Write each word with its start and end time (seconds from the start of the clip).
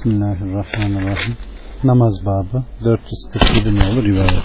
Bismillahirrahmanirrahim. 0.00 1.36
Namaz 1.84 2.26
babı 2.26 2.64
447 2.84 3.68
olur 3.68 4.04
rivayet. 4.04 4.42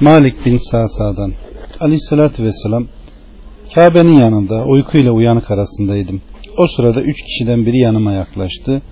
Malik 0.00 0.46
bin 0.46 0.58
Sa'sa'dan 0.70 1.32
Aleyhisselatü 1.80 2.42
Vesselam 2.42 2.86
Kabe'nin 3.74 4.18
yanında 4.20 4.64
uykuyla 4.64 5.12
uyanık 5.12 5.50
arasındaydım. 5.50 6.22
O 6.58 6.66
sırada 6.66 7.02
üç 7.02 7.22
kişiden 7.22 7.66
biri 7.66 7.78
yanıma 7.78 8.12
yaklaştı. 8.12 8.82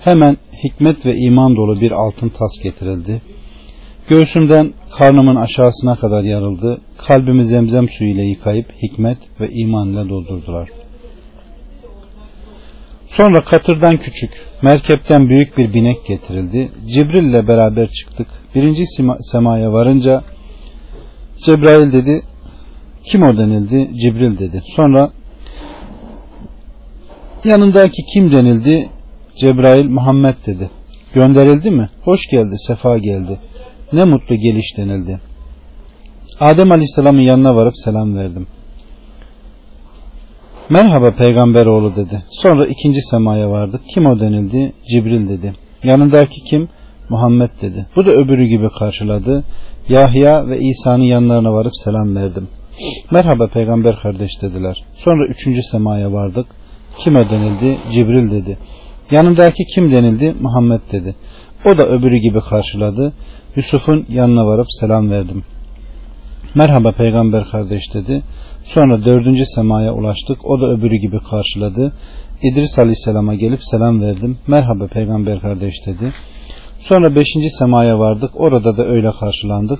Hemen 0.00 0.36
hikmet 0.64 1.06
ve 1.06 1.16
iman 1.16 1.56
dolu 1.56 1.80
bir 1.80 1.90
altın 1.90 2.28
tas 2.28 2.62
getirildi. 2.62 3.22
Göğsümden 4.08 4.72
karnımın 4.98 5.36
aşağısına 5.36 5.96
kadar 5.96 6.22
yarıldı. 6.22 6.80
Kalbimi 6.98 7.44
zemzem 7.44 7.88
suyu 7.88 8.10
ile 8.10 8.22
yıkayıp 8.22 8.66
hikmet 8.82 9.18
ve 9.40 9.48
iman 9.50 9.88
ile 9.88 10.08
doldurdular. 10.08 10.68
Sonra 13.06 13.44
katırdan 13.44 13.96
küçük, 13.96 14.30
merkepten 14.62 15.28
büyük 15.28 15.58
bir 15.58 15.74
binek 15.74 16.06
getirildi. 16.06 16.70
Cibril 16.86 17.24
ile 17.24 17.48
beraber 17.48 17.88
çıktık. 17.88 18.28
Birinci 18.54 18.84
semaya 19.20 19.72
varınca 19.72 20.24
Cebrail 21.44 21.92
dedi, 21.92 22.22
kim 23.04 23.22
o 23.22 23.36
denildi? 23.36 23.90
Cibril 24.02 24.38
dedi. 24.38 24.62
Sonra 24.76 25.10
yanındaki 27.44 28.02
kim 28.14 28.32
denildi? 28.32 28.88
Cebrail 29.40 29.88
Muhammed 29.88 30.34
dedi. 30.46 30.70
Gönderildi 31.14 31.70
mi? 31.70 31.88
Hoş 32.02 32.20
geldi, 32.30 32.54
sefa 32.66 32.98
geldi. 32.98 33.40
Ne 33.92 34.04
mutlu 34.04 34.34
geliş 34.36 34.76
denildi. 34.76 35.20
Adem 36.40 36.72
Aleyhisselam'ın 36.72 37.20
yanına 37.20 37.56
varıp 37.56 37.74
selam 37.76 38.16
verdim. 38.16 38.46
Merhaba 40.70 41.10
peygamber 41.10 41.66
oğlu 41.66 41.96
dedi. 41.96 42.22
Sonra 42.30 42.66
ikinci 42.66 43.02
semaya 43.02 43.50
vardık. 43.50 43.80
Kim 43.94 44.06
o 44.06 44.20
denildi? 44.20 44.72
Cibril 44.90 45.28
dedi. 45.28 45.54
Yanındaki 45.84 46.40
kim? 46.50 46.68
Muhammed 47.08 47.50
dedi. 47.62 47.86
Bu 47.96 48.06
da 48.06 48.10
öbürü 48.10 48.46
gibi 48.46 48.68
karşıladı. 48.78 49.44
Yahya 49.88 50.46
ve 50.46 50.58
İsa'nın 50.58 51.02
yanlarına 51.02 51.52
varıp 51.52 51.72
selam 51.84 52.16
verdim. 52.16 52.48
Merhaba 53.10 53.46
peygamber 53.46 53.96
kardeş 53.96 54.42
dediler. 54.42 54.84
Sonra 54.94 55.26
üçüncü 55.26 55.62
semaya 55.62 56.12
vardık. 56.12 56.46
Kim 56.98 57.16
o 57.16 57.30
denildi? 57.30 57.78
Cibril 57.92 58.30
dedi. 58.30 58.58
Yanındaki 59.10 59.64
kim 59.74 59.92
denildi? 59.92 60.34
Muhammed 60.40 60.80
dedi. 60.92 61.14
O 61.64 61.78
da 61.78 61.88
öbürü 61.88 62.16
gibi 62.16 62.40
karşıladı. 62.40 63.12
Yusuf'un 63.56 64.06
yanına 64.08 64.46
varıp 64.46 64.66
selam 64.80 65.10
verdim. 65.10 65.44
Merhaba 66.56 66.92
peygamber 66.92 67.44
kardeş 67.44 67.94
dedi. 67.94 68.22
Sonra 68.64 69.04
dördüncü 69.04 69.46
semaya 69.46 69.94
ulaştık. 69.94 70.44
O 70.44 70.60
da 70.60 70.66
öbürü 70.66 70.96
gibi 70.96 71.18
karşıladı. 71.18 71.92
İdris 72.42 72.78
Aleyhisselam'a 72.78 73.34
gelip 73.34 73.60
selam 73.62 74.00
verdim. 74.00 74.38
Merhaba 74.46 74.86
peygamber 74.86 75.40
kardeş 75.40 75.74
dedi. 75.86 76.12
Sonra 76.80 77.14
beşinci 77.14 77.50
semaya 77.50 77.98
vardık. 77.98 78.30
Orada 78.34 78.76
da 78.76 78.86
öyle 78.86 79.12
karşılandık. 79.20 79.78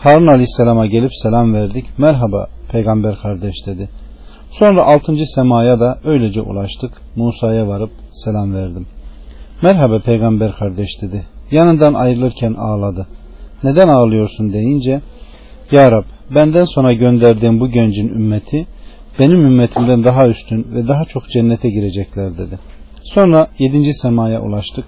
Harun 0.00 0.26
Aleyhisselam'a 0.26 0.86
gelip 0.86 1.10
selam 1.22 1.54
verdik. 1.54 1.84
Merhaba 1.98 2.46
peygamber 2.72 3.16
kardeş 3.16 3.54
dedi. 3.66 3.88
Sonra 4.50 4.84
altıncı 4.84 5.24
semaya 5.34 5.80
da 5.80 5.98
öylece 6.04 6.40
ulaştık. 6.40 6.90
Musa'ya 7.16 7.68
varıp 7.68 7.90
selam 8.12 8.54
verdim. 8.54 8.86
Merhaba 9.62 9.98
peygamber 9.98 10.52
kardeş 10.52 11.02
dedi. 11.02 11.26
Yanından 11.50 11.94
ayrılırken 11.94 12.54
ağladı. 12.54 13.06
Neden 13.64 13.88
ağlıyorsun 13.88 14.52
deyince 14.52 15.00
Ya 15.72 15.90
Rab 15.90 16.04
benden 16.34 16.64
sonra 16.64 16.92
gönderdiğim 16.92 17.60
bu 17.60 17.70
gencin 17.70 18.08
ümmeti 18.08 18.66
benim 19.18 19.40
ümmetimden 19.40 20.04
daha 20.04 20.28
üstün 20.28 20.66
ve 20.74 20.88
daha 20.88 21.04
çok 21.04 21.30
cennete 21.30 21.70
girecekler 21.70 22.38
dedi. 22.38 22.58
Sonra 23.02 23.48
yedinci 23.58 23.94
semaya 23.94 24.42
ulaştık. 24.42 24.84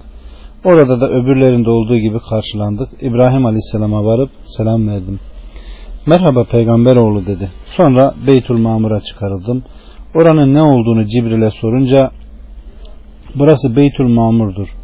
Orada 0.65 1.01
da 1.01 1.09
öbürlerinde 1.09 1.71
olduğu 1.71 1.97
gibi 1.97 2.19
karşılandık. 2.31 2.89
İbrahim 3.01 3.47
Aleyhisselam'a 3.47 4.05
varıp 4.05 4.31
selam 4.47 4.89
verdim. 4.89 5.21
Merhaba 6.07 6.45
peygamber 6.45 6.97
oğlu 6.97 7.27
dedi. 7.27 7.51
Sonra 7.77 8.15
Beytül 8.27 8.59
Mamur'a 8.59 9.01
çıkarıldım. 9.01 9.65
Oranın 10.15 10.55
ne 10.55 10.63
olduğunu 10.63 11.07
Cibril'e 11.07 11.51
sorunca 11.51 12.11
burası 13.35 13.77
Beytül 13.77 14.09
Mamur'dur. 14.15 14.75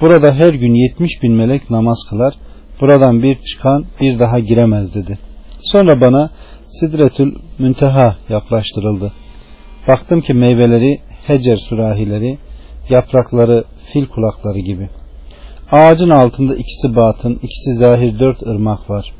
Burada 0.00 0.34
her 0.34 0.54
gün 0.54 0.74
yetmiş 0.74 1.22
bin 1.22 1.32
melek 1.32 1.70
namaz 1.70 1.98
kılar. 2.10 2.34
Buradan 2.80 3.22
bir 3.22 3.38
çıkan 3.38 3.84
bir 4.00 4.18
daha 4.18 4.38
giremez 4.38 4.94
dedi. 4.94 5.18
Sonra 5.60 6.00
bana 6.00 6.30
Sidretül 6.68 7.34
Münteha 7.58 8.16
yaklaştırıldı. 8.28 9.12
Baktım 9.88 10.20
ki 10.20 10.34
meyveleri 10.34 11.00
hecer 11.26 11.56
sürahileri, 11.56 12.38
yaprakları 12.90 13.64
fil 13.92 14.06
kulakları 14.06 14.58
gibi. 14.58 14.88
Ağacın 15.72 16.10
altında 16.10 16.54
ikisi 16.54 16.96
batın, 16.96 17.34
ikisi 17.34 17.74
zahir 17.78 18.18
dört 18.18 18.42
ırmak 18.42 18.90
var. 18.90 19.12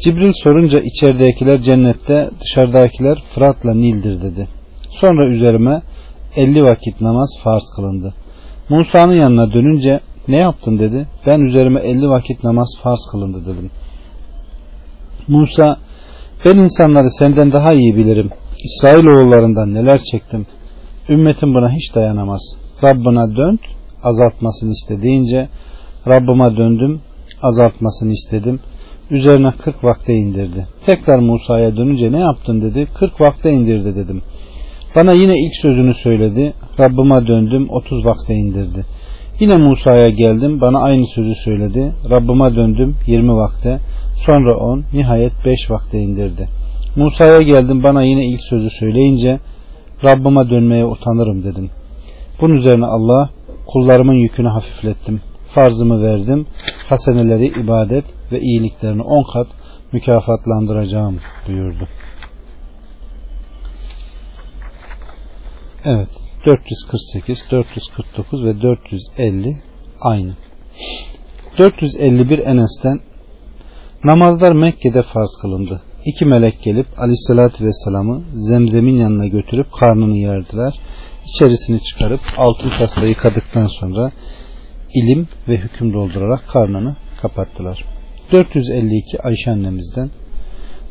Cibril 0.00 0.32
sorunca 0.42 0.80
içeridekiler 0.80 1.60
cennette, 1.60 2.30
dışarıdakiler 2.40 3.22
Fırat'la 3.34 3.74
Nil'dir 3.74 4.22
dedi. 4.22 4.48
Sonra 4.90 5.26
üzerime 5.26 5.82
elli 6.36 6.64
vakit 6.64 7.00
namaz 7.00 7.30
farz 7.42 7.70
kılındı. 7.76 8.14
Musa'nın 8.68 9.14
yanına 9.14 9.52
dönünce 9.52 10.00
ne 10.28 10.36
yaptın 10.36 10.78
dedi. 10.78 11.06
Ben 11.26 11.40
üzerime 11.40 11.80
elli 11.80 12.08
vakit 12.08 12.44
namaz 12.44 12.68
farz 12.82 13.08
kılındı 13.12 13.42
dedim. 13.46 13.70
Musa 15.28 15.76
ben 16.44 16.56
insanları 16.56 17.10
senden 17.10 17.52
daha 17.52 17.72
iyi 17.72 17.96
bilirim. 17.96 18.30
İsrailoğullarından 18.64 19.74
neler 19.74 20.00
çektim. 20.12 20.46
Ümmetim 21.08 21.54
buna 21.54 21.70
hiç 21.70 21.94
dayanamaz. 21.94 22.40
Rabbına 22.84 23.36
dön 23.36 23.58
azaltmasını 24.02 24.70
istediğince 24.70 25.48
Rabbime 26.08 26.56
döndüm 26.56 27.00
azaltmasını 27.42 28.12
istedim. 28.12 28.60
Üzerine 29.10 29.52
40 29.52 29.84
vakte 29.84 30.14
indirdi. 30.14 30.66
Tekrar 30.86 31.18
Musa'ya 31.18 31.76
dönünce 31.76 32.12
ne 32.12 32.18
yaptın 32.18 32.62
dedi. 32.62 32.88
40 32.94 33.20
vakte 33.20 33.52
indirdi 33.52 33.96
dedim. 33.96 34.22
Bana 34.96 35.12
yine 35.12 35.34
ilk 35.38 35.54
sözünü 35.62 35.94
söyledi. 35.94 36.54
Rabbime 36.80 37.26
döndüm 37.26 37.70
30 37.70 38.04
vakte 38.04 38.34
indirdi. 38.34 38.86
Yine 39.40 39.56
Musa'ya 39.56 40.08
geldim 40.08 40.60
bana 40.60 40.78
aynı 40.78 41.06
sözü 41.06 41.34
söyledi. 41.34 41.92
Rabbime 42.10 42.56
döndüm 42.56 42.96
20 43.06 43.36
vakte. 43.36 43.80
Sonra 44.26 44.56
10 44.56 44.84
nihayet 44.92 45.32
5 45.44 45.70
vakte 45.70 45.98
indirdi. 45.98 46.48
Musa'ya 46.96 47.42
geldim 47.42 47.82
bana 47.82 48.02
yine 48.02 48.26
ilk 48.26 48.42
sözü 48.42 48.70
söyleyince 48.70 49.40
Rabbime 50.04 50.50
dönmeye 50.50 50.84
utanırım 50.84 51.44
dedim. 51.44 51.70
Bunun 52.40 52.54
üzerine 52.54 52.86
Allah 52.86 53.30
kullarımın 53.66 54.14
yükünü 54.14 54.48
hafiflettim. 54.48 55.20
Farzımı 55.54 56.02
verdim. 56.02 56.46
Haseneleri 56.88 57.46
ibadet 57.46 58.04
ve 58.32 58.40
iyiliklerini 58.40 59.02
on 59.02 59.32
kat 59.32 59.46
mükafatlandıracağım 59.92 61.20
buyurdu. 61.48 61.88
Evet. 65.84 66.08
448, 66.46 67.44
449 67.50 68.44
ve 68.44 68.62
450 68.62 69.62
aynı. 70.00 70.32
451 71.58 72.38
Enes'ten 72.38 73.00
namazlar 74.04 74.52
Mekke'de 74.52 75.02
farz 75.02 75.36
kılındı. 75.42 75.82
İki 76.04 76.24
melek 76.24 76.62
gelip 76.62 76.86
aleyhissalatü 76.98 77.64
vesselam'ı 77.64 78.22
zemzemin 78.34 78.96
yanına 78.96 79.26
götürüp 79.26 79.72
karnını 79.72 80.16
yerdiler. 80.16 80.80
İçerisini 81.26 81.82
çıkarıp 81.82 82.20
altın 82.36 82.70
tasla 82.78 83.06
yıkadıktan 83.06 83.66
sonra 83.66 84.10
ilim 84.94 85.28
ve 85.48 85.56
hüküm 85.56 85.92
doldurarak 85.92 86.48
karnını 86.48 86.96
kapattılar. 87.22 87.84
452 88.32 89.22
Ayşe 89.22 89.50
annemizden 89.50 90.10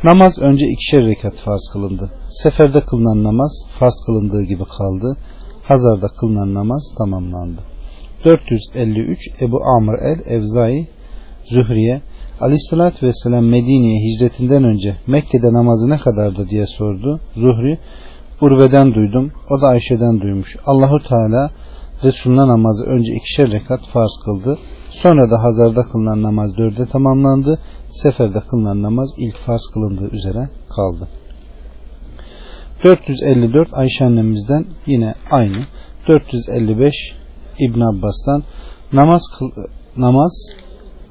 Namaz 0.03 0.40
önce 0.40 0.66
ikişer 0.66 1.06
rekat 1.06 1.36
farz 1.36 1.70
kılındı. 1.74 2.12
Seferde 2.30 2.81
kılınan 2.81 3.24
namaz 3.24 3.52
farz 3.80 4.03
kılındığı 4.06 4.44
gibi 4.44 4.64
kaldı. 4.66 5.18
Hazarda 5.64 6.08
kılınan 6.20 6.53
namaz 6.53 6.84
tamamlandı. 6.97 7.62
453 8.26 9.20
Ebu 9.41 9.59
Amr 9.78 9.94
el 10.00 10.20
Evzai 10.26 10.88
Zühriye 11.52 12.02
Aleyhissalatü 12.41 13.06
Vesselam 13.06 13.46
Medine'ye 13.46 14.00
hicretinden 14.00 14.64
önce 14.64 14.96
Mekke'de 15.08 15.53
namazı 15.53 15.90
ne 15.90 15.97
kadardı 15.97 16.50
diye 16.50 16.68
sordu. 16.68 17.20
Zuhri 17.36 17.78
Urve'den 18.41 18.94
duydum. 18.94 19.32
O 19.50 19.62
da 19.62 19.68
Ayşe'den 19.68 20.22
duymuş. 20.22 20.58
Allahu 20.66 21.03
Teala 21.03 21.52
Resulüne 22.03 22.47
namazı 22.47 22.84
önce 22.84 23.14
ikişer 23.14 23.52
rekat 23.52 23.82
farz 23.94 24.20
kıldı. 24.26 24.58
Sonra 24.90 25.32
da 25.32 25.44
Hazarda 25.44 25.84
kılınan 25.84 26.24
namaz 26.24 26.58
dörde 26.58 26.86
tamamlandı. 26.86 27.59
Seferde 27.90 28.40
kılınan 28.40 28.84
namaz 28.84 29.09
ilk 29.18 29.38
farz 29.38 29.62
kılındığı 29.74 30.09
üzere 30.09 30.50
kaldı. 30.76 31.08
454 32.84 33.68
Ayşe 33.74 34.06
annemizden 34.06 34.66
yine 34.85 35.14
aynı. 35.32 35.58
455 36.08 36.96
İbn 37.59 37.82
Abbas'tan 37.82 38.44
namaz 38.94 39.22
namaz 39.97 40.32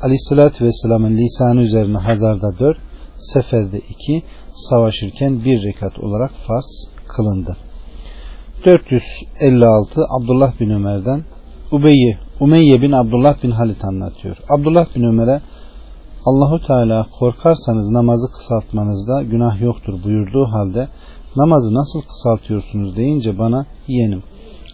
Aleyhisselatü 0.02 0.64
Vesselam'ın 0.64 1.16
lisanı 1.16 1.60
üzerine 1.60 1.98
Hazarda 1.98 2.58
4, 2.58 2.78
Seferde 3.18 3.78
2, 3.78 4.22
savaşırken 4.54 5.44
bir 5.44 5.62
rekat 5.62 5.98
olarak 5.98 6.30
farz 6.46 6.88
kılındı. 7.08 7.56
456 8.64 10.00
Abdullah 10.20 10.60
bin 10.60 10.70
Ömer'den 10.70 11.24
Ubeyye, 11.72 12.18
Umeyye 12.40 12.82
bin 12.82 12.92
Abdullah 12.92 13.42
bin 13.42 13.50
Halit 13.50 13.84
anlatıyor. 13.84 14.36
Abdullah 14.48 14.96
bin 14.96 15.02
Ömer'e 15.02 15.40
Allahu 16.24 16.66
Teala 16.66 17.06
korkarsanız 17.18 17.90
namazı 17.90 18.26
kısaltmanızda 18.32 19.22
günah 19.22 19.60
yoktur 19.60 20.02
buyurduğu 20.04 20.44
halde 20.44 20.88
namazı 21.36 21.74
nasıl 21.74 22.00
kısaltıyorsunuz 22.02 22.96
deyince 22.96 23.38
bana 23.38 23.66
yeğenim 23.88 24.22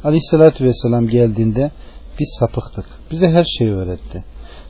Aleyhisselatü 0.04 0.64
Vesselam 0.64 1.06
geldiğinde 1.06 1.70
biz 2.20 2.36
sapıktık. 2.40 2.86
Bize 3.10 3.28
her 3.28 3.44
şeyi 3.58 3.72
öğretti. 3.72 4.24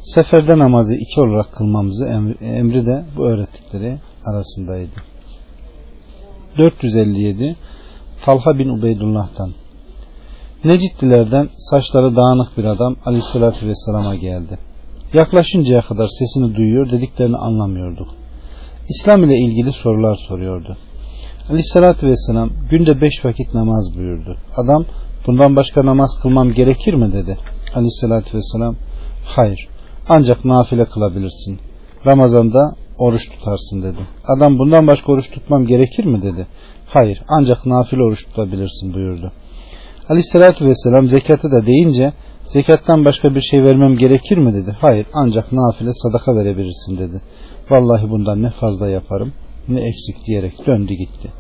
Seferde 0.05 0.59
namazı 0.59 0.95
iki 0.95 1.21
olarak 1.21 1.53
kılmamızı 1.53 2.05
emri 2.41 2.87
de 2.87 3.05
bu 3.17 3.27
öğrettikleri 3.27 3.99
arasındaydı. 4.25 4.91
457 6.59 7.56
Talha 8.25 8.59
bin 8.59 8.69
Ubeydullah'tan 8.69 9.53
Neciddilerden 10.65 11.49
saçları 11.56 12.17
dağınık 12.17 12.59
bir 12.59 12.65
adam 12.65 12.97
Aleyhisselatü 13.06 13.69
Vesselam'a 13.69 14.15
geldi. 14.15 14.59
Yaklaşıncaya 15.12 15.81
kadar 15.83 16.09
sesini 16.09 16.55
duyuyor, 16.55 16.91
dediklerini 16.91 17.37
anlamıyorduk. 17.37 18.09
İslam 18.89 19.25
ile 19.25 19.37
ilgili 19.37 19.73
sorular 19.73 20.15
soruyordu. 20.29 20.77
Aleyhissalatü 21.49 22.06
vesselam 22.06 22.51
günde 22.71 23.01
beş 23.01 23.25
vakit 23.25 23.55
namaz 23.55 23.97
buyurdu. 23.97 24.37
Adam 24.56 24.85
bundan 25.27 25.56
başka 25.56 25.87
namaz 25.87 26.19
kılmam 26.23 26.53
gerekir 26.53 26.95
mi 26.95 27.12
dedi. 27.12 27.39
Aleyhissalatü 27.75 28.37
vesselam 28.37 28.77
hayır 29.25 29.74
ancak 30.09 30.45
nafile 30.45 30.85
kılabilirsin. 30.85 31.59
Ramazanda 32.06 32.75
oruç 32.99 33.29
tutarsın 33.31 33.83
dedi. 33.83 33.99
Adam 34.25 34.59
bundan 34.59 34.87
başka 34.87 35.12
oruç 35.12 35.31
tutmam 35.31 35.67
gerekir 35.67 36.05
mi 36.05 36.23
dedi. 36.23 36.47
Hayır 36.87 37.23
ancak 37.29 37.67
nafile 37.67 38.03
oruç 38.03 38.25
tutabilirsin 38.27 38.95
buyurdu. 38.95 39.33
Aleyhissalatü 40.09 40.65
vesselam 40.65 41.09
zekatı 41.09 41.53
da 41.53 41.67
deyince 41.67 42.12
zekattan 42.47 43.05
başka 43.05 43.35
bir 43.35 43.41
şey 43.41 43.65
vermem 43.65 43.97
gerekir 43.97 44.39
mi 44.39 44.55
dedi. 44.55 44.77
Hayır 44.81 45.06
ancak 45.12 45.53
nafile 45.53 45.91
sadaka 45.95 46.37
verebilirsin 46.37 46.99
dedi. 46.99 47.23
Vallahi 47.71 48.11
bundan 48.11 48.43
ne 48.43 48.51
fazla 48.51 48.89
yaparım 48.89 49.33
ne 49.69 49.81
eksik 49.81 50.27
diyerek 50.27 50.67
döndü 50.67 50.95
gitti. 50.95 51.33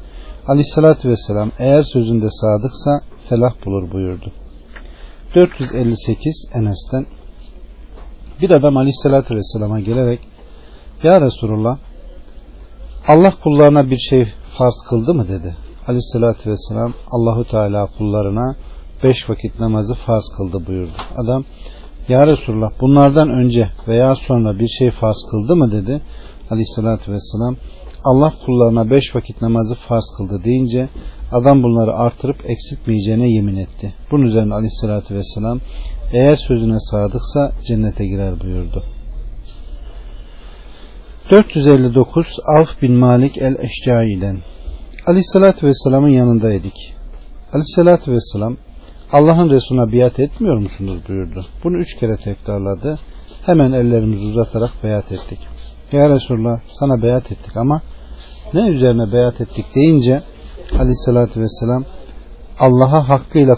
Aleyhissalatü 0.46 1.08
vesselam 1.08 1.50
eğer 1.58 1.82
sözünde 1.82 2.26
sadıksa 2.30 3.00
felah 3.28 3.52
bulur 3.64 3.92
buyurdu. 3.92 4.32
458 5.34 6.48
Enes'ten 6.54 7.06
bir 8.40 8.50
adam 8.50 8.76
Aleyhissalatü 8.76 9.36
vesselama 9.36 9.80
gelerek 9.80 10.20
Ya 11.02 11.20
Resulullah 11.20 11.78
Allah 13.08 13.32
kullarına 13.42 13.90
bir 13.90 13.98
şey 13.98 14.26
farz 14.58 14.82
kıldı 14.88 15.14
mı 15.14 15.28
dedi. 15.28 15.56
Aleyhissalatü 15.86 16.50
vesselam 16.50 16.94
Allahu 17.10 17.44
Teala 17.44 17.86
kullarına 17.98 18.56
beş 19.02 19.30
vakit 19.30 19.60
namazı 19.60 19.94
farz 19.94 20.28
kıldı 20.36 20.66
buyurdu. 20.66 20.92
Adam 21.16 21.44
Ya 22.08 22.26
Resulullah 22.26 22.70
bunlardan 22.80 23.30
önce 23.30 23.68
veya 23.88 24.14
sonra 24.14 24.58
bir 24.58 24.68
şey 24.68 24.90
farz 24.90 25.26
kıldı 25.30 25.56
mı 25.56 25.72
dedi. 25.72 26.02
Aleyhissalatü 26.50 27.12
vesselam 27.12 27.56
Allah 28.04 28.32
kullarına 28.46 28.90
beş 28.90 29.14
vakit 29.14 29.42
namazı 29.42 29.74
farz 29.74 30.04
kıldı 30.16 30.44
deyince 30.44 30.88
adam 31.32 31.62
bunları 31.62 31.94
artırıp 31.94 32.50
eksiltmeyeceğine 32.50 33.28
yemin 33.28 33.56
etti. 33.56 33.94
Bunun 34.10 34.22
üzerine 34.22 34.54
aleyhissalatü 34.54 35.14
vesselam 35.14 35.60
eğer 36.12 36.36
sözüne 36.36 36.80
sadıksa 36.80 37.52
cennete 37.66 38.06
girer 38.06 38.40
buyurdu. 38.40 38.84
459 41.30 42.26
Avf 42.58 42.82
bin 42.82 42.92
Malik 42.92 43.38
el-Eşcai'den 43.38 44.38
Aleyhissalatü 45.06 45.66
Vesselam'ın 45.66 46.08
yanındaydık. 46.08 46.72
Aleyhissalatü 47.52 48.12
Vesselam 48.12 48.56
Allah'ın 49.12 49.50
Resulüne 49.50 49.92
biat 49.92 50.20
etmiyor 50.20 50.56
musunuz 50.56 50.98
buyurdu. 51.08 51.46
Bunu 51.64 51.78
üç 51.78 51.96
kere 51.96 52.16
tekrarladı. 52.16 52.98
Hemen 53.46 53.72
ellerimizi 53.72 54.24
uzatarak 54.24 54.70
beyat 54.84 55.12
ettik. 55.12 55.38
Ya 55.92 56.10
Resulullah 56.10 56.60
sana 56.80 57.02
beyat 57.02 57.32
ettik 57.32 57.56
ama 57.56 57.82
ne 58.54 58.68
üzerine 58.68 59.12
beyat 59.12 59.40
ettik 59.40 59.66
deyince 59.74 60.22
aleyhissalatü 60.78 61.40
vesselam 61.40 61.84
Allah'a 62.58 63.08
hakkıyla 63.08 63.56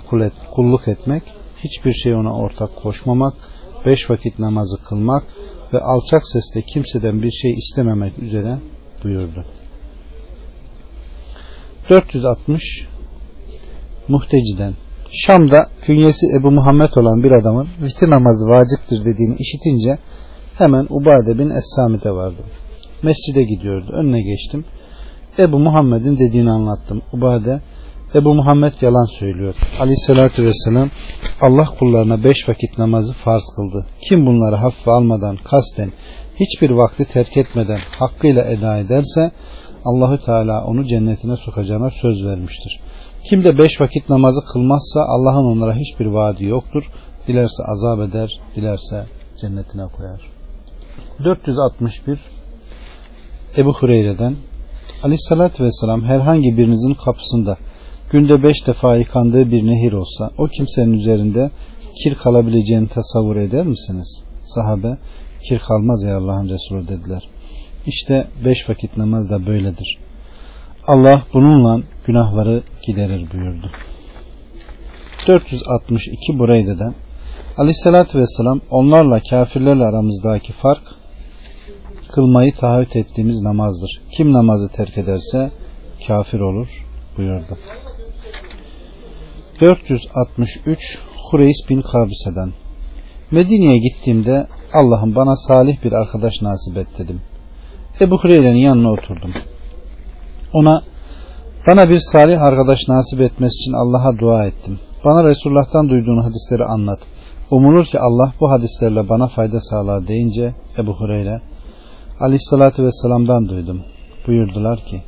kulluk 0.55 0.89
etmek, 0.89 1.23
hiçbir 1.67 1.93
şey 1.93 2.15
ona 2.15 2.37
ortak 2.37 2.77
koşmamak, 2.77 3.35
beş 3.87 4.11
vakit 4.11 4.39
namazı 4.39 4.77
kılmak 4.89 5.25
ve 5.73 5.79
alçak 5.81 6.29
sesle 6.29 6.63
kimseden 6.63 7.23
bir 7.23 7.31
şey 7.31 7.53
istememek 7.53 8.19
üzere 8.19 8.59
buyurdu. 9.05 9.45
460 11.91 12.89
Muhteciden 14.09 14.75
Şam'da 15.13 15.67
künyesi 15.83 16.27
Ebu 16.41 16.51
Muhammed 16.51 16.91
olan 16.97 17.23
bir 17.23 17.31
adamın 17.31 17.69
vitir 17.83 18.11
namazı 18.11 18.47
vaciptir 18.47 19.05
dediğini 19.05 19.37
işitince 19.39 19.99
hemen 20.59 20.87
Ubade 20.91 21.39
bin 21.39 21.51
Es-Samit'e 21.51 22.11
vardım. 22.11 22.47
Mescide 23.03 23.43
gidiyordu. 23.43 23.93
Önüne 23.93 24.23
geçtim. 24.23 24.65
Ebu 25.39 25.59
Muhammed'in 25.59 26.19
dediğini 26.19 26.51
anlattım. 26.51 27.03
Ubade 27.13 27.61
Ebu 28.17 28.35
Muhammed 28.35 28.73
yalan 28.81 29.19
söylüyor. 29.19 29.55
Aleyhissalatü 29.81 30.45
vesselam 30.45 30.91
Allah 31.41 31.67
kullarına 31.79 32.25
beş 32.25 32.49
vakit 32.49 32.79
namazı 32.79 33.13
farz 33.13 33.45
kıldı. 33.57 33.87
Kim 34.09 34.27
bunları 34.27 34.57
hafife 34.57 34.91
almadan 34.91 35.37
kasten 35.37 35.93
hiçbir 36.41 36.71
vakti 36.71 37.05
terk 37.05 37.37
etmeden 37.37 37.81
hakkıyla 37.99 38.45
eda 38.45 38.79
ederse 38.79 39.31
Allahü 39.85 40.25
Teala 40.25 40.65
onu 40.65 40.87
cennetine 40.87 41.37
sokacağına 41.37 41.91
söz 41.91 42.25
vermiştir. 42.25 42.81
Kim 43.29 43.45
de 43.45 43.59
beş 43.59 43.81
vakit 43.81 44.09
namazı 44.09 44.41
kılmazsa 44.53 45.01
Allah'ın 45.01 45.45
onlara 45.45 45.75
hiçbir 45.75 46.07
vaadi 46.07 46.45
yoktur. 46.45 46.91
Dilerse 47.29 47.63
azap 47.67 48.01
eder, 48.01 48.41
dilerse 48.57 49.07
cennetine 49.41 49.87
koyar. 49.97 50.21
461 51.25 52.19
Ebu 53.57 53.73
Hureyre'den 53.75 54.37
Aleyhissalatü 55.03 55.65
Vesselam 55.65 56.05
herhangi 56.05 56.57
birinizin 56.57 56.95
kapısında 56.95 57.57
günde 58.11 58.43
beş 58.43 58.67
defa 58.67 58.97
yıkandığı 58.97 59.51
bir 59.51 59.67
nehir 59.67 59.93
olsa 59.93 60.31
o 60.39 60.47
kimsenin 60.47 60.93
üzerinde 60.93 61.51
kir 62.03 62.15
kalabileceğini 62.15 62.89
tasavvur 62.89 63.37
eder 63.37 63.67
misiniz? 63.67 64.23
Sahabe 64.45 64.99
kir 65.49 65.59
kalmaz 65.59 66.03
ya 66.03 66.19
Allah'ın 66.19 66.49
Resulü 66.49 66.89
dediler. 66.89 67.29
İşte 67.87 68.27
beş 68.45 68.69
vakit 68.69 68.97
namaz 68.97 69.31
da 69.31 69.47
böyledir. 69.47 69.99
Allah 70.87 71.23
bununla 71.35 71.83
günahları 72.07 72.63
giderir 72.87 73.33
buyurdu. 73.33 73.71
462 75.27 76.39
Bureyde'den 76.39 76.95
Aleyhissalatü 77.59 78.19
Vesselam 78.19 78.61
onlarla 78.71 79.21
kafirlerle 79.31 79.85
aramızdaki 79.85 80.53
fark 80.53 80.83
kılmayı 82.13 82.55
taahhüt 82.55 82.97
ettiğimiz 82.97 83.41
namazdır. 83.41 84.01
Kim 84.17 84.33
namazı 84.33 84.69
terk 84.69 84.99
ederse 84.99 85.51
kafir 86.07 86.41
olur 86.41 86.69
buyurdu. 87.17 87.59
463 89.61 90.99
Hureys 91.31 91.57
bin 91.69 91.83
Kabise'den 91.83 92.53
Medine'ye 93.31 93.79
gittiğimde 93.79 94.47
Allah'ım 94.73 95.15
bana 95.15 95.37
salih 95.37 95.85
bir 95.85 95.93
arkadaş 95.93 96.35
nasip 96.43 96.77
et 96.77 96.87
dedim. 96.99 97.21
Ebu 98.01 98.19
Hureyre'nin 98.19 98.59
yanına 98.59 98.93
oturdum. 98.93 99.31
Ona 100.53 100.83
bana 101.67 101.89
bir 101.91 101.99
salih 101.99 102.43
arkadaş 102.43 102.79
nasip 102.89 103.21
etmesi 103.21 103.55
için 103.63 103.73
Allah'a 103.73 104.19
dua 104.19 104.47
ettim. 104.47 104.79
Bana 105.05 105.25
Resulullah'tan 105.25 105.89
duyduğun 105.89 106.23
hadisleri 106.23 106.65
anlat. 106.65 106.99
Umulur 107.51 107.85
ki 107.85 107.99
Allah 108.01 108.33
bu 108.41 108.51
hadislerle 108.51 109.09
bana 109.09 109.29
fayda 109.29 109.61
sağlar 109.61 110.09
deyince 110.09 110.55
Ebu 110.79 110.93
Hureyre 110.93 111.41
Aleyhissalatü 112.21 112.85
Vesselam'dan 112.85 113.49
duydum. 113.49 113.83
Buyurdular 114.27 114.79
ki 114.79 115.03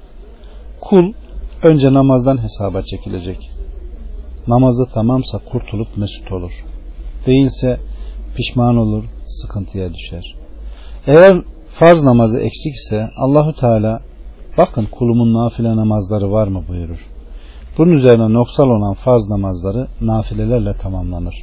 kul 0.81 1.12
önce 1.62 1.93
namazdan 1.93 2.38
hesaba 2.43 2.83
çekilecek. 2.83 3.58
Namazı 4.49 4.87
tamamsa 4.95 5.38
kurtulup 5.38 5.97
mesut 5.97 6.33
olur. 6.33 6.52
Değilse 7.26 7.81
pişman 8.37 8.76
olur, 8.76 9.05
sıkıntıya 9.26 9.95
düşer. 9.95 10.35
Eğer 11.07 11.43
farz 11.71 12.02
namazı 12.02 12.40
eksik 12.40 12.75
ise 12.75 13.11
Allahu 13.17 13.57
Teala 13.57 14.00
bakın 14.59 14.85
kulumun 14.85 15.35
nafile 15.35 15.76
namazları 15.76 16.33
var 16.33 16.49
mı 16.49 16.64
buyurur. 16.69 17.07
Bunun 17.78 17.93
üzerine 17.93 18.33
noksal 18.33 18.69
olan 18.69 18.95
farz 18.95 19.28
namazları 19.28 19.87
nafilelerle 20.00 20.73
tamamlanır. 20.73 21.35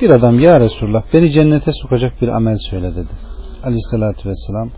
bir 0.00 0.10
adam 0.10 0.40
ya 0.40 0.60
Resulullah 0.60 1.02
beni 1.12 1.30
cennete 1.30 1.72
sokacak 1.72 2.22
bir 2.22 2.28
amel 2.28 2.58
söyle 2.58 2.96
dedi. 2.96 3.12
Aleyhissalatü 3.64 4.28
vesselam 4.28 4.70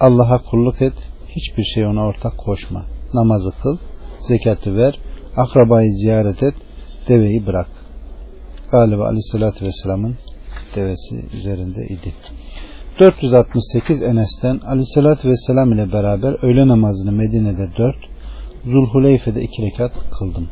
Allah'a 0.00 0.38
kulluk 0.38 0.82
et 0.82 0.94
hiçbir 1.28 1.64
şey 1.64 1.86
ona 1.86 2.06
ortak 2.06 2.38
koşma. 2.38 2.84
Namazı 3.14 3.50
kıl, 3.62 3.78
zekatı 4.20 4.76
ver, 4.76 4.98
akrabayı 5.36 5.94
ziyaret 5.94 6.42
et, 6.42 6.54
deveyi 7.08 7.46
bırak. 7.46 7.68
Galiba 8.70 9.04
aleyhissalatü 9.04 9.64
vesselamın 9.64 10.16
devesi 10.74 11.26
üzerinde 11.34 11.86
idi. 11.86 12.12
468 13.00 14.02
Enes'ten 14.02 14.58
aleyhissalatü 14.58 15.28
vesselam 15.28 15.72
ile 15.72 15.92
beraber 15.92 16.36
öğle 16.42 16.68
namazını 16.68 17.12
Medine'de 17.12 17.76
4, 17.78 17.96
Zulhuleyfe'de 18.64 19.42
2 19.42 19.62
rekat 19.62 19.92
kıldım. 20.18 20.48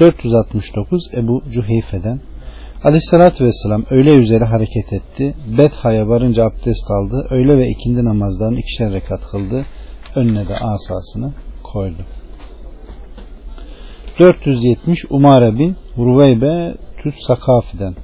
469 0.00 1.10
Ebu 1.16 1.42
Cüheyfe'den 1.52 2.20
Aleyhissalatü 2.84 3.44
Vesselam 3.44 3.84
öğle 3.90 4.14
üzere 4.14 4.44
hareket 4.44 4.92
etti. 4.92 5.34
Betha'ya 5.58 6.08
varınca 6.08 6.44
abdest 6.44 6.90
aldı. 6.90 7.26
Öğle 7.30 7.58
ve 7.58 7.68
ikindi 7.68 8.04
namazlarını 8.04 8.58
ikişer 8.58 8.92
rekat 8.92 9.20
kıldı. 9.30 9.66
Önüne 10.14 10.48
de 10.48 10.54
asasını 10.54 11.32
koydu. 11.62 12.06
470 14.18 15.04
Umare 15.10 15.58
bin 15.58 15.76
Ruveybe 15.98 16.74
Tüs 17.02 17.14
Sakafi'den 17.26 17.94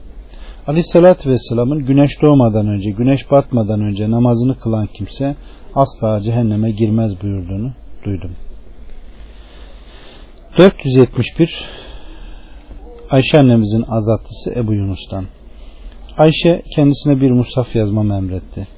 Aleyhissalatü 0.67 1.31
Vesselam'ın 1.31 1.87
güneş 1.87 2.23
doğmadan 2.23 2.67
önce, 2.69 2.91
güneş 2.91 3.31
batmadan 3.31 3.81
önce 3.81 4.11
namazını 4.11 4.59
kılan 4.59 4.87
kimse 4.87 5.37
asla 5.75 6.21
cehenneme 6.21 6.71
girmez 6.71 7.23
buyurduğunu 7.23 7.73
duydum. 8.05 8.31
471 10.59 11.69
Ayşe 13.11 13.39
annemizin 13.39 13.85
azatlısı 13.89 14.53
Ebu 14.57 14.75
Yunus'tan. 14.75 15.25
Ayşe 16.17 16.63
kendisine 16.75 17.21
bir 17.21 17.31
musaf 17.31 17.77
yazmamı 17.77 18.15
emretti. 18.15 18.69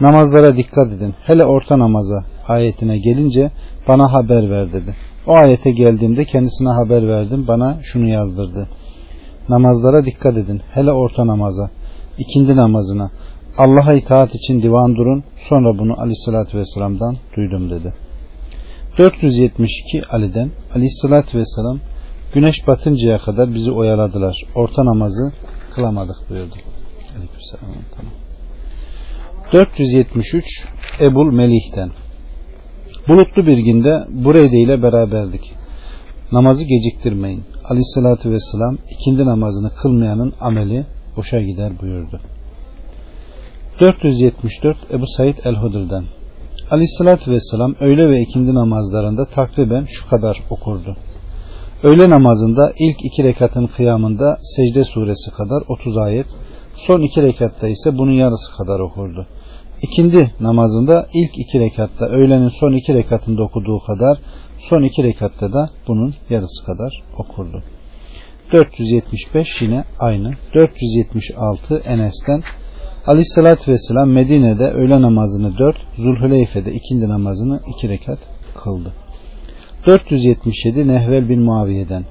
Namazlara 0.00 0.56
dikkat 0.56 0.92
edin. 0.92 1.14
Hele 1.24 1.44
orta 1.44 1.78
namaza 1.78 2.24
ayetine 2.48 2.98
gelince 2.98 3.50
bana 3.88 4.12
haber 4.12 4.50
ver 4.50 4.72
dedi. 4.72 4.96
O 5.26 5.34
ayete 5.34 5.70
geldiğimde 5.70 6.24
kendisine 6.24 6.68
haber 6.68 7.08
verdim. 7.08 7.48
Bana 7.48 7.76
şunu 7.82 8.06
yazdırdı. 8.06 8.68
Namazlara 9.48 10.04
dikkat 10.04 10.36
edin. 10.38 10.60
Hele 10.70 10.92
orta 10.92 11.26
namaza, 11.26 11.70
ikindi 12.18 12.56
namazına. 12.56 13.10
Allah'a 13.58 13.94
itaat 13.94 14.34
için 14.34 14.62
divan 14.62 14.96
durun. 14.96 15.24
Sonra 15.48 15.78
bunu 15.78 16.00
aleyhissalatü 16.00 16.58
vesselam'dan 16.58 17.16
duydum 17.36 17.70
dedi. 17.70 17.94
472 18.98 20.02
Ali'den 20.10 20.50
aleyhissalatü 20.74 21.38
vesselam 21.38 21.78
güneş 22.34 22.66
batıncaya 22.66 23.18
kadar 23.18 23.54
bizi 23.54 23.70
oyaladılar. 23.70 24.36
Orta 24.54 24.84
namazı 24.84 25.32
kılamadık 25.74 26.16
buyurdu. 26.30 26.54
Aleykümselam. 27.16 27.74
Tamam. 27.96 28.12
473 29.52 30.44
Ebul 31.00 31.32
Melih'ten 31.32 31.90
Bulutlu 33.08 33.46
bir 33.46 33.58
günde 33.58 34.04
Bureyde 34.08 34.56
ile 34.56 34.82
beraberdik. 34.82 35.52
Namazı 36.32 36.64
geciktirmeyin. 36.64 37.44
Aleyhissalatü 37.64 38.30
vesselam 38.30 38.78
ikindi 38.90 39.26
namazını 39.26 39.70
kılmayanın 39.74 40.32
ameli 40.40 40.86
boşa 41.16 41.40
gider 41.40 41.72
buyurdu. 41.82 42.20
474 43.80 44.76
Ebu 44.90 45.06
Said 45.06 45.38
el-Hudr'dan 45.44 46.04
Aleyhissalatü 46.70 47.30
vesselam 47.30 47.74
öğle 47.80 48.08
ve 48.10 48.20
ikindi 48.20 48.54
namazlarında 48.54 49.24
takriben 49.24 49.84
şu 49.84 50.08
kadar 50.08 50.42
okurdu. 50.50 50.96
Öğle 51.82 52.10
namazında 52.10 52.72
ilk 52.78 53.04
iki 53.04 53.24
rekatın 53.24 53.66
kıyamında 53.66 54.38
secde 54.56 54.84
suresi 54.84 55.30
kadar 55.30 55.62
30 55.68 55.96
ayet, 55.96 56.26
son 56.74 57.00
iki 57.00 57.22
rekatta 57.22 57.68
ise 57.68 57.98
bunun 57.98 58.12
yarısı 58.12 58.52
kadar 58.58 58.80
okurdu. 58.80 59.26
İkindi 59.82 60.30
namazında 60.40 61.06
ilk 61.14 61.38
iki 61.38 61.60
rekatta 61.60 62.06
öğlenin 62.06 62.48
son 62.48 62.72
iki 62.72 62.94
rekatında 62.94 63.42
okuduğu 63.42 63.78
kadar 63.78 64.18
son 64.58 64.82
iki 64.82 65.02
rekatta 65.02 65.52
da 65.52 65.70
bunun 65.88 66.14
yarısı 66.30 66.64
kadar 66.66 67.02
okurdu. 67.18 67.62
475 68.52 69.62
yine 69.62 69.84
aynı. 69.98 70.30
476 70.54 71.82
Enes'ten 71.86 72.42
Aleyhissalatü 73.08 73.72
Vesselam 73.72 74.10
Medine'de 74.10 74.64
öğle 74.64 75.02
namazını 75.02 75.58
4, 75.58 75.76
Zulhüleyfe'de 75.96 76.72
ikindi 76.72 77.08
namazını 77.08 77.60
2 77.76 77.88
rekat 77.88 78.18
kıldı. 78.64 78.92
477 79.86 80.88
Nehvel 80.88 81.28
bin 81.28 81.42
Muaviye'den 81.42 82.04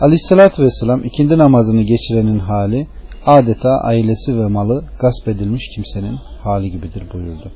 Aleyhissalatü 0.00 0.62
Vesselam 0.62 1.04
ikindi 1.04 1.38
namazını 1.38 1.82
geçirenin 1.82 2.38
hali 2.38 2.86
adeta 3.26 3.68
ailesi 3.68 4.38
ve 4.38 4.46
malı 4.46 4.84
gasp 5.00 5.28
edilmiş 5.28 5.68
kimsenin 5.74 6.16
hali 6.42 6.70
gibidir 6.70 7.04
buyurdu. 7.12 7.52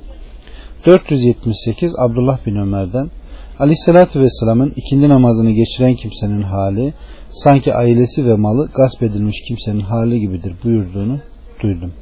478 0.85 1.95
Abdullah 1.99 2.45
bin 2.45 2.55
Ömer'den 2.55 3.09
Aleyhissalatü 3.59 4.19
Vesselam'ın 4.19 4.73
ikindi 4.75 5.09
namazını 5.09 5.51
geçiren 5.51 5.95
kimsenin 5.95 6.41
hali 6.41 6.93
sanki 7.29 7.73
ailesi 7.73 8.25
ve 8.25 8.35
malı 8.35 8.69
gasp 8.75 9.03
edilmiş 9.03 9.41
kimsenin 9.47 9.81
hali 9.81 10.19
gibidir 10.19 10.55
buyurduğunu 10.63 11.19
duydum. 11.61 11.93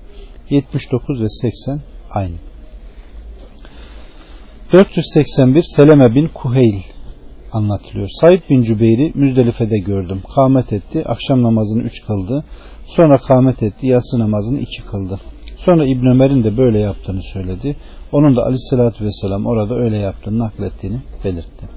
79 0.54 1.22
ve 1.22 1.30
80 1.30 1.82
aynı. 2.12 2.36
481 4.74 5.64
Seleme 5.76 6.16
bin 6.16 6.28
Kuheyl 6.28 6.82
anlatılıyor. 7.52 8.10
Said 8.22 8.42
bin 8.50 8.62
Cübeyr'i 8.62 9.12
Müzdelife'de 9.16 9.78
gördüm. 9.78 10.22
Kâmet 10.36 10.74
etti. 10.74 11.04
Akşam 11.08 11.44
namazını 11.44 11.84
üç 11.84 12.02
kıldı. 12.06 12.46
Sonra 12.86 13.18
kâmet 13.18 13.64
etti. 13.64 13.88
Yatsı 13.88 14.20
namazını 14.20 14.60
iki 14.60 14.82
kıldı. 14.82 15.20
Sonra 15.58 15.86
İbn 15.86 16.06
Ömer'in 16.06 16.44
de 16.44 16.58
böyle 16.58 16.80
yaptığını 16.80 17.22
söyledi. 17.24 17.76
Onun 18.12 18.36
da 18.36 18.42
aleyhissalatü 18.42 19.06
vesselam 19.06 19.46
orada 19.46 19.76
öyle 19.76 19.98
yaptığını 19.98 20.40
naklettiğini 20.40 21.02
belirtti. 21.24 21.70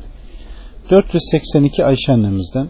482 0.90 1.84
Ayşe 1.84 2.12
annemizden 2.12 2.68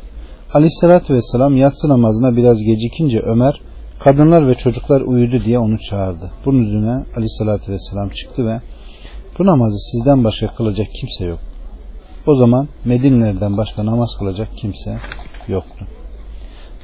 aleyhissalatü 0.54 1.14
vesselam 1.14 1.56
yatsı 1.56 1.88
namazına 1.88 2.36
biraz 2.36 2.58
gecikince 2.62 3.20
Ömer 3.20 3.60
kadınlar 3.98 4.48
ve 4.48 4.54
çocuklar 4.54 5.00
uyudu 5.00 5.44
diye 5.44 5.58
onu 5.58 5.78
çağırdı. 5.78 6.30
Bunun 6.44 6.62
üzerine 6.62 7.04
aleyhissalatü 7.16 7.72
vesselam 7.72 8.08
çıktı 8.08 8.46
ve 8.46 8.60
bu 9.38 9.46
namazı 9.46 9.76
sizden 9.92 10.24
başka 10.24 10.54
kılacak 10.54 10.86
kimse 11.00 11.24
yok. 11.24 11.38
O 12.26 12.36
zaman 12.36 12.68
Medinlerden 12.84 13.56
başka 13.56 13.86
namaz 13.86 14.10
kılacak 14.18 14.48
kimse 14.56 14.98
yoktu. 15.48 15.86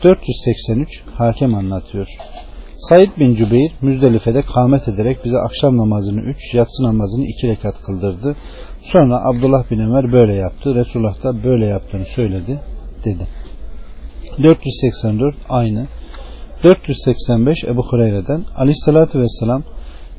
483 0.05 1.03
hakem 1.15 1.55
anlatıyor. 1.55 2.07
Said 2.79 3.09
bin 3.19 3.35
Cübeyr 3.35 3.73
Müzdelife'de 3.83 4.43
kâmet 4.43 4.89
ederek 4.89 5.25
bize 5.25 5.39
akşam 5.39 5.79
namazını 5.79 6.21
3, 6.21 6.55
yatsı 6.55 6.83
namazını 6.83 7.25
2 7.25 7.49
rekat 7.49 7.83
kıldırdı. 7.83 8.37
Sonra 8.83 9.25
Abdullah 9.25 9.71
bin 9.71 9.79
Ömer 9.79 10.13
böyle 10.13 10.35
yaptı. 10.35 10.75
Resulullah 10.75 11.23
da 11.23 11.45
böyle 11.45 11.67
yaptığını 11.67 12.05
söyledi 12.05 12.61
dedi. 13.05 13.29
484 14.43 15.35
aynı. 15.49 15.87
485 16.65 17.65
Ebu 17.65 17.83
Hureyre'den 17.83 18.45
Aleyhisselatü 18.57 19.21
Vesselam 19.21 19.63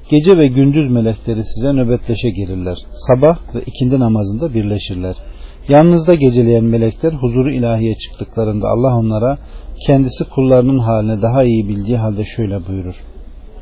Gece 0.09 0.37
ve 0.37 0.47
gündüz 0.47 0.91
melekleri 0.91 1.45
size 1.45 1.73
nöbetleşe 1.73 2.29
gelirler. 2.29 2.77
Sabah 2.93 3.55
ve 3.55 3.61
ikindi 3.61 3.99
namazında 3.99 4.53
birleşirler. 4.53 5.15
Yanınızda 5.69 6.15
geceleyen 6.15 6.65
melekler 6.65 7.13
huzuru 7.13 7.51
ilahiye 7.51 7.95
çıktıklarında 7.95 8.67
Allah 8.67 8.97
onlara 8.97 9.37
kendisi 9.87 10.23
kullarının 10.29 10.79
haline 10.79 11.21
daha 11.21 11.43
iyi 11.43 11.67
bildiği 11.67 11.97
halde 11.97 12.25
şöyle 12.25 12.67
buyurur. 12.67 12.95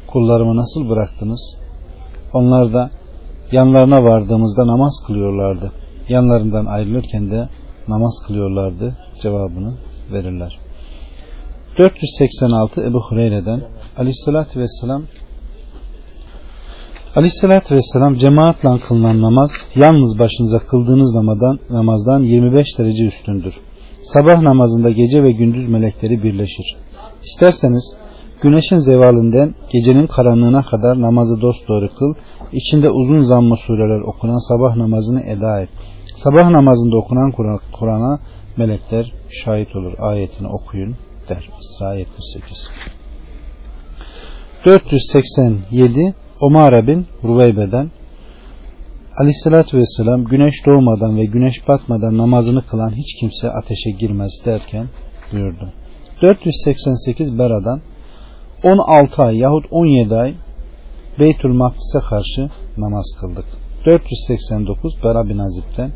Kullarımı 0.07 0.55
nasıl 0.57 0.89
bıraktınız? 0.89 1.57
Onlar 2.33 2.73
da 2.73 2.89
yanlarına 3.51 4.03
vardığımızda 4.03 4.67
namaz 4.67 4.93
kılıyorlardı. 5.07 5.71
Yanlarından 6.09 6.65
ayrılırken 6.65 7.31
de 7.31 7.49
namaz 7.87 8.13
kılıyorlardı 8.27 8.97
cevabını 9.21 9.73
verirler. 10.13 10.60
486 11.77 12.83
Ebu 12.83 13.01
Hureyre'den 13.01 13.61
Aleyhisselatü 13.97 14.59
Vesselam 14.59 15.03
Aleyhissalatü 17.15 17.75
Vesselam 17.75 18.15
cemaatle 18.15 18.79
kılınan 18.87 19.21
namaz 19.21 19.51
yalnız 19.75 20.19
başınıza 20.19 20.59
kıldığınız 20.59 21.15
namazdan, 21.15 21.59
namazdan 21.69 22.23
25 22.23 22.79
derece 22.79 23.03
üstündür. 23.03 23.53
Sabah 24.03 24.41
namazında 24.41 24.91
gece 24.91 25.23
ve 25.23 25.31
gündüz 25.31 25.69
melekleri 25.69 26.23
birleşir. 26.23 26.77
İsterseniz 27.23 27.95
güneşin 28.41 28.77
zevalinden 28.77 29.55
gecenin 29.73 30.07
karanlığına 30.07 30.61
kadar 30.61 31.01
namazı 31.01 31.41
dosdoğru 31.41 31.89
kıl, 31.95 32.13
içinde 32.51 32.89
uzun 32.89 33.21
zammı 33.21 33.57
sureler 33.57 33.99
okunan 33.99 34.47
sabah 34.49 34.75
namazını 34.75 35.21
eda 35.21 35.61
et. 35.61 35.69
Sabah 36.15 36.49
namazında 36.49 36.97
okunan 36.97 37.31
Kur'an'a 37.79 38.19
melekler 38.57 39.13
şahit 39.29 39.75
olur. 39.75 39.93
Ayetini 39.99 40.47
okuyun 40.47 40.95
der. 41.31 41.49
İsra 41.61 41.93
78 41.93 42.67
487 44.65 46.13
Omar 46.41 46.87
bin 46.87 47.07
Ruveybe'den 47.23 47.91
Aleyhissalatü 49.17 49.77
Vesselam 49.77 50.25
güneş 50.25 50.65
doğmadan 50.65 51.17
ve 51.17 51.25
güneş 51.25 51.67
batmadan 51.67 52.17
namazını 52.17 52.65
kılan 52.67 52.91
hiç 52.91 53.19
kimse 53.19 53.51
ateşe 53.51 53.89
girmez 53.99 54.31
derken 54.45 54.87
buyurdu. 55.31 55.73
488 56.21 57.39
Bera'dan 57.39 57.81
16 58.63 59.23
ay 59.23 59.37
yahut 59.37 59.65
17 59.71 60.15
ay 60.15 60.33
Beytül 61.19 61.49
Makdis'e 61.49 61.99
karşı 62.09 62.49
namaz 62.77 63.05
kıldık. 63.19 63.45
489 63.85 65.03
Bera 65.03 65.29
bin 65.29 65.37
Azib'den 65.37 65.91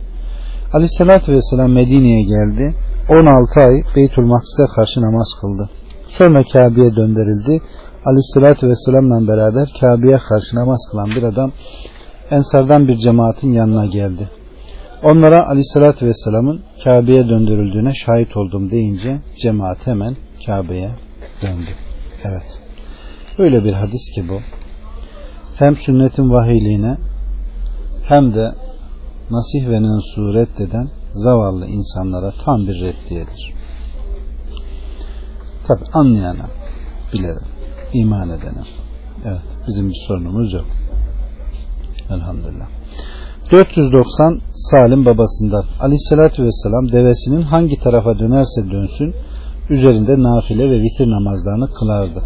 Aleyhissalatü 0.74 1.32
Vesselam 1.32 1.72
Medine'ye 1.72 2.22
geldi. 2.22 2.76
16 3.10 3.60
ay 3.60 3.84
Beytül 3.96 4.24
Makdis'e 4.24 4.66
karşı 4.76 5.02
namaz 5.02 5.28
kıldı. 5.42 5.70
Sonra 6.08 6.44
Kabe'ye 6.54 6.96
döndürüldü. 6.96 7.62
Aleyhissalatü 8.06 8.68
Vesselam'la 8.68 9.28
beraber 9.28 9.70
Kabe'ye 9.80 10.18
karşı 10.18 10.56
namaz 10.56 10.88
kılan 10.92 11.10
bir 11.10 11.24
adam 11.24 11.52
Ensardan 12.32 12.88
bir 12.88 12.98
cemaatin 12.98 13.52
yanına 13.52 13.86
geldi. 13.86 14.30
Onlara 15.04 15.48
Aleyhissalatü 15.48 16.06
Vesselam'ın 16.06 16.62
Kabe'ye 16.84 17.30
döndürüldüğüne 17.30 17.94
şahit 17.94 18.38
oldum 18.38 18.72
deyince 18.72 19.22
cemaat 19.42 19.88
hemen 19.88 20.16
Kabe'ye 20.46 20.92
döndü. 21.42 21.72
Evet. 22.24 22.60
Öyle 23.38 23.64
bir 23.64 23.74
hadis 23.74 24.10
ki 24.16 24.30
bu. 24.30 24.40
Hem 25.56 25.76
sünnetin 25.76 26.30
vahiyliğine 26.30 26.98
hem 28.04 28.36
de 28.36 28.52
nasih 29.32 29.70
ve 29.70 29.82
nensu 29.82 30.34
reddeden 30.34 30.90
zavallı 31.16 31.68
insanlara 31.68 32.32
tam 32.46 32.68
bir 32.68 32.76
reddiyedir. 32.76 33.54
Tabi 35.68 35.82
anlayana, 35.94 36.46
bilene, 37.14 37.40
iman 37.94 38.30
edene. 38.30 38.64
Evet, 39.26 39.42
bizim 39.68 39.90
bir 39.90 40.04
sorunumuz 40.08 40.54
yok. 40.54 40.66
Elhamdülillah. 42.10 42.68
490 43.52 44.40
Salim 44.56 45.06
babasından 45.06 45.64
Aleyhisselatü 45.80 46.44
Vesselam 46.44 46.92
devesinin 46.92 47.42
hangi 47.42 47.80
tarafa 47.80 48.20
dönerse 48.20 48.72
dönsün 48.72 49.16
üzerinde 49.70 50.24
nafile 50.24 50.72
ve 50.72 50.82
vitir 50.82 51.12
namazlarını 51.12 51.74
kılardı. 51.74 52.24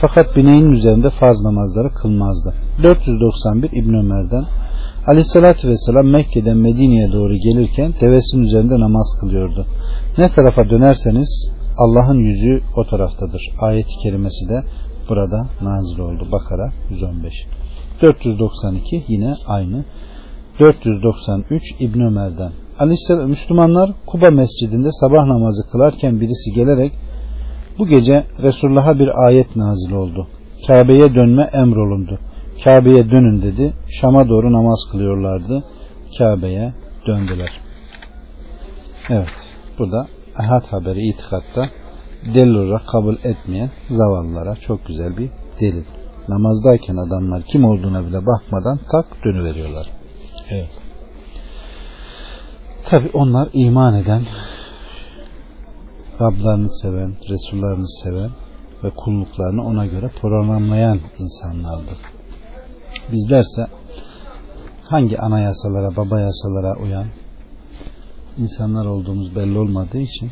Fakat 0.00 0.36
bineğin 0.36 0.70
üzerinde 0.70 1.10
farz 1.10 1.40
namazları 1.40 1.94
kılmazdı. 1.94 2.54
491 2.82 3.70
İbn 3.72 3.94
Ömer'den 3.94 4.44
Aleyhissalatü 5.06 5.68
Vesselam 5.68 6.06
Mekke'den 6.06 6.56
Medine'ye 6.56 7.12
doğru 7.12 7.34
gelirken 7.34 7.94
devesinin 8.00 8.42
üzerinde 8.42 8.80
namaz 8.80 9.16
kılıyordu. 9.20 9.66
Ne 10.18 10.28
tarafa 10.28 10.70
dönerseniz 10.70 11.50
Allah'ın 11.78 12.18
yüzü 12.18 12.62
o 12.76 12.86
taraftadır. 12.86 13.42
Ayet-i 13.60 13.98
kerimesi 14.02 14.48
de 14.48 14.62
burada 15.08 15.48
nazil 15.62 15.98
oldu. 15.98 16.28
Bakara 16.32 16.72
115. 16.90 17.34
492 18.02 19.04
yine 19.08 19.34
aynı. 19.46 19.84
493 20.60 21.62
İbn 21.80 22.00
Ömer'den. 22.00 22.52
Aleyhisselam 22.78 23.30
Müslümanlar 23.30 23.94
Kuba 24.06 24.30
Mescidinde 24.30 24.88
sabah 24.92 25.24
namazı 25.24 25.70
kılarken 25.72 26.20
birisi 26.20 26.52
gelerek 26.54 26.92
bu 27.78 27.86
gece 27.86 28.24
Resulullah'a 28.42 28.98
bir 28.98 29.26
ayet 29.26 29.56
nazil 29.56 29.92
oldu. 29.92 30.26
Kabe'ye 30.66 31.14
dönme 31.14 31.42
emrolundu. 31.42 32.18
Kabe'ye 32.64 33.10
dönün 33.10 33.42
dedi. 33.42 33.74
Şam'a 33.88 34.28
doğru 34.28 34.52
namaz 34.52 34.78
kılıyorlardı. 34.92 35.64
Kabe'ye 36.18 36.74
döndüler. 37.06 37.60
Evet. 39.08 39.28
Bu 39.78 39.92
da 39.92 40.06
ahad 40.36 40.64
haberi 40.64 41.00
itikatta 41.00 41.68
delil 42.34 42.54
olarak 42.54 42.86
kabul 42.86 43.14
etmeyen 43.24 43.70
zavallılara 43.90 44.56
çok 44.56 44.86
güzel 44.86 45.16
bir 45.16 45.30
delil. 45.60 45.84
Namazdayken 46.28 46.96
adamlar 46.96 47.42
kim 47.42 47.64
olduğuna 47.64 48.06
bile 48.06 48.26
bakmadan 48.26 48.78
kalk 48.90 49.24
dönüveriyorlar. 49.24 49.90
Evet. 50.50 50.70
Tabi 52.84 53.10
onlar 53.14 53.48
iman 53.52 53.94
eden, 53.94 54.22
Rablarını 56.20 56.70
seven, 56.70 57.16
Resullarını 57.28 57.88
seven 57.88 58.30
ve 58.84 58.90
kulluklarını 58.90 59.64
ona 59.64 59.86
göre 59.86 60.10
programlayan 60.20 61.00
insanlardır. 61.18 62.11
Bizlerse 63.12 63.66
hangi 64.84 65.18
anayasalara, 65.18 65.96
baba 65.96 66.20
yasalara 66.20 66.82
uyan 66.82 67.06
insanlar 68.38 68.86
olduğumuz 68.86 69.36
belli 69.36 69.58
olmadığı 69.58 69.98
için 69.98 70.30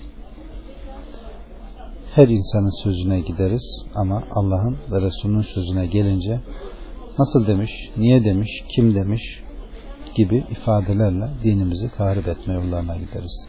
her 2.14 2.28
insanın 2.28 2.82
sözüne 2.82 3.20
gideriz 3.20 3.84
ama 3.94 4.22
Allah'ın 4.30 4.76
ve 4.92 5.02
Resulünün 5.02 5.42
sözüne 5.42 5.86
gelince 5.86 6.40
nasıl 7.18 7.46
demiş, 7.46 7.70
niye 7.96 8.24
demiş, 8.24 8.64
kim 8.68 8.94
demiş 8.94 9.42
gibi 10.14 10.44
ifadelerle 10.50 11.30
dinimizi 11.44 11.90
tahrip 11.96 12.28
etme 12.28 12.54
yollarına 12.54 12.96
gideriz. 12.96 13.48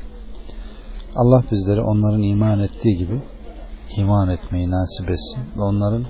Allah 1.16 1.44
bizleri 1.52 1.82
onların 1.82 2.24
iman 2.24 2.60
ettiği 2.60 2.98
gibi 2.98 3.22
iman 3.98 4.30
etmeyi 4.30 4.72
nasip 4.72 5.10
etsin 5.10 5.44
ve 5.58 5.62
onların 5.62 6.06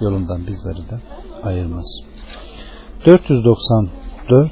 yolundan 0.00 0.46
bizleri 0.46 0.90
de 0.90 1.00
ayırmaz. 1.42 2.13
494 3.06 4.50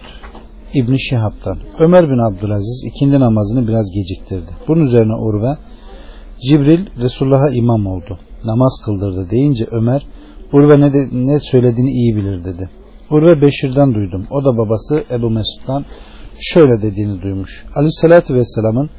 İbn 0.74 0.94
Şihab'dan 0.96 1.58
Ömer 1.78 2.10
bin 2.10 2.18
Abdülaziz 2.18 2.84
ikindi 2.86 3.20
namazını 3.20 3.68
biraz 3.68 3.90
geciktirdi. 3.90 4.50
Bunun 4.68 4.80
üzerine 4.80 5.14
Urve 5.14 5.56
Cibril 6.48 6.86
Resulullah'a 6.96 7.50
imam 7.50 7.86
oldu. 7.86 8.18
Namaz 8.44 8.80
kıldırdı 8.84 9.30
deyince 9.30 9.66
Ömer 9.70 10.06
Urve 10.52 10.80
ne, 10.80 10.92
de, 10.92 11.08
ne 11.12 11.40
söylediğini 11.40 11.90
iyi 11.90 12.16
bilir 12.16 12.44
dedi. 12.44 12.70
Urve 13.10 13.40
Beşir'den 13.40 13.94
duydum. 13.94 14.26
O 14.30 14.44
da 14.44 14.58
babası 14.58 15.04
Ebu 15.10 15.30
Mesud'dan 15.30 15.84
şöyle 16.40 16.82
dediğini 16.82 17.22
duymuş. 17.22 17.64
Aleyhissalatü 17.74 18.34
Vesselam'ın 18.34 18.90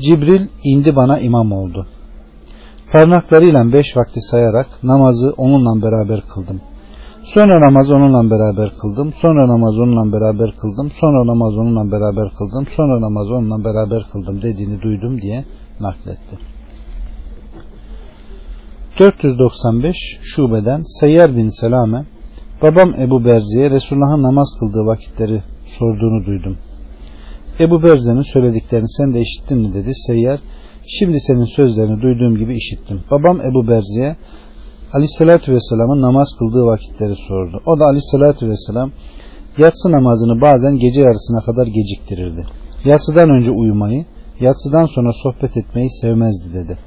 Cibril 0.00 0.48
indi 0.64 0.96
bana 0.96 1.18
imam 1.18 1.52
oldu. 1.52 1.86
Parmaklarıyla 2.92 3.72
beş 3.72 3.96
vakti 3.96 4.20
sayarak 4.20 4.66
namazı 4.82 5.34
onunla 5.36 5.82
beraber 5.82 6.20
kıldım. 6.20 6.60
Sonra 7.34 7.60
namaz 7.60 7.90
onunla 7.90 8.30
beraber 8.30 8.70
kıldım. 8.80 9.12
Sonra 9.22 9.48
namaz 9.48 9.78
onunla 9.78 10.12
beraber 10.12 10.50
kıldım. 10.60 10.90
Sonra 11.00 11.26
namaz 11.26 11.54
onunla 11.54 11.92
beraber 11.92 12.32
kıldım. 12.38 12.66
Sonra 12.76 13.00
namaz 13.00 13.30
onunla 13.30 13.64
beraber 13.64 14.06
kıldım 14.12 14.42
dediğini 14.42 14.82
duydum 14.82 15.22
diye 15.22 15.44
nakletti. 15.80 16.38
495 18.98 19.96
şubeden 20.22 20.82
Seyyar 21.00 21.36
bin 21.36 21.48
Selame 21.48 22.04
babam 22.62 22.94
Ebu 23.00 23.24
Berzi'ye 23.24 23.70
Resulullah'ın 23.70 24.22
namaz 24.22 24.48
kıldığı 24.60 24.86
vakitleri 24.86 25.42
sorduğunu 25.78 26.26
duydum. 26.26 26.58
Ebu 27.60 27.82
Berze'nin 27.82 28.22
söylediklerini 28.22 28.88
sen 28.88 29.14
de 29.14 29.20
işittin 29.20 29.58
mi 29.58 29.74
dedi. 29.74 29.92
Seyyar 29.94 30.40
şimdi 30.86 31.20
senin 31.20 31.44
sözlerini 31.44 32.02
duyduğum 32.02 32.36
gibi 32.36 32.56
işittim. 32.56 33.00
Babam 33.10 33.40
Ebu 33.40 33.68
Berzi'ye 33.68 34.16
Aleyhisselatü 34.92 35.52
Vesselam'ın 35.52 36.02
namaz 36.02 36.28
kıldığı 36.38 36.66
vakitleri 36.66 37.14
sordu. 37.28 37.62
O 37.66 37.78
da 37.78 37.84
Aleyhisselatü 37.84 38.48
Vesselam 38.48 38.90
yatsı 39.58 39.92
namazını 39.92 40.40
bazen 40.40 40.78
gece 40.78 41.00
yarısına 41.00 41.40
kadar 41.40 41.66
geciktirirdi. 41.66 42.46
Yatsıdan 42.84 43.30
önce 43.30 43.50
uyumayı, 43.50 44.04
yatsıdan 44.40 44.86
sonra 44.86 45.12
sohbet 45.12 45.56
etmeyi 45.56 45.90
sevmezdi 45.90 46.54
dedi. 46.54 46.78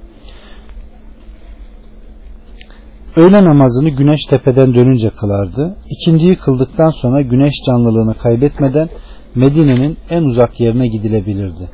Öğle 3.15 3.43
namazını 3.43 3.89
güneş 3.89 4.25
tepeden 4.25 4.73
dönünce 4.73 5.09
kılardı. 5.09 5.75
İkindiyi 5.89 6.35
kıldıktan 6.35 6.89
sonra 6.89 7.21
güneş 7.21 7.53
canlılığını 7.65 8.17
kaybetmeden 8.17 8.89
Medine'nin 9.35 9.97
en 10.09 10.23
uzak 10.23 10.59
yerine 10.59 10.87
gidilebilirdi. 10.87 11.69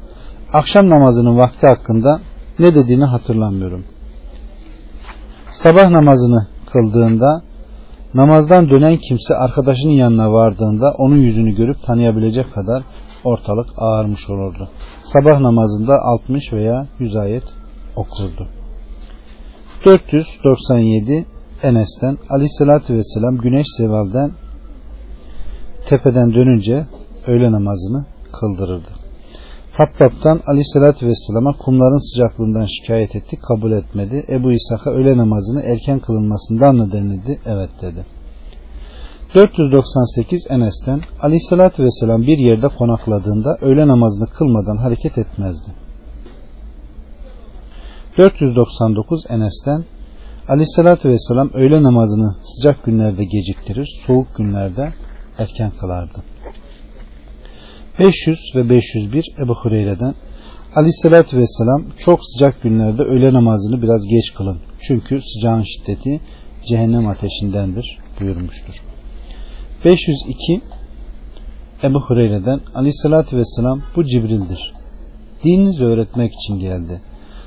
Akşam 0.53 0.89
namazının 0.89 1.37
vakti 1.37 1.67
hakkında 1.67 2.19
ne 2.59 2.75
dediğini 2.75 3.05
hatırlamıyorum. 3.05 3.85
Sabah 5.63 5.89
namazını 5.89 6.47
kıldığında 6.71 7.41
namazdan 8.13 8.69
dönen 8.69 8.97
kimse 8.97 9.35
arkadaşının 9.35 9.91
yanına 9.91 10.31
vardığında 10.33 10.91
onun 10.97 11.15
yüzünü 11.15 11.51
görüp 11.51 11.83
tanıyabilecek 11.83 12.53
kadar 12.53 12.83
ortalık 13.23 13.67
ağarmış 13.77 14.29
olurdu. 14.29 14.69
Sabah 15.03 15.39
namazında 15.39 15.93
60 16.01 16.53
veya 16.53 16.87
100 16.99 17.15
ayet 17.15 17.43
okurdu. 17.95 18.47
497 19.85 21.25
Enes'ten 21.63 22.17
Aleyhisselatü 22.29 22.93
Vesselam 22.93 23.37
güneş 23.37 23.65
zevalden 23.77 24.31
tepeden 25.89 26.33
dönünce 26.33 26.85
öğle 27.27 27.51
namazını 27.51 28.05
kıldırırdı. 28.39 28.96
Habbab'dan 29.77 30.41
Aleyhisselatü 30.47 31.07
Vesselam'a 31.07 31.53
kumların 31.57 32.11
sıcaklığından 32.11 32.65
şikayet 32.65 33.15
etti, 33.15 33.37
kabul 33.47 33.71
etmedi. 33.71 34.25
Ebu 34.29 34.51
İshak'a 34.51 34.89
öğle 34.89 35.17
namazını 35.17 35.61
erken 35.61 35.99
kılınmasından 35.99 36.75
mı 36.75 36.91
denildi? 36.91 37.39
Evet 37.45 37.69
dedi. 37.81 38.05
498 39.35 40.47
Enes'ten 40.49 41.01
Aleyhisselatü 41.21 41.83
Vesselam 41.83 42.21
bir 42.21 42.37
yerde 42.37 42.67
konakladığında 42.67 43.57
öğle 43.61 43.87
namazını 43.87 44.27
kılmadan 44.27 44.77
hareket 44.77 45.17
etmezdi. 45.17 45.71
499 48.17 49.23
Enes'ten 49.29 49.85
Aleyhissalatü 50.47 51.09
Vesselam 51.09 51.49
öğle 51.53 51.83
namazını 51.83 52.35
sıcak 52.43 52.85
günlerde 52.85 53.23
geciktirir, 53.23 54.01
soğuk 54.07 54.35
günlerde 54.35 54.93
erken 55.37 55.71
kılardı. 55.79 56.23
500 57.99 58.39
ve 58.55 58.69
501 58.69 59.25
Ebu 59.39 59.55
Hureyre'den 59.55 60.15
Aleyhissalatü 60.75 61.37
Vesselam 61.37 61.83
çok 61.99 62.19
sıcak 62.25 62.61
günlerde 62.61 63.03
öğle 63.03 63.33
namazını 63.33 63.81
biraz 63.81 64.07
geç 64.07 64.33
kılın. 64.33 64.57
Çünkü 64.81 65.21
sıcağın 65.21 65.63
şiddeti 65.63 66.21
cehennem 66.67 67.07
ateşindendir 67.07 67.97
buyurmuştur. 68.19 68.81
502 69.85 70.61
Ebu 71.83 72.01
Hureyre'den 72.01 72.59
aleyhissalatü 72.75 73.37
vesselam 73.37 73.81
bu 73.95 74.03
Cibril'dir. 74.03 74.73
Dininizi 75.43 75.83
öğretmek 75.83 76.33
için 76.33 76.59
geldi. 76.59 77.01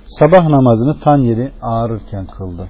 Sabah 0.07 0.49
namazını 0.49 0.99
tan 1.01 1.19
yeri 1.19 1.51
ağrırken 1.63 2.27
kıldı. 2.27 2.69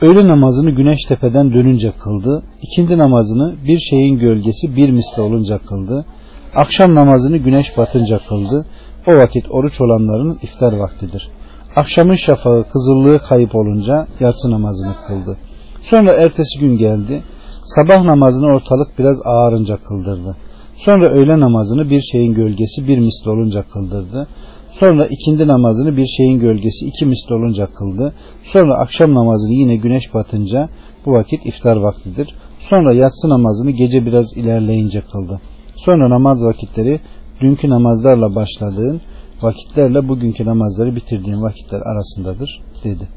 Öğle 0.00 0.28
namazını 0.28 0.70
güneş 0.70 0.98
tepeden 1.08 1.52
dönünce 1.52 1.92
kıldı. 1.92 2.42
İkindi 2.62 2.98
namazını 2.98 3.54
bir 3.66 3.78
şeyin 3.78 4.18
gölgesi 4.18 4.76
bir 4.76 4.90
misli 4.90 5.22
olunca 5.22 5.58
kıldı. 5.58 6.06
Akşam 6.54 6.94
namazını 6.94 7.36
güneş 7.36 7.76
batınca 7.76 8.20
kıldı. 8.28 8.66
O 9.06 9.12
vakit 9.12 9.44
oruç 9.50 9.80
olanların 9.80 10.38
iftar 10.42 10.72
vaktidir. 10.72 11.28
Akşamın 11.76 12.14
şafağı 12.14 12.64
kızıllığı 12.72 13.18
kayıp 13.18 13.54
olunca 13.54 14.06
yatsı 14.20 14.50
namazını 14.50 14.94
kıldı. 15.08 15.38
Sonra 15.82 16.12
ertesi 16.12 16.60
gün 16.60 16.76
geldi. 16.76 17.22
Sabah 17.64 18.02
namazını 18.04 18.46
ortalık 18.46 18.98
biraz 18.98 19.20
ağarınca 19.24 19.76
kıldırdı. 19.76 20.36
Sonra 20.74 21.08
öğle 21.08 21.40
namazını 21.40 21.90
bir 21.90 22.00
şeyin 22.00 22.34
gölgesi 22.34 22.88
bir 22.88 22.98
misli 22.98 23.30
olunca 23.30 23.62
kıldırdı. 23.62 24.28
Sonra 24.70 25.06
ikindi 25.06 25.48
namazını 25.48 25.96
bir 25.96 26.06
şeyin 26.06 26.40
gölgesi 26.40 26.86
iki 26.86 27.06
misli 27.06 27.34
olunca 27.34 27.66
kıldı. 27.66 28.14
Sonra 28.44 28.74
akşam 28.74 29.14
namazını 29.14 29.52
yine 29.52 29.76
güneş 29.76 30.14
batınca 30.14 30.68
bu 31.06 31.12
vakit 31.12 31.46
iftar 31.46 31.76
vaktidir. 31.76 32.34
Sonra 32.60 32.92
yatsı 32.92 33.28
namazını 33.28 33.70
gece 33.70 34.06
biraz 34.06 34.36
ilerleyince 34.36 35.00
kıldı. 35.00 35.40
Sonra 35.84 36.10
namaz 36.10 36.44
vakitleri 36.44 37.00
dünkü 37.40 37.70
namazlarla 37.70 38.34
başladığın 38.34 39.00
vakitlerle 39.42 40.08
bugünkü 40.08 40.44
namazları 40.44 40.96
bitirdiğin 40.96 41.42
vakitler 41.42 41.80
arasındadır 41.80 42.62
dedi. 42.84 43.08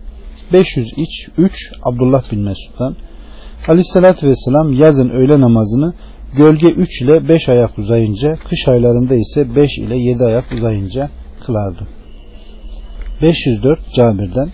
503 0.54 1.72
Abdullah 1.84 2.32
bin 2.32 2.40
Mesud'dan 2.40 2.96
Aleyhissalatü 3.68 4.28
Vesselam 4.28 4.74
yazın 4.74 5.10
öğle 5.10 5.42
namazını 5.42 5.94
gölge 6.38 6.70
3 6.70 7.02
ile 7.02 7.30
5 7.30 7.50
ayak 7.50 7.78
uzayınca, 7.78 8.38
kış 8.50 8.68
aylarında 8.68 9.16
ise 9.16 9.56
5 9.56 9.78
ile 9.78 9.98
7 9.98 10.24
ayak 10.24 10.52
uzayınca 10.52 11.10
kılardı. 11.46 11.88
504 13.22 13.80
Cabir'den 13.96 14.50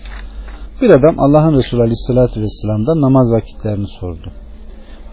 bir 0.82 0.90
adam 0.90 1.14
Allah'ın 1.18 1.54
Resulü 1.54 1.80
Aleyhisselatü 1.80 2.40
Vesselam'dan 2.40 3.00
namaz 3.00 3.32
vakitlerini 3.32 3.86
sordu. 4.00 4.32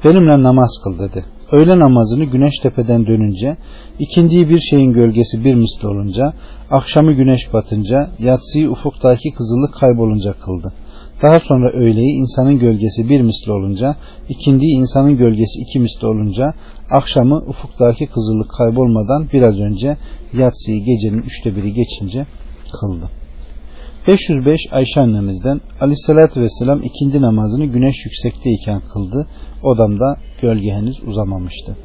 Benimle 0.03 0.43
namaz 0.43 0.69
kıl 0.83 0.99
dedi. 0.99 1.36
Öğle 1.51 1.79
namazını 1.79 2.23
güneş 2.23 2.59
tepeden 2.63 3.07
dönünce, 3.07 3.57
ikindiyi 3.99 4.49
bir 4.49 4.59
şeyin 4.59 4.93
gölgesi 4.93 5.45
bir 5.45 5.55
misli 5.55 5.87
olunca, 5.87 6.33
akşamı 6.71 7.13
güneş 7.13 7.53
batınca, 7.53 8.09
yatsıyı 8.19 8.69
ufuktaki 8.69 9.33
kızıllık 9.33 9.73
kaybolunca 9.73 10.33
kıldı. 10.33 10.73
Daha 11.21 11.39
sonra 11.39 11.69
öğleyi 11.69 12.11
insanın 12.11 12.59
gölgesi 12.59 13.09
bir 13.09 13.21
misli 13.21 13.51
olunca, 13.51 13.95
ikindiyi 14.29 14.77
insanın 14.77 15.17
gölgesi 15.17 15.59
iki 15.59 15.79
misli 15.79 16.07
olunca, 16.07 16.53
akşamı 16.91 17.37
ufuktaki 17.37 18.07
kızıllık 18.07 18.51
kaybolmadan 18.57 19.27
biraz 19.33 19.59
önce 19.59 19.97
yatsıyı 20.33 20.85
gecenin 20.85 21.21
üçte 21.21 21.55
biri 21.55 21.73
geçince 21.73 22.25
kıldı. 22.79 23.09
505 24.07 24.61
Ayşe 24.71 25.01
annemizden 25.01 25.61
Aleyhisselatü 25.81 26.41
Vesselam 26.41 26.83
ikindi 26.83 27.21
namazını 27.21 27.65
güneş 27.65 28.05
yüksekteyken 28.05 28.81
kıldı. 28.93 29.27
Odamda 29.63 30.17
gölge 30.41 30.71
henüz 30.71 31.03
uzamamıştı. 31.03 31.77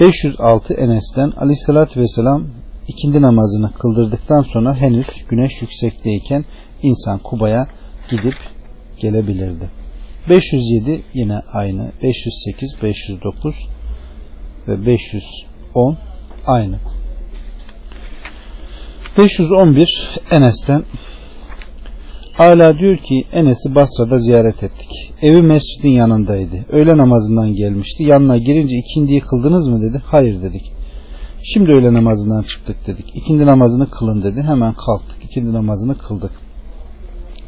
506 0.00 0.74
Enes'ten 0.74 1.30
Aleyhisselatü 1.30 2.00
Vesselam 2.00 2.46
ikindi 2.88 3.22
namazını 3.22 3.72
kıldırdıktan 3.72 4.42
sonra 4.42 4.74
henüz 4.74 5.06
güneş 5.28 5.62
yüksekteyken 5.62 6.44
insan 6.82 7.18
Kuba'ya 7.18 7.66
gidip 8.10 8.34
gelebilirdi. 9.00 9.70
507 10.28 11.02
yine 11.14 11.38
aynı. 11.52 11.92
508, 12.02 12.74
509 12.82 13.54
ve 14.68 14.86
510 14.86 15.98
aynı. 16.46 16.78
511 19.18 20.20
Enes'ten 20.30 20.84
Ala 22.38 22.78
diyor 22.78 22.96
ki 22.96 23.24
Enes'i 23.32 23.74
Basra'da 23.74 24.18
ziyaret 24.18 24.62
ettik. 24.62 25.12
Evi 25.22 25.42
mescidin 25.42 25.88
yanındaydı. 25.88 26.56
Öğle 26.68 26.96
namazından 26.96 27.54
gelmişti. 27.54 28.02
Yanına 28.02 28.36
girince 28.36 28.76
ikindiyi 28.76 29.20
kıldınız 29.20 29.68
mı 29.68 29.82
dedi. 29.82 30.02
Hayır 30.06 30.42
dedik. 30.42 30.72
Şimdi 31.42 31.70
öğle 31.70 31.92
namazından 31.92 32.42
çıktık 32.42 32.86
dedik. 32.86 33.16
İkindi 33.16 33.46
namazını 33.46 33.90
kılın 33.90 34.22
dedi. 34.22 34.42
Hemen 34.42 34.72
kalktık. 34.72 35.24
İkindi 35.24 35.52
namazını 35.52 35.98
kıldık. 35.98 36.32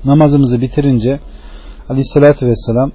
Namazımızı 0.04 0.60
bitirince 0.60 1.20
Aleyhisselatü 1.88 2.46
Vesselam 2.46 2.92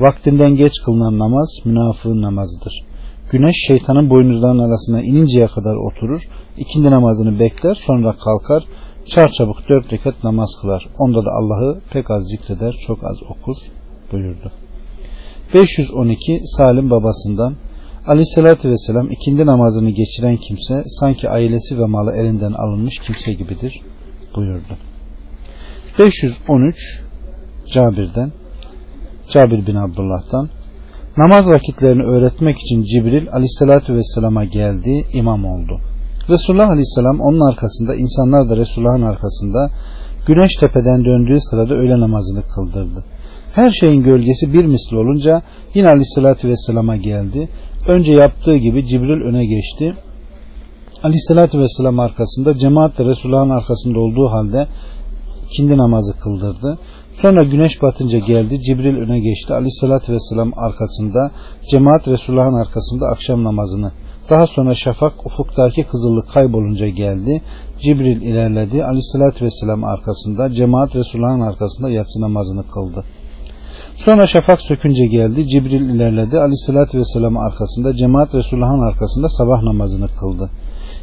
vaktinden 0.00 0.56
geç 0.56 0.72
kılınan 0.84 1.18
namaz 1.18 1.48
münafığın 1.64 2.22
namazıdır. 2.22 2.87
Güneş 3.30 3.56
şeytanın 3.66 4.10
boynuzlarının 4.10 4.68
arasına 4.68 5.02
ininceye 5.02 5.46
kadar 5.46 5.76
oturur. 5.76 6.20
ikindi 6.56 6.90
namazını 6.90 7.38
bekler 7.38 7.74
sonra 7.74 8.16
kalkar. 8.16 8.64
Çarçabuk 9.06 9.68
dört 9.68 9.92
rekat 9.92 10.24
namaz 10.24 10.50
kılar. 10.60 10.88
Onda 10.98 11.24
da 11.24 11.30
Allah'ı 11.30 11.80
pek 11.90 12.10
az 12.10 12.28
zikreder, 12.28 12.74
çok 12.86 13.04
az 13.04 13.22
okur 13.22 13.56
buyurdu. 14.12 14.52
512 15.54 16.40
Salim 16.56 16.90
babasından 16.90 17.54
Aleyhisselatü 18.06 18.68
Vesselam 18.68 19.10
ikindi 19.10 19.46
namazını 19.46 19.90
geçiren 19.90 20.36
kimse 20.36 20.84
sanki 20.86 21.28
ailesi 21.28 21.78
ve 21.78 21.84
malı 21.86 22.12
elinden 22.12 22.52
alınmış 22.52 22.98
kimse 22.98 23.32
gibidir 23.32 23.80
buyurdu. 24.36 24.78
513 25.98 27.02
Cabir'den 27.72 28.32
Cabir 29.32 29.66
bin 29.66 29.74
Abdullah'tan 29.74 30.48
namaz 31.18 31.50
vakitlerini 31.50 32.02
öğretmek 32.02 32.56
için 32.58 32.82
Cibril 32.82 33.28
aleyhissalatü 33.32 33.94
vesselama 33.94 34.44
geldi 34.44 35.06
imam 35.12 35.44
oldu. 35.44 35.80
Resulullah 36.28 36.68
aleyhisselam 36.68 37.20
onun 37.20 37.50
arkasında 37.50 37.94
insanlar 37.94 38.50
da 38.50 38.56
Resulullah'ın 38.56 39.02
arkasında 39.02 39.70
güneş 40.26 40.50
tepeden 40.60 41.04
döndüğü 41.04 41.40
sırada 41.40 41.74
öğle 41.74 42.00
namazını 42.00 42.42
kıldırdı. 42.42 43.04
Her 43.52 43.70
şeyin 43.70 44.02
gölgesi 44.02 44.52
bir 44.52 44.64
misli 44.64 44.96
olunca 44.96 45.42
yine 45.74 45.88
aleyhissalatü 45.88 46.48
vesselama 46.48 46.96
geldi. 46.96 47.48
Önce 47.88 48.12
yaptığı 48.12 48.56
gibi 48.56 48.86
Cibril 48.86 49.22
öne 49.28 49.46
geçti. 49.46 49.96
Aleyhissalatü 51.02 51.58
vesselam 51.58 52.00
arkasında 52.00 52.58
cemaat 52.58 52.98
de 52.98 53.04
Resulullah'ın 53.04 53.50
arkasında 53.50 53.98
olduğu 53.98 54.28
halde 54.28 54.66
ikindi 55.50 55.76
namazı 55.76 56.12
kıldırdı. 56.18 56.78
Sonra 57.22 57.42
güneş 57.42 57.82
batınca 57.82 58.18
geldi. 58.18 58.62
Cibril 58.62 58.96
öne 58.96 59.20
geçti. 59.20 59.54
Aleyhissalatü 59.54 60.12
vesselam 60.12 60.52
arkasında. 60.56 61.30
Cemaat 61.70 62.08
Resulullah'ın 62.08 62.60
arkasında 62.60 63.06
akşam 63.06 63.44
namazını. 63.44 63.92
Daha 64.30 64.46
sonra 64.46 64.74
şafak 64.74 65.26
ufuktaki 65.26 65.84
kızıllık 65.84 66.32
kaybolunca 66.32 66.88
geldi. 66.88 67.42
Cibril 67.78 68.22
ilerledi. 68.22 68.84
Aleyhissalatü 68.84 69.44
vesselam 69.44 69.84
arkasında. 69.84 70.50
Cemaat 70.50 70.96
Resulullah'ın 70.96 71.40
arkasında 71.40 71.90
yatsı 71.90 72.20
namazını 72.20 72.62
kıldı. 72.70 73.04
Sonra 73.96 74.26
şafak 74.26 74.60
sökünce 74.60 75.06
geldi. 75.06 75.48
Cibril 75.48 75.90
ilerledi. 75.90 76.38
Aleyhissalatü 76.38 76.98
vesselam 76.98 77.36
arkasında. 77.36 77.96
Cemaat 77.96 78.34
Resulullah'ın 78.34 78.90
arkasında 78.90 79.28
sabah 79.28 79.62
namazını 79.62 80.08
kıldı. 80.08 80.50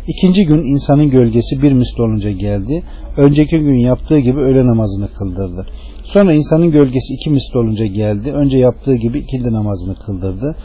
İkinci 0.08 0.46
gün 0.46 0.62
insanın 0.62 1.10
gölgesi 1.10 1.62
bir 1.62 1.74
misli 1.74 2.02
olunca 2.02 2.32
geldi. 2.32 2.84
Önceki 3.18 3.60
gün 3.60 3.76
yaptığı 3.76 4.20
gibi 4.20 4.40
öğle 4.40 4.68
namazını 4.68 5.08
kıldırdı. 5.14 5.66
Sonra 6.04 6.34
insanın 6.34 6.72
gölgesi 6.72 7.14
iki 7.14 7.30
misli 7.30 7.58
olunca 7.58 7.86
geldi. 7.86 8.32
Önce 8.32 8.58
yaptığı 8.58 8.96
gibi 8.96 9.20
ikindi 9.20 9.54
namazını 9.54 9.96
kıldırdı. 9.96 10.56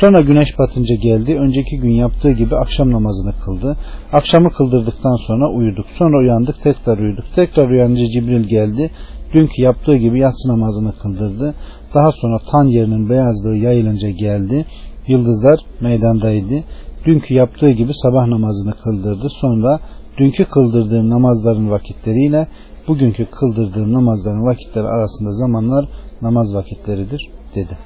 Sonra 0.00 0.20
güneş 0.20 0.58
batınca 0.58 0.94
geldi. 0.94 1.38
Önceki 1.38 1.80
gün 1.80 1.90
yaptığı 1.90 2.30
gibi 2.30 2.56
akşam 2.56 2.92
namazını 2.92 3.32
kıldı. 3.44 3.76
Akşamı 4.12 4.50
kıldırdıktan 4.50 5.16
sonra 5.26 5.50
uyuduk. 5.50 5.86
Sonra 5.98 6.18
uyandık 6.18 6.62
tekrar 6.62 6.98
uyuduk. 6.98 7.24
Tekrar 7.34 7.70
uyanınca 7.70 8.04
Cibril 8.06 8.44
geldi. 8.44 8.90
Dünkü 9.34 9.62
yaptığı 9.62 9.96
gibi 9.96 10.18
yatsı 10.18 10.48
namazını 10.48 10.92
kıldırdı. 10.98 11.54
Daha 11.94 12.12
sonra 12.12 12.38
tan 12.50 12.64
yerinin 12.64 13.10
beyazlığı 13.10 13.56
yayılınca 13.56 14.10
geldi. 14.10 14.66
Yıldızlar 15.08 15.60
meydandaydı 15.80 16.64
dünkü 17.04 17.34
yaptığı 17.34 17.70
gibi 17.70 17.92
sabah 17.94 18.26
namazını 18.26 18.74
kıldırdı. 18.84 19.28
Sonra 19.40 19.80
dünkü 20.18 20.44
kıldırdığım 20.44 21.10
namazların 21.10 21.70
vakitleriyle 21.70 22.48
bugünkü 22.88 23.26
kıldırdığım 23.26 23.92
namazların 23.92 24.46
vakitleri 24.46 24.86
arasında 24.86 25.32
zamanlar 25.32 25.88
namaz 26.22 26.54
vakitleridir 26.54 27.30
dedi. 27.54 27.78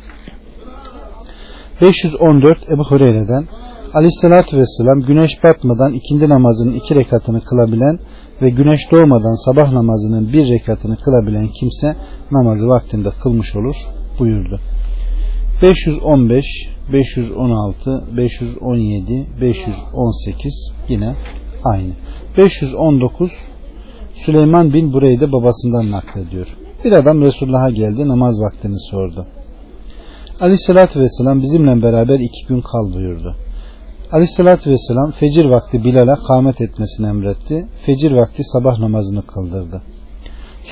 514 1.81 2.59
Ebu 2.71 2.85
Hureyre'den 2.85 3.49
Aleyhisselatü 3.95 4.57
Vesselam 4.57 5.01
güneş 5.01 5.45
batmadan 5.45 5.93
ikindi 5.93 6.29
namazının 6.29 6.73
iki 6.73 6.95
rekatını 6.95 7.41
kılabilen 7.41 7.99
ve 8.43 8.51
güneş 8.51 8.81
doğmadan 8.93 9.45
sabah 9.45 9.73
namazının 9.73 10.33
bir 10.33 10.49
rekatını 10.49 10.97
kılabilen 10.97 11.47
kimse 11.61 11.97
namazı 12.31 12.69
vaktinde 12.69 13.09
kılmış 13.23 13.57
olur 13.57 13.77
buyurdu. 14.19 14.61
515, 15.63 16.45
516, 16.93 18.05
517, 18.17 19.27
518 19.41 20.73
yine 20.89 21.15
aynı. 21.65 21.93
519 22.39 23.33
Süleyman 24.15 24.73
bin 24.73 24.93
Bureyde 24.93 25.33
babasından 25.33 25.91
naklediyor. 25.91 26.47
Bir 26.85 26.93
adam 26.93 27.21
Resulullah'a 27.21 27.71
geldi 27.71 28.09
namaz 28.09 28.41
vaktini 28.41 28.81
sordu. 28.91 29.27
Aleyhissalatü 30.41 31.01
vesselam 31.01 31.43
bizimle 31.43 31.83
beraber 31.83 32.21
iki 32.21 32.47
gün 32.49 32.61
kal 32.61 32.95
buyurdu. 32.95 33.37
Aleyhissalatü 34.13 34.71
vesselam 34.71 35.11
fecir 35.11 35.45
vakti 35.45 35.85
Bilal'e 35.85 36.15
kâmet 36.29 36.61
etmesini 36.61 37.07
emretti. 37.07 37.69
Fecir 37.87 38.13
vakti 38.13 38.45
sabah 38.45 38.79
namazını 38.79 39.23
kıldırdı. 39.27 39.83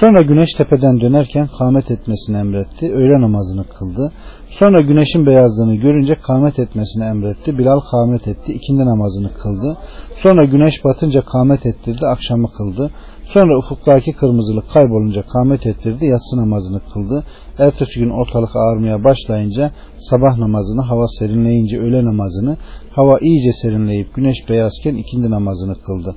Sonra 0.00 0.22
güneş 0.22 0.52
tepeden 0.52 1.00
dönerken 1.00 1.48
kâmet 1.59 1.90
etmesini 1.90 2.37
emretti. 2.37 2.92
Öğle 2.92 3.20
namazını 3.20 3.64
kıldı. 3.64 4.12
Sonra 4.50 4.81
güneşin 4.81 5.26
beyazlığını 5.26 5.74
görünce 5.74 6.14
kâmet 6.14 6.59
etmesini 6.59 7.05
emretti. 7.05 7.59
Bilal 7.59 7.81
kâmet 7.90 8.28
etti. 8.28 8.52
ikindi 8.52 8.87
namazını 8.87 9.31
kıldı. 9.35 9.78
Sonra 10.16 10.44
güneş 10.44 10.85
batınca 10.85 11.22
kâmet 11.24 11.66
ettirdi. 11.66 12.07
Akşamı 12.07 12.52
kıldı. 12.52 12.90
Sonra 13.24 13.59
ufuktaki 13.59 14.12
kırmızılık 14.12 14.70
kaybolunca 14.70 15.22
kâmet 15.22 15.66
ettirdi. 15.66 16.07
Yatsı 16.07 16.37
namazını 16.37 16.81
kıldı. 16.92 17.24
Ertesi 17.59 18.00
gün 18.00 18.11
ortalık 18.11 18.57
ağarmaya 18.57 19.05
başlayınca 19.05 19.70
sabah 20.11 20.38
namazını, 20.38 20.83
hava 20.83 21.09
serinleyince 21.18 21.78
öğle 21.81 22.05
namazını, 22.05 22.57
hava 22.90 23.18
iyice 23.18 23.52
serinleyip 23.52 24.14
güneş 24.14 24.48
beyazken 24.48 24.94
ikindi 24.94 25.31
namazını 25.31 25.74
kıldı. 25.74 26.14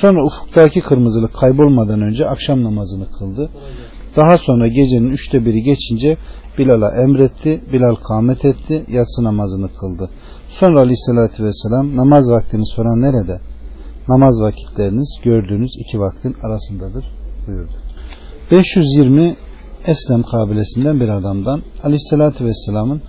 Sonra 0.00 0.24
ufuktaki 0.24 0.80
kırmızılık 0.80 1.34
kaybolmadan 1.34 2.00
önce 2.00 2.28
akşam 2.28 2.64
namazını 2.64 3.10
kıldı. 3.10 3.50
Daha 4.16 4.38
sonra 4.38 4.66
gecenin 4.66 5.10
üçte 5.10 5.44
biri 5.44 5.62
geçince 5.62 6.16
Bilal'a 6.58 7.02
emretti. 7.02 7.60
Bilal 7.72 7.94
kâmet 7.94 8.44
etti. 8.44 8.84
Yatsı 8.88 9.24
namazını 9.24 9.68
kıldı. 9.68 10.10
Sonra 10.48 10.80
aleyhissalatü 10.80 11.44
vesselam 11.44 11.96
namaz 11.96 12.30
vaktini 12.30 12.66
soran 12.66 13.02
nerede? 13.02 13.40
Namaz 14.08 14.42
vakitleriniz 14.42 15.20
gördüğünüz 15.24 15.70
iki 15.78 16.00
vaktin 16.00 16.36
arasındadır 16.42 17.04
buyurdu. 17.46 17.72
520 18.50 19.36
Eslem 19.86 20.22
kabilesinden 20.22 21.00
bir 21.00 21.08
adamdan 21.08 21.62
aleyhissalatü 21.82 22.44
vesselamın 22.44 23.02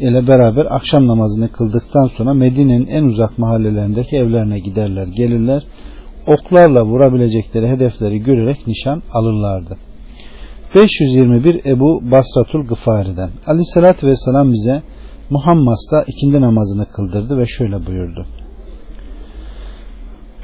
ile 0.00 0.26
beraber 0.26 0.66
akşam 0.70 1.06
namazını 1.06 1.52
kıldıktan 1.52 2.06
sonra 2.06 2.34
Medine'nin 2.34 2.86
en 2.86 3.04
uzak 3.04 3.38
mahallelerindeki 3.38 4.16
evlerine 4.16 4.58
giderler 4.58 5.06
gelirler 5.06 5.66
oklarla 6.26 6.84
vurabilecekleri 6.84 7.68
hedefleri 7.68 8.18
görerek 8.18 8.66
nişan 8.66 9.02
alırlardı. 9.12 9.76
521 10.74 11.64
Ebu 11.66 12.02
Basratul 12.10 12.66
Gıfari'den 12.66 13.30
Aleyhisselatü 13.46 14.06
Vesselam 14.06 14.52
bize 14.52 14.82
Muhammad'da 15.30 16.04
ikindi 16.06 16.40
namazını 16.40 16.86
kıldırdı 16.86 17.38
ve 17.38 17.46
şöyle 17.46 17.86
buyurdu. 17.86 18.26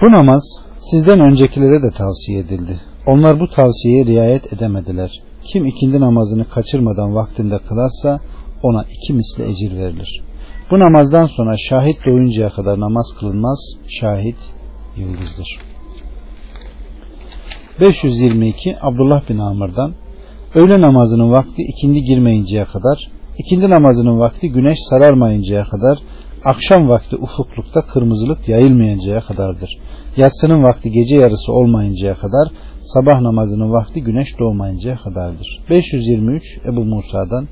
Bu 0.03 0.13
namaz 0.13 0.43
sizden 0.91 1.21
öncekilere 1.21 1.83
de 1.83 1.91
tavsiye 1.91 2.39
edildi. 2.39 2.81
Onlar 3.07 3.41
bu 3.41 3.49
tavsiyeye 3.49 4.07
riayet 4.07 4.53
edemediler. 4.53 5.11
Kim 5.53 5.67
ikindi 5.67 6.01
namazını 6.01 6.49
kaçırmadan 6.49 7.15
vaktinde 7.15 7.59
kılarsa 7.59 8.21
ona 8.63 8.85
iki 8.85 9.13
misli 9.13 9.51
ecir 9.51 9.77
verilir. 9.77 10.23
Bu 10.71 10.79
namazdan 10.79 11.27
sonra 11.27 11.55
şahit 11.59 12.07
doyuncaya 12.07 12.51
kadar 12.51 12.81
namaz 12.81 13.07
kılınmaz. 13.21 13.59
Şahit 13.89 14.39
yıldızdır. 14.97 15.70
522 17.81 18.77
Abdullah 18.81 19.29
bin 19.29 19.39
Amr'dan 19.39 19.95
Öğle 20.55 20.81
namazının 20.81 21.31
vakti 21.33 21.63
ikindi 21.63 22.03
girmeyinceye 22.03 22.65
kadar, 22.65 23.11
ikindi 23.39 23.71
namazının 23.71 24.19
vakti 24.19 24.49
güneş 24.49 24.79
sararmayıncaya 24.91 25.65
kadar, 25.65 25.99
akşam 26.45 26.89
vakti 26.89 27.17
ufuklukta 27.17 27.87
kırmızılık 27.87 28.49
yayılmayıncaya 28.49 29.21
kadardır. 29.21 29.79
Yatsının 30.17 30.63
vakti 30.63 30.91
gece 30.91 31.17
yarısı 31.17 31.53
olmayıncaya 31.53 32.15
kadar, 32.15 32.49
sabah 32.85 33.21
namazının 33.21 33.73
vakti 33.73 34.03
güneş 34.03 34.39
doğmayıncaya 34.39 34.97
kadardır. 34.97 35.61
523 35.71 36.59
Ebu 36.65 36.85
Musa'dan 36.85 37.49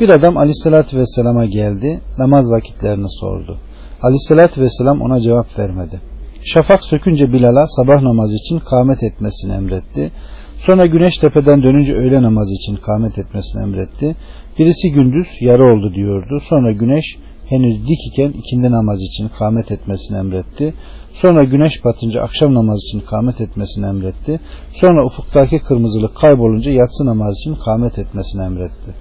Bir 0.00 0.08
adam 0.08 0.36
aleyhissalatü 0.36 0.96
vesselama 0.96 1.44
geldi, 1.44 2.00
namaz 2.18 2.50
vakitlerini 2.50 3.10
sordu. 3.20 3.58
Aleyhissalatü 4.02 4.60
vesselam 4.60 5.00
ona 5.00 5.20
cevap 5.20 5.58
vermedi. 5.58 6.00
Şafak 6.44 6.84
sökünce 6.84 7.32
Bilal'a 7.32 7.66
sabah 7.68 8.02
namazı 8.02 8.34
için 8.34 8.58
kâmet 8.58 9.02
etmesini 9.02 9.52
emretti. 9.52 10.12
Sonra 10.58 10.86
güneş 10.86 11.18
tepeden 11.18 11.62
dönünce 11.62 11.94
öğle 11.94 12.22
namazı 12.22 12.54
için 12.54 12.76
kâmet 12.76 13.18
etmesini 13.18 13.62
emretti. 13.62 14.16
Birisi 14.58 14.92
gündüz 14.92 15.26
yarı 15.40 15.64
oldu 15.64 15.94
diyordu. 15.94 16.40
Sonra 16.48 16.72
güneş 16.72 17.04
henüz 17.46 17.86
dik 17.86 17.98
iken 18.12 18.30
ikindi 18.30 18.72
namaz 18.72 18.98
için 19.02 19.28
kâmet 19.38 19.70
etmesini 19.70 20.18
emretti. 20.18 20.74
Sonra 21.12 21.44
güneş 21.44 21.84
batınca 21.84 22.22
akşam 22.22 22.54
namazı 22.54 22.86
için 22.86 23.00
kâmet 23.00 23.40
etmesini 23.40 23.86
emretti. 23.86 24.40
Sonra 24.74 25.04
ufuktaki 25.04 25.58
kırmızılık 25.58 26.16
kaybolunca 26.16 26.70
yatsı 26.70 27.06
namazı 27.06 27.34
için 27.40 27.54
kâmet 27.64 27.98
etmesini 27.98 28.42
emretti. 28.42 28.94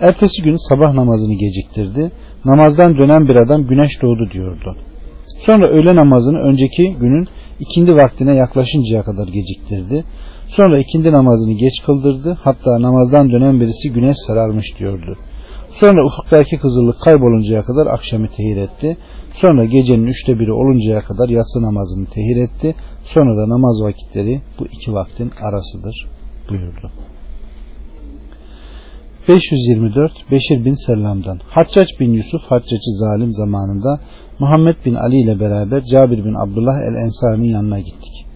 Ertesi 0.00 0.42
gün 0.42 0.56
sabah 0.68 0.94
namazını 0.94 1.34
geciktirdi. 1.34 2.12
Namazdan 2.44 2.98
dönen 2.98 3.28
bir 3.28 3.36
adam 3.36 3.66
güneş 3.66 4.02
doğdu 4.02 4.30
diyordu. 4.30 4.76
Sonra 5.46 5.68
öğle 5.68 5.94
namazını 5.94 6.38
önceki 6.38 6.96
günün 7.00 7.28
ikindi 7.60 7.94
vaktine 7.96 8.36
yaklaşıncaya 8.36 9.02
kadar 9.02 9.28
geciktirdi. 9.28 10.04
Sonra 10.46 10.78
ikindi 10.78 11.12
namazını 11.12 11.52
geç 11.52 11.82
kıldırdı. 11.86 12.38
Hatta 12.42 12.82
namazdan 12.82 13.30
dönen 13.30 13.60
birisi 13.60 13.92
güneş 13.92 14.16
sararmış 14.26 14.66
diyordu. 14.78 15.16
Sonra 15.80 16.04
ufuktaki 16.04 16.58
kızıllık 16.58 17.00
kayboluncaya 17.00 17.64
kadar 17.64 17.86
akşamı 17.86 18.28
tehir 18.28 18.56
etti. 18.56 18.96
Sonra 19.34 19.64
gecenin 19.64 20.06
üçte 20.06 20.38
biri 20.38 20.52
oluncaya 20.52 21.00
kadar 21.00 21.28
yatsı 21.28 21.62
namazını 21.62 22.06
tehir 22.06 22.36
etti. 22.36 22.74
Sonra 23.04 23.36
da 23.36 23.48
namaz 23.48 23.82
vakitleri 23.82 24.42
bu 24.58 24.66
iki 24.66 24.92
vaktin 24.92 25.30
arasıdır 25.42 26.06
buyurdu. 26.50 26.90
524 29.28 30.12
Beşir 30.30 30.64
bin 30.64 30.86
Sellam'dan 30.86 31.40
Haccac 31.48 31.88
bin 32.00 32.12
Yusuf 32.12 32.42
Haccac'ı 32.42 32.90
zalim 32.98 33.30
zamanında 33.32 34.00
Muhammed 34.38 34.76
bin 34.84 34.94
Ali 34.94 35.16
ile 35.16 35.40
beraber 35.40 35.82
Cabir 35.84 36.24
bin 36.24 36.34
Abdullah 36.34 36.80
el 36.80 36.94
Ensari'nin 36.94 37.48
yanına 37.48 37.80
gittik. 37.80 38.26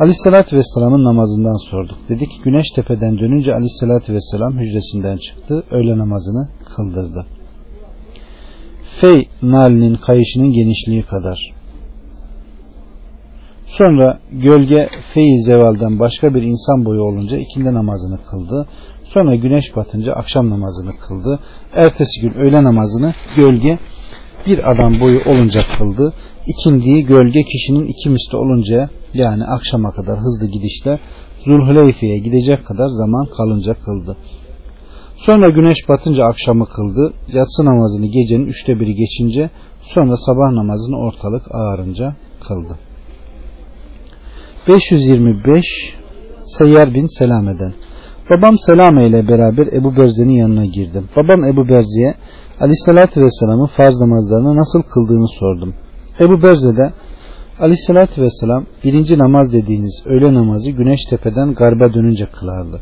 Aleyhissalatü 0.00 0.56
Vesselam'ın 0.56 1.04
namazından 1.04 1.70
sorduk. 1.70 1.98
Dedi 2.08 2.28
ki 2.28 2.42
güneş 2.44 2.70
tepeden 2.74 3.18
dönünce 3.18 3.54
Aleyhissalatü 3.54 4.12
Vesselam 4.14 4.58
hücresinden 4.58 5.16
çıktı. 5.16 5.64
Öğle 5.70 5.98
namazını 5.98 6.48
kıldırdı. 6.76 7.26
Fey 9.00 9.28
nalinin 9.42 9.94
kayışının 9.94 10.52
genişliği 10.52 11.02
kadar. 11.02 11.54
Sonra 13.66 14.18
gölge 14.32 14.88
feyi 15.14 15.42
zevalden 15.42 15.98
başka 15.98 16.34
bir 16.34 16.42
insan 16.42 16.84
boyu 16.84 17.02
olunca 17.02 17.36
ikindi 17.36 17.74
namazını 17.74 18.18
kıldı. 18.30 18.68
Sonra 19.04 19.34
güneş 19.34 19.76
batınca 19.76 20.12
akşam 20.12 20.50
namazını 20.50 20.90
kıldı. 21.08 21.40
Ertesi 21.74 22.20
gün 22.20 22.34
öğle 22.34 22.64
namazını 22.64 23.14
gölge 23.36 23.78
bir 24.48 24.70
adam 24.70 25.00
boyu 25.00 25.20
olunca 25.26 25.60
kıldı. 25.78 26.12
İkindiği 26.46 27.04
gölge 27.04 27.42
kişinin 27.42 27.84
iki 27.84 28.10
misli 28.10 28.36
olunca 28.36 28.90
yani 29.14 29.44
akşama 29.44 29.90
kadar 29.92 30.18
hızlı 30.18 30.46
gidişle 30.46 30.98
Zulhuleyfe'ye 31.44 32.18
gidecek 32.18 32.66
kadar 32.66 32.88
zaman 32.88 33.26
kalınca 33.36 33.74
kıldı. 33.74 34.16
Sonra 35.16 35.48
güneş 35.48 35.88
batınca 35.88 36.24
akşamı 36.24 36.66
kıldı. 36.66 37.14
Yatsı 37.32 37.64
namazını 37.64 38.06
gecenin 38.06 38.46
üçte 38.46 38.80
biri 38.80 38.94
geçince 38.94 39.50
sonra 39.82 40.16
sabah 40.16 40.52
namazını 40.52 40.96
ortalık 40.98 41.42
ağarınca 41.54 42.16
kıldı. 42.48 42.78
525 44.68 45.64
Seyyar 46.46 46.94
bin 46.94 47.06
Selame'den 47.18 47.74
Babam 48.30 48.58
Selame 48.58 49.06
ile 49.06 49.28
beraber 49.28 49.66
Ebu 49.72 49.96
Berze'nin 49.96 50.32
yanına 50.32 50.64
girdim. 50.64 51.08
Babam 51.16 51.44
Ebu 51.44 51.68
Berze'ye 51.68 52.14
Aleyhisselatü 52.60 53.22
Vesselam'ın 53.22 53.66
farz 53.66 54.00
namazlarını 54.00 54.56
nasıl 54.56 54.82
kıldığını 54.82 55.28
sordum. 55.28 55.74
Ebu 56.20 56.42
Berze 56.42 56.76
de 56.76 56.92
Aleyhisselatü 57.60 58.22
Vesselam 58.22 58.66
birinci 58.84 59.18
namaz 59.18 59.52
dediğiniz 59.52 60.02
öğle 60.04 60.34
namazı 60.34 60.70
güneş 60.70 61.00
tepeden 61.10 61.54
garba 61.54 61.94
dönünce 61.94 62.26
kılardı. 62.26 62.80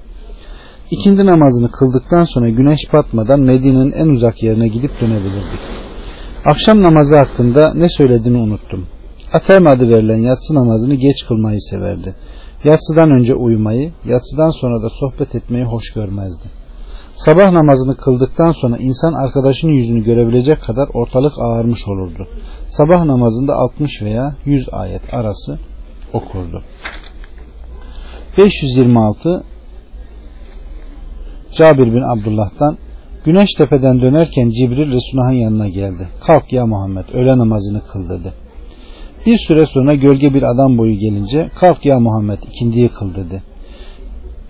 İkindi 0.91 1.27
namazını 1.27 1.71
kıldıktan 1.71 2.25
sonra 2.25 2.49
güneş 2.49 2.93
batmadan 2.93 3.41
Medine'nin 3.41 3.93
en 3.93 4.09
uzak 4.09 4.43
yerine 4.43 4.69
gidip 4.69 4.91
dönebilirdik. 5.01 5.61
Akşam 6.45 6.83
namazı 6.83 7.17
hakkında 7.17 7.75
ne 7.75 7.89
söylediğini 7.89 8.39
unuttum. 8.39 8.87
Atem 9.33 9.67
adı 9.67 9.89
verilen 9.89 10.21
yatsı 10.21 10.55
namazını 10.55 10.95
geç 10.95 11.27
kılmayı 11.29 11.61
severdi. 11.61 12.15
Yatsıdan 12.65 13.11
önce 13.11 13.35
uyumayı, 13.35 13.93
yatsıdan 14.05 14.51
sonra 14.51 14.83
da 14.83 14.89
sohbet 15.01 15.35
etmeyi 15.35 15.65
hoş 15.65 15.91
görmezdi. 15.91 16.66
Sabah 17.17 17.51
namazını 17.51 17.97
kıldıktan 17.97 18.53
sonra 18.53 18.77
insan 18.77 19.13
arkadaşının 19.13 19.73
yüzünü 19.73 20.05
görebilecek 20.05 20.63
kadar 20.63 20.89
ortalık 20.95 21.33
ağarmış 21.39 21.89
olurdu. 21.89 22.29
Sabah 22.69 23.05
namazında 23.05 23.55
60 23.55 24.03
veya 24.03 24.37
100 24.45 24.69
ayet 24.73 25.15
arası 25.15 25.59
okurdu. 26.13 26.63
526 28.39 29.45
Cabir 31.57 31.93
bin 31.95 32.03
Abdullah'tan 32.03 32.79
Güneş 33.25 33.49
tepeden 33.59 34.01
dönerken 34.01 34.51
Cibril 34.51 34.93
Resulullah'ın 34.93 35.37
yanına 35.37 35.69
geldi. 35.69 36.09
Kalk 36.27 36.53
ya 36.53 36.67
Muhammed 36.67 37.05
öğle 37.15 37.39
namazını 37.39 37.83
kıl 37.93 38.09
dedi. 38.09 38.33
Bir 39.27 39.39
süre 39.39 39.67
sonra 39.67 39.95
gölge 39.95 40.35
bir 40.35 40.43
adam 40.43 40.79
boyu 40.79 40.99
gelince 40.99 41.51
kalk 41.61 41.85
ya 41.85 42.01
Muhammed 42.01 42.39
ikindiyi 42.43 42.89
kıl 42.89 43.15
dedi. 43.15 43.43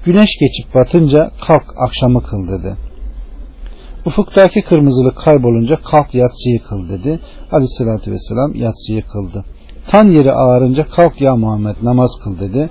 Güneş 0.07 0.31
geçip 0.40 0.75
batınca 0.75 1.31
kalk 1.47 1.64
akşamı 1.77 2.23
kıl 2.23 2.49
dedi. 2.49 2.77
Ufuktaki 4.07 4.62
kırmızılık 4.62 5.16
kaybolunca 5.16 5.77
kalk 5.77 6.14
yatsıyı 6.14 6.62
kıl 6.62 6.88
dedi. 6.88 7.21
Aleyhissalatü 7.53 8.11
vesselam 8.11 8.55
yatsıyı 8.55 9.03
kıldı. 9.03 9.45
Tan 9.90 10.05
yeri 10.09 10.33
ağarınca 10.33 10.88
kalk 10.88 11.21
ya 11.21 11.37
Muhammed 11.37 11.77
namaz 11.83 12.11
kıl 12.25 12.38
dedi. 12.38 12.71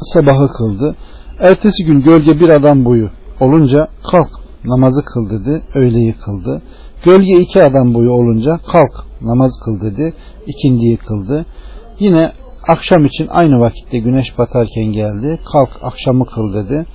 Sabahı 0.00 0.48
kıldı. 0.52 0.96
Ertesi 1.38 1.84
gün 1.84 2.02
gölge 2.02 2.40
bir 2.40 2.48
adam 2.48 2.84
boyu 2.84 3.10
olunca 3.40 3.88
kalk 4.10 4.30
namazı 4.64 5.04
kıl 5.04 5.30
dedi. 5.30 5.62
Öğleyi 5.74 6.12
kıldı. 6.12 6.62
Gölge 7.04 7.40
iki 7.40 7.62
adam 7.62 7.94
boyu 7.94 8.10
olunca 8.10 8.58
kalk 8.72 8.92
namaz 9.20 9.52
kıl 9.64 9.80
dedi. 9.80 10.14
İkindiyi 10.46 10.96
kıldı. 10.96 11.46
Yine 11.98 12.32
akşam 12.68 13.04
için 13.04 13.26
aynı 13.30 13.60
vakitte 13.60 13.98
güneş 13.98 14.38
batarken 14.38 14.84
geldi. 14.84 15.40
Kalk 15.52 15.70
akşamı 15.82 16.26
kıl 16.26 16.54
dedi. 16.54 16.86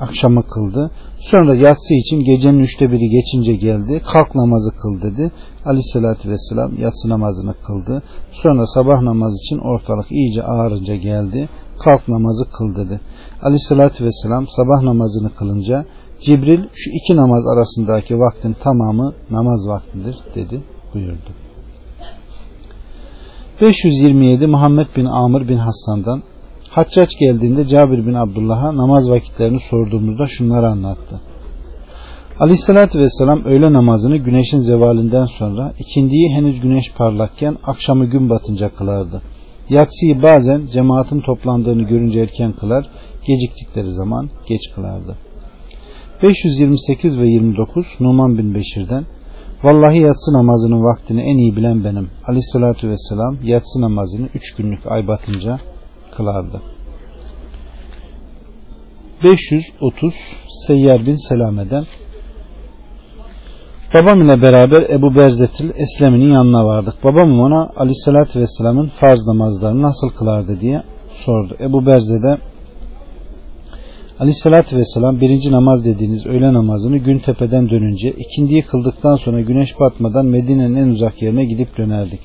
Akşamı 0.00 0.42
kıldı. 0.48 0.90
Sonra 1.18 1.54
yatsı 1.54 1.94
için 1.94 2.24
gecenin 2.24 2.58
üçte 2.58 2.92
biri 2.92 3.08
geçince 3.08 3.54
geldi. 3.54 4.02
Kalk 4.12 4.34
namazı 4.34 4.70
kıl 4.70 5.02
dedi. 5.02 5.32
Aleyhissalatü 5.64 6.30
vesselam 6.30 6.78
yatsı 6.78 7.08
namazını 7.08 7.54
kıldı. 7.66 8.02
Sonra 8.32 8.66
sabah 8.66 9.02
namazı 9.02 9.36
için 9.44 9.58
ortalık 9.58 10.12
iyice 10.12 10.42
ağarınca 10.42 10.96
geldi. 10.96 11.48
Kalk 11.84 12.08
namazı 12.08 12.44
kıl 12.58 12.76
dedi. 12.76 13.00
Aleyhissalatü 13.42 14.04
vesselam 14.04 14.46
sabah 14.48 14.82
namazını 14.82 15.34
kılınca 15.34 15.84
Cibril 16.20 16.64
şu 16.74 16.90
iki 16.90 17.16
namaz 17.16 17.46
arasındaki 17.46 18.18
vaktin 18.18 18.52
tamamı 18.52 19.14
namaz 19.30 19.68
vaktidir 19.68 20.16
dedi 20.34 20.62
buyurdu. 20.94 21.47
527 23.60 24.46
Muhammed 24.46 24.86
bin 24.96 25.04
Amr 25.04 25.48
bin 25.48 25.56
Hassan'dan 25.56 26.22
Haccaç 26.70 27.18
geldiğinde 27.20 27.66
Cabir 27.66 28.06
bin 28.06 28.14
Abdullah'a 28.14 28.76
namaz 28.76 29.10
vakitlerini 29.10 29.60
sorduğumuzda 29.60 30.26
şunları 30.26 30.66
anlattı. 30.66 31.20
Aleyhissalatü 32.40 32.98
vesselam 32.98 33.44
öğle 33.44 33.72
namazını 33.72 34.16
güneşin 34.16 34.58
zevalinden 34.58 35.24
sonra 35.24 35.72
ikindiyi 35.78 36.30
henüz 36.32 36.60
güneş 36.60 36.92
parlakken 36.92 37.56
akşamı 37.64 38.04
gün 38.04 38.30
batınca 38.30 38.74
kılardı. 38.74 39.22
Yatsıyı 39.70 40.22
bazen 40.22 40.66
cemaatin 40.72 41.20
toplandığını 41.20 41.82
görünce 41.82 42.20
erken 42.20 42.52
kılar, 42.52 42.86
geciktikleri 43.26 43.92
zaman 43.92 44.30
geç 44.48 44.60
kılardı. 44.74 45.16
528 46.22 47.18
ve 47.18 47.28
29 47.28 47.86
Numan 48.00 48.38
bin 48.38 48.54
Beşir'den 48.54 49.04
Vallahi 49.62 49.98
yatsı 49.98 50.32
namazının 50.32 50.84
vaktini 50.84 51.20
en 51.20 51.38
iyi 51.38 51.56
bilen 51.56 51.84
benim. 51.84 52.10
Aleyhissalatü 52.26 52.88
vesselam 52.88 53.36
yatsı 53.42 53.80
namazını 53.80 54.28
üç 54.34 54.54
günlük 54.54 54.86
ay 54.86 55.08
batınca 55.08 55.60
kılardı. 56.16 56.62
530 59.24 60.14
Seyyar 60.66 61.06
bin 61.06 61.28
Selame'den 61.28 61.84
Babam 63.94 64.22
ile 64.22 64.42
beraber 64.42 64.82
Ebu 64.90 65.16
Berzetil 65.16 65.70
Eslem'in 65.74 66.32
yanına 66.32 66.66
vardık. 66.66 67.04
Babam 67.04 67.40
ona 67.40 67.70
Aleyhisselatü 67.76 68.40
Vesselam'ın 68.40 68.90
farz 69.00 69.26
namazlarını 69.26 69.82
nasıl 69.82 70.08
kılardı 70.08 70.60
diye 70.60 70.82
sordu. 71.12 71.56
Ebu 71.60 71.86
Berze 71.86 72.22
de 72.22 72.38
Aleyhisselatü 74.20 74.76
Vesselam 74.76 75.20
birinci 75.20 75.52
namaz 75.52 75.84
dediğiniz 75.84 76.26
öğle 76.26 76.52
namazını 76.52 76.96
gün 76.96 77.18
tepeden 77.18 77.70
dönünce 77.70 78.10
ikindiyi 78.10 78.62
kıldıktan 78.62 79.16
sonra 79.16 79.40
güneş 79.40 79.80
batmadan 79.80 80.26
Medine'nin 80.26 80.74
en 80.74 80.88
uzak 80.88 81.22
yerine 81.22 81.44
gidip 81.44 81.78
dönerdik. 81.78 82.20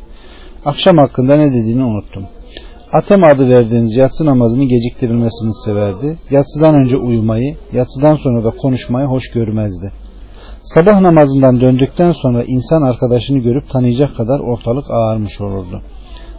Akşam 0.65 0.97
hakkında 0.97 1.35
ne 1.35 1.51
dediğini 1.51 1.83
unuttum. 1.83 2.23
Atem 2.91 3.23
adı 3.23 3.49
verdiğiniz 3.49 3.95
yatsı 3.95 4.25
namazının 4.25 4.67
geciktirilmesini 4.67 5.53
severdi. 5.65 6.17
Yatsıdan 6.29 6.75
önce 6.75 6.97
uyumayı, 6.97 7.57
yatsıdan 7.73 8.15
sonra 8.15 8.43
da 8.43 8.49
konuşmayı 8.49 9.07
hoş 9.07 9.31
görmezdi. 9.31 9.91
Sabah 10.63 11.01
namazından 11.01 11.61
döndükten 11.61 12.11
sonra 12.11 12.43
insan 12.43 12.81
arkadaşını 12.81 13.39
görüp 13.39 13.69
tanıyacak 13.69 14.17
kadar 14.17 14.39
ortalık 14.39 14.85
ağarmış 14.91 15.41
olurdu. 15.41 15.81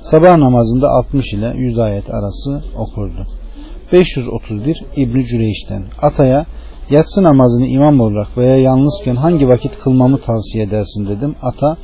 Sabah 0.03 0.37
namazında 0.37 0.89
60 0.89 1.33
ile 1.33 1.53
100 1.57 1.79
ayet 1.79 2.11
arası 2.11 2.63
okurdu. 2.77 3.27
531 3.95 4.83
İbni 4.97 5.27
Cüreyş'ten 5.27 5.85
Ataya 6.03 6.47
yatsı 6.91 7.23
namazını 7.23 7.67
imam 7.67 8.01
olarak 8.01 8.39
veya 8.39 8.57
yalnızken 8.57 9.17
hangi 9.17 9.49
vakit 9.49 9.79
kılmamı 9.79 10.21
tavsiye 10.21 10.65
edersin 10.65 11.07
dedim. 11.09 11.35
Ata 11.43 11.77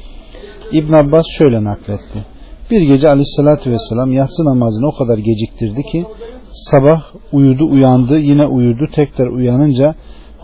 İbn 0.72 0.92
Abbas 0.92 1.26
şöyle 1.38 1.64
nakletti. 1.64 2.24
Bir 2.70 2.80
gece 2.80 3.08
aleyhissalatü 3.08 3.70
vesselam 3.70 4.12
yatsı 4.12 4.44
namazını 4.44 4.88
o 4.88 4.94
kadar 4.98 5.18
geciktirdi 5.18 5.82
ki 5.82 6.06
sabah 6.52 7.02
uyudu 7.32 7.70
uyandı 7.70 8.18
yine 8.18 8.46
uyudu 8.46 8.88
tekrar 8.94 9.26
uyanınca 9.26 9.94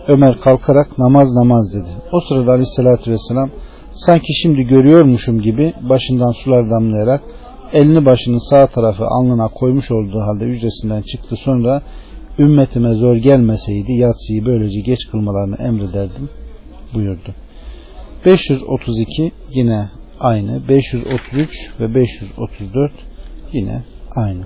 Ömer 0.07 0.39
kalkarak 0.39 0.97
namaz 0.97 1.33
namaz 1.33 1.73
dedi. 1.73 1.89
O 2.11 2.21
sırada 2.21 2.51
aleyhissalatü 2.51 3.11
vesselam 3.11 3.49
sanki 3.91 4.33
şimdi 4.41 4.63
görüyormuşum 4.63 5.41
gibi 5.41 5.73
başından 5.89 6.31
sular 6.31 6.69
damlayarak 6.69 7.21
elini 7.73 8.05
başının 8.05 8.49
sağ 8.49 8.67
tarafı 8.67 9.03
alnına 9.05 9.47
koymuş 9.47 9.91
olduğu 9.91 10.19
halde 10.19 10.45
hücresinden 10.45 11.01
çıktı. 11.01 11.35
Sonra 11.35 11.81
ümmetime 12.39 12.89
zor 12.89 13.15
gelmeseydi 13.15 13.93
yatsıyı 13.93 14.45
böylece 14.45 14.79
geç 14.79 14.99
kılmalarını 15.11 15.55
emrederdim 15.55 16.29
buyurdu. 16.93 17.35
532 18.25 19.31
yine 19.53 19.89
aynı. 20.19 20.67
533 20.67 21.71
ve 21.79 21.95
534 21.95 22.91
yine 23.53 23.83
aynı. 24.15 24.43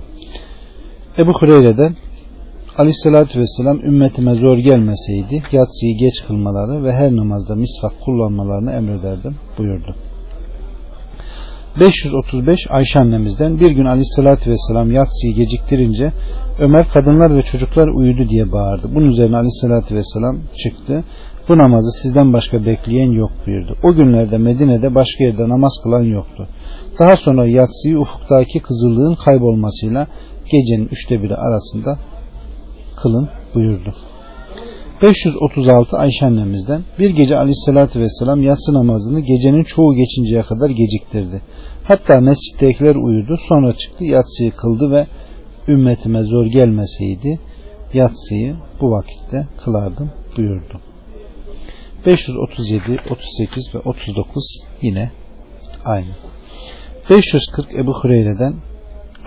Ebu 1.18 1.32
Hureyre'den 1.32 1.96
Aleyhissalatü 2.78 3.40
Vesselam 3.40 3.80
ümmetime 3.80 4.34
zor 4.34 4.58
gelmeseydi 4.58 5.42
yatsıyı 5.52 5.98
geç 5.98 6.24
kılmaları 6.26 6.84
ve 6.84 6.92
her 6.92 7.16
namazda 7.16 7.54
misvak 7.54 8.00
kullanmalarını 8.04 8.72
emrederdim 8.72 9.36
buyurdu. 9.58 9.94
535 11.80 12.66
Ayşe 12.70 12.98
annemizden 12.98 13.60
bir 13.60 13.70
gün 13.70 13.84
aleyhissalatü 13.84 14.50
vesselam 14.50 14.90
yatsıyı 14.90 15.34
geciktirince 15.34 16.12
Ömer 16.58 16.88
kadınlar 16.88 17.36
ve 17.36 17.42
çocuklar 17.42 17.88
uyudu 17.88 18.28
diye 18.28 18.52
bağırdı. 18.52 18.94
Bunun 18.94 19.06
üzerine 19.06 19.36
aleyhissalatü 19.36 19.94
vesselam 19.94 20.38
çıktı. 20.64 21.04
Bu 21.48 21.58
namazı 21.58 22.02
sizden 22.02 22.32
başka 22.32 22.66
bekleyen 22.66 23.12
yok 23.12 23.30
buyurdu. 23.46 23.76
O 23.82 23.94
günlerde 23.94 24.38
Medine'de 24.38 24.94
başka 24.94 25.24
yerde 25.24 25.48
namaz 25.48 25.72
kılan 25.82 26.02
yoktu. 26.02 26.48
Daha 26.98 27.16
sonra 27.16 27.46
yatsıyı 27.46 27.98
ufuktaki 27.98 28.60
kızıllığın 28.60 29.14
kaybolmasıyla 29.14 30.06
gecenin 30.52 30.88
üçte 30.88 31.22
biri 31.22 31.36
arasında 31.36 31.98
kılın 33.02 33.28
buyurdu. 33.54 33.94
536 35.02 35.96
Ayşe 35.96 36.26
annemizden 36.26 36.82
bir 36.98 37.10
gece 37.10 37.36
aleyhissalatü 37.36 38.00
vesselam 38.00 38.42
yatsı 38.42 38.74
namazını 38.74 39.20
gecenin 39.20 39.64
çoğu 39.64 39.94
geçinceye 39.94 40.42
kadar 40.42 40.70
geciktirdi. 40.70 41.42
Hatta 41.84 42.20
mescittekiler 42.20 42.94
uyudu 42.94 43.36
sonra 43.48 43.72
çıktı 43.72 44.04
yatsıyı 44.04 44.52
kıldı 44.52 44.90
ve 44.90 45.06
ümmetime 45.68 46.22
zor 46.22 46.46
gelmeseydi 46.46 47.40
yatsıyı 47.94 48.56
bu 48.80 48.90
vakitte 48.90 49.46
kılardım 49.64 50.10
buyurdu. 50.36 50.80
537, 52.06 53.00
38 53.10 53.74
ve 53.74 53.78
39 53.78 54.44
yine 54.82 55.10
aynı. 55.84 56.10
540 57.10 57.74
Ebu 57.74 57.94
Hureyre'den 57.94 58.54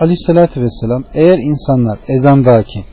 Aleyhissalatü 0.00 0.60
Vesselam 0.60 1.04
eğer 1.14 1.38
insanlar 1.38 1.98
ezandaki 2.08 2.84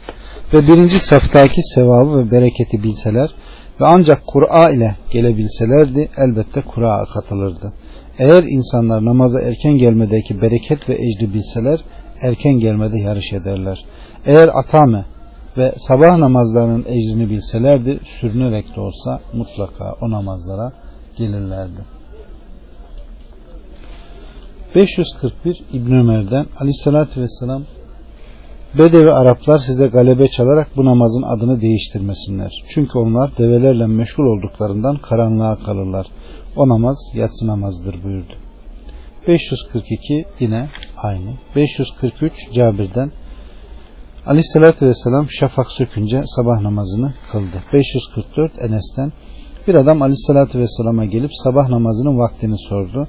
ve 0.54 0.68
birinci 0.68 1.00
saftaki 1.00 1.62
sevabı 1.76 2.18
ve 2.18 2.32
bereketi 2.32 2.84
bilseler 2.84 3.30
ve 3.82 3.86
ancak 3.86 4.28
Kur'a 4.28 4.70
ile 4.70 4.96
gelebilselerdi 5.12 6.10
elbette 6.18 6.62
Kur'a 6.62 7.06
katılırdı. 7.06 7.74
Eğer 8.20 8.44
insanlar 8.44 9.06
namaza 9.06 9.42
erken 9.42 9.78
gelmedeki 9.78 10.42
bereket 10.42 10.90
ve 10.90 10.94
ecri 10.94 11.34
bilseler 11.34 11.80
erken 12.22 12.54
gelmede 12.54 12.98
yarış 12.98 13.34
ederler. 13.34 13.86
Eğer 14.26 14.50
atame 14.54 15.06
ve 15.58 15.74
sabah 15.78 16.18
namazlarının 16.18 16.86
ecrini 16.86 17.30
bilselerdi 17.30 18.00
sürünerek 18.20 18.76
de 18.76 18.82
olsa 18.82 19.22
mutlaka 19.34 19.94
o 20.02 20.12
namazlara 20.12 20.72
gelirlerdi. 21.18 21.82
541 24.76 25.64
İbn 25.74 25.92
Ömer'den 25.92 26.46
Ali 26.60 26.74
sallallahu 26.74 27.04
aleyhi 27.04 27.22
ve 27.22 27.28
sellem 27.28 27.66
Bedevi 28.78 29.12
Araplar 29.12 29.58
size 29.58 29.88
galebe 29.88 30.28
çalarak 30.28 30.68
bu 30.78 30.86
namazın 30.86 31.22
adını 31.22 31.62
değiştirmesinler. 31.62 32.52
Çünkü 32.70 32.98
onlar 32.98 33.38
develerle 33.38 33.88
meşgul 33.88 34.24
olduklarından 34.24 34.98
karanlığa 34.98 35.56
kalırlar. 35.56 36.08
O 36.56 36.70
namaz 36.70 36.98
yatsı 37.14 37.48
namazıdır 37.48 38.04
buyurdu. 38.04 38.34
542 39.28 40.26
yine 40.40 40.70
aynı. 41.04 41.34
543 41.56 42.34
Cabir'den 42.54 43.12
Aleyhissalatü 44.26 44.86
Vesselam 44.86 45.30
şafak 45.30 45.72
sökünce 45.72 46.24
sabah 46.26 46.62
namazını 46.62 47.14
kıldı. 47.32 47.64
544 47.74 48.52
Enes'ten 48.62 49.12
Bir 49.68 49.76
adam 49.76 50.02
Aleyhisselatü 50.02 50.60
Vesselam'a 50.60 51.06
gelip 51.06 51.32
sabah 51.44 51.70
namazının 51.70 52.20
vaktini 52.20 52.56
sordu. 52.70 53.08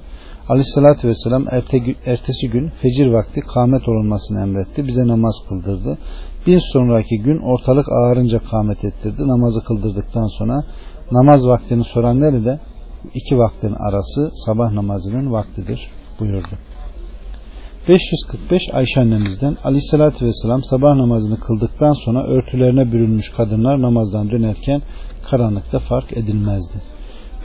Aleyhisselatü 0.49 1.07
Vesselam 1.07 1.45
erte, 1.51 1.77
ertesi 2.05 2.49
gün 2.49 2.69
fecir 2.81 3.07
vakti 3.07 3.41
kâmet 3.41 3.87
olunmasını 3.89 4.41
emretti. 4.41 4.87
Bize 4.87 5.07
namaz 5.07 5.35
kıldırdı. 5.49 5.97
Bir 6.47 6.61
sonraki 6.73 7.21
gün 7.21 7.37
ortalık 7.37 7.85
ağarınca 7.89 8.39
kâmet 8.39 8.85
ettirdi. 8.85 9.27
Namazı 9.27 9.63
kıldırdıktan 9.63 10.27
sonra 10.37 10.63
namaz 11.11 11.47
vaktini 11.47 11.83
soran 11.83 12.21
de 12.21 12.59
iki 13.13 13.37
vaktin 13.37 13.73
arası 13.89 14.31
sabah 14.45 14.71
namazının 14.71 15.31
vaktidir 15.31 15.89
buyurdu. 16.19 16.57
545 17.87 18.61
Ayşe 18.73 19.01
annemizden 19.01 19.57
Aleyhisselatü 19.63 20.25
Vesselam 20.25 20.63
sabah 20.63 20.95
namazını 20.95 21.39
kıldıktan 21.39 21.93
sonra 21.93 22.23
örtülerine 22.23 22.91
bürünmüş 22.91 23.29
kadınlar 23.29 23.81
namazdan 23.81 24.31
dönerken 24.31 24.81
karanlıkta 25.29 25.79
fark 25.79 26.17
edilmezdi. 26.17 26.81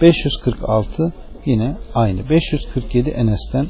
546 0.02 1.12
yine 1.46 1.76
aynı. 1.94 2.30
547 2.30 3.10
Enes'ten 3.10 3.66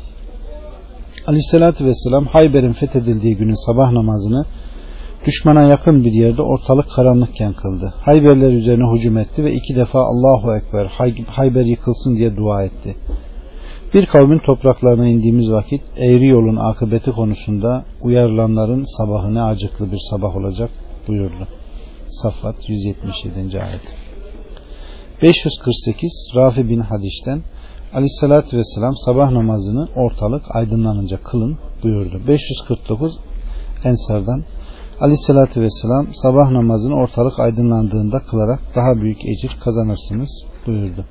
Aleyhisselatü 1.27 1.85
Vesselam 1.85 2.27
Hayber'in 2.27 2.73
fethedildiği 2.73 3.37
günün 3.37 3.67
sabah 3.67 3.93
namazını 3.93 4.45
düşmana 5.27 5.63
yakın 5.63 6.05
bir 6.05 6.13
yerde 6.13 6.43
ortalık 6.43 6.91
karanlıkken 6.91 7.53
kıldı. 7.53 7.95
Hayberler 8.01 8.53
üzerine 8.53 8.97
hücum 8.97 9.19
etti 9.19 9.45
ve 9.45 9.53
iki 9.53 9.77
defa 9.77 10.01
Allahu 10.01 10.57
Ekber 10.57 10.87
Hayber 11.27 11.65
yıkılsın 11.65 12.17
diye 12.17 12.37
dua 12.37 12.63
etti. 12.63 12.97
Bir 13.95 14.07
kavmin 14.07 14.39
topraklarına 14.39 15.09
indiğimiz 15.09 15.51
vakit 15.51 15.83
eğri 15.97 16.27
yolun 16.27 16.57
akıbeti 16.57 17.11
konusunda 17.11 17.85
uyarılanların 18.01 18.85
sabahı 18.99 19.35
ne 19.35 19.43
acıklı 19.43 19.93
bir 19.93 20.01
sabah 20.11 20.37
olacak 20.37 20.71
buyurdu. 21.09 21.49
Safat 22.09 22.69
177. 22.69 23.63
ayet. 23.63 23.95
548 25.23 26.33
Rafi 26.37 26.69
bin 26.69 26.81
Hadiş'ten 26.81 27.43
Aleyhissalatü 27.95 28.57
Vesselam 28.57 28.97
sabah 28.97 29.31
namazını 29.31 29.89
ortalık 29.97 30.43
aydınlanınca 30.57 31.23
kılın 31.23 31.59
buyurdu. 31.83 32.21
549 32.29 33.19
Ensar'dan 33.85 34.45
Aleyhissalatü 35.01 35.61
Vesselam 35.61 36.07
sabah 36.15 36.51
namazını 36.51 36.95
ortalık 36.95 37.41
aydınlandığında 37.41 38.19
kılarak 38.31 38.61
daha 38.77 39.03
büyük 39.03 39.25
ecir 39.25 39.57
kazanırsınız 39.65 40.45
buyurdu. 40.67 41.05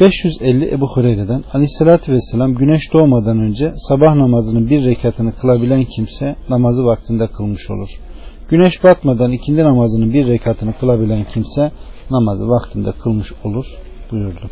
550 0.00 0.70
Ebu 0.70 0.86
Hureyre'den 0.94 1.44
Aleyhisselatü 1.52 2.12
Vesselam 2.12 2.54
güneş 2.54 2.92
doğmadan 2.92 3.38
önce 3.38 3.72
sabah 3.76 4.14
namazının 4.14 4.70
bir 4.70 4.84
rekatını 4.84 5.32
kılabilen 5.36 5.84
kimse 5.84 6.36
namazı 6.48 6.84
vaktinde 6.84 7.26
kılmış 7.26 7.70
olur. 7.70 8.00
Güneş 8.48 8.84
batmadan 8.84 9.32
ikindi 9.32 9.64
namazının 9.64 10.12
bir 10.12 10.26
rekatını 10.26 10.72
kılabilen 10.78 11.24
kimse 11.24 11.72
namazı 12.10 12.48
vaktinde 12.48 12.92
kılmış 12.92 13.32
olur 13.44 13.66
buyurdu. 14.12 14.50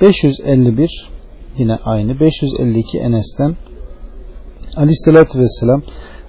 551 0.00 1.10
yine 1.58 1.76
aynı 1.84 2.20
552 2.20 2.98
Enes'ten 2.98 3.56
Aleyhisselatü 4.76 5.38
Vesselam 5.38 5.82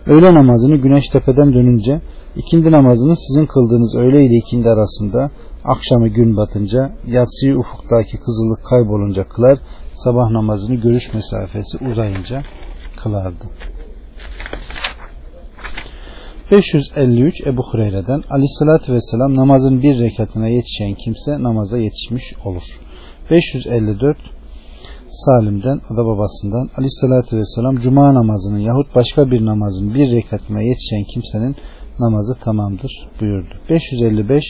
öğle 0.06 0.34
namazını 0.34 0.76
güneş 0.76 1.08
tepeden 1.10 1.54
dönünce 1.54 2.02
ikindi 2.36 2.72
namazını 2.72 3.16
sizin 3.16 3.46
kıldığınız 3.46 3.96
öğle 3.96 4.26
ile 4.26 4.36
ikindi 4.36 4.70
arasında 4.70 5.32
akşamı 5.64 6.08
gün 6.08 6.38
batınca 6.38 6.92
yatsıyı 7.08 7.58
ufuktaki 7.58 8.18
kızıllık 8.18 8.66
kaybolunca 8.66 9.28
kılar 9.30 9.60
sabah 9.94 10.30
namazını 10.30 10.76
görüş 10.76 11.14
mesafesi 11.14 11.78
uzayınca 11.92 12.44
kılardı. 13.04 13.46
553 16.52 17.48
Ebu 17.48 17.64
Hureyre'den 17.64 18.24
Aleyhisselatü 18.30 18.94
Vesselam 18.94 19.36
namazın 19.36 19.82
bir 19.82 20.00
rekatına 20.00 20.48
yetişen 20.48 20.94
kimse 20.94 21.44
namaza 21.44 21.78
yetişmiş 21.78 22.34
olur. 22.46 22.80
554 23.32 24.18
Salim'den 25.12 25.82
o 25.92 25.98
da 25.98 26.06
babasından 26.06 26.70
Aleyhisselatü 26.78 27.38
Vesselam 27.38 27.76
Cuma 27.76 28.14
namazının 28.14 28.60
yahut 28.60 28.96
başka 28.96 29.32
bir 29.32 29.46
namazın 29.46 29.94
bir 29.94 30.12
rekatına 30.12 30.62
yetişen 30.62 31.04
kimsenin 31.14 31.56
namazı 32.00 32.40
tamamdır 32.40 32.92
buyurdu. 33.22 33.54
555 33.70 34.44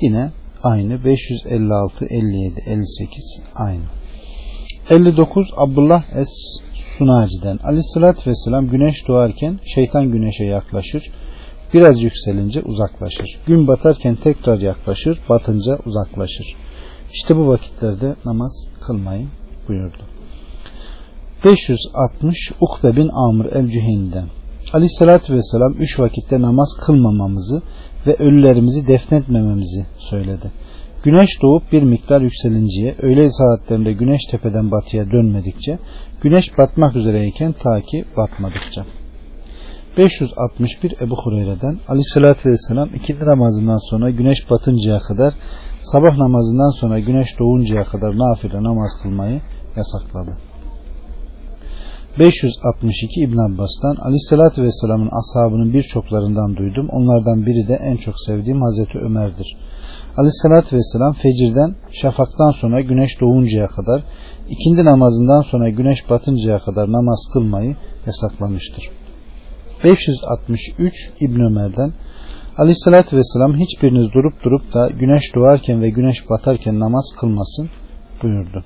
yine 0.00 0.30
aynı. 0.62 1.04
556, 1.04 2.04
57, 2.04 2.60
58 2.66 3.40
aynı. 3.54 3.84
59 4.90 5.46
Abdullah 5.56 6.04
Es 6.16 6.28
Sunaci'den 6.98 7.58
Aleyhisselatü 7.64 8.30
Vesselam 8.30 8.68
güneş 8.68 9.08
doğarken 9.08 9.60
şeytan 9.74 10.10
güneşe 10.10 10.44
yaklaşır. 10.44 11.10
Biraz 11.74 12.02
yükselince 12.02 12.62
uzaklaşır. 12.62 13.38
Gün 13.46 13.66
batarken 13.66 14.16
tekrar 14.16 14.58
yaklaşır. 14.58 15.18
Batınca 15.28 15.78
uzaklaşır. 15.86 16.56
İşte 17.12 17.36
bu 17.36 17.48
vakitlerde 17.48 18.14
namaz 18.24 18.66
kılmayın 18.86 19.28
buyurdu. 19.68 20.02
560 21.44 22.52
Ukbe 22.60 22.96
bin 22.96 23.08
Amr 23.08 23.46
el-Cüheyni'den 23.46 24.28
Aleyhisselatü 24.72 25.34
Vesselam 25.34 25.72
üç 25.72 25.98
vakitte 25.98 26.40
namaz 26.40 26.68
kılmamamızı 26.86 27.62
ve 28.06 28.14
ölülerimizi 28.14 28.86
defnetmememizi 28.86 29.86
söyledi. 29.98 30.52
Güneş 31.04 31.42
doğup 31.42 31.72
bir 31.72 31.82
miktar 31.82 32.20
yükselinceye, 32.20 32.94
öğle 33.02 33.30
saatlerinde 33.30 33.92
güneş 33.92 34.20
tepeden 34.30 34.70
batıya 34.70 35.10
dönmedikçe, 35.10 35.78
güneş 36.22 36.58
batmak 36.58 36.96
üzereyken 36.96 37.54
ta 37.62 37.80
ki 37.80 38.04
batmadıkça. 38.16 38.84
561 39.96 40.94
Ebu 41.00 41.16
Hureyre'den 41.24 41.78
Aleyhisselatü 41.88 42.50
Vesselam 42.50 42.88
ikindi 42.94 43.26
namazından 43.26 43.90
sonra 43.90 44.10
güneş 44.10 44.50
batıncaya 44.50 45.00
kadar 45.00 45.34
sabah 45.82 46.16
namazından 46.16 46.80
sonra 46.80 46.98
güneş 46.98 47.38
doğuncaya 47.38 47.84
kadar 47.84 48.18
nafile 48.18 48.62
namaz 48.62 48.90
kılmayı 49.02 49.40
yasakladı. 49.76 50.38
562 52.18 53.20
İbn 53.20 53.38
Abbas'tan 53.38 53.96
Aleyhisselatü 53.96 54.62
Vesselam'ın 54.62 55.10
ashabının 55.20 55.72
birçoklarından 55.72 56.56
duydum. 56.56 56.88
Onlardan 56.92 57.46
biri 57.46 57.68
de 57.68 57.74
en 57.74 57.96
çok 57.96 58.14
sevdiğim 58.26 58.62
Hazreti 58.62 58.98
Ömer'dir. 58.98 59.56
Aleyhisselatü 60.16 60.76
Vesselam 60.76 61.12
fecirden 61.12 61.74
şafaktan 61.90 62.50
sonra 62.50 62.80
güneş 62.80 63.20
doğuncaya 63.20 63.68
kadar 63.68 64.04
ikindi 64.48 64.84
namazından 64.84 65.42
sonra 65.42 65.68
güneş 65.68 66.10
batıncaya 66.10 66.58
kadar 66.58 66.92
namaz 66.92 67.24
kılmayı 67.32 67.76
yasaklamıştır. 68.06 69.03
563 69.84 71.10
İbn 71.20 71.40
Ömer'den 71.40 71.92
Aleyhisselatü 72.58 73.16
Vesselam 73.16 73.54
hiçbiriniz 73.56 74.12
durup 74.12 74.44
durup 74.44 74.74
da 74.74 74.88
güneş 74.88 75.34
doğarken 75.34 75.82
ve 75.82 75.90
güneş 75.90 76.30
batarken 76.30 76.80
namaz 76.80 77.04
kılmasın 77.20 77.70
buyurdu. 78.22 78.64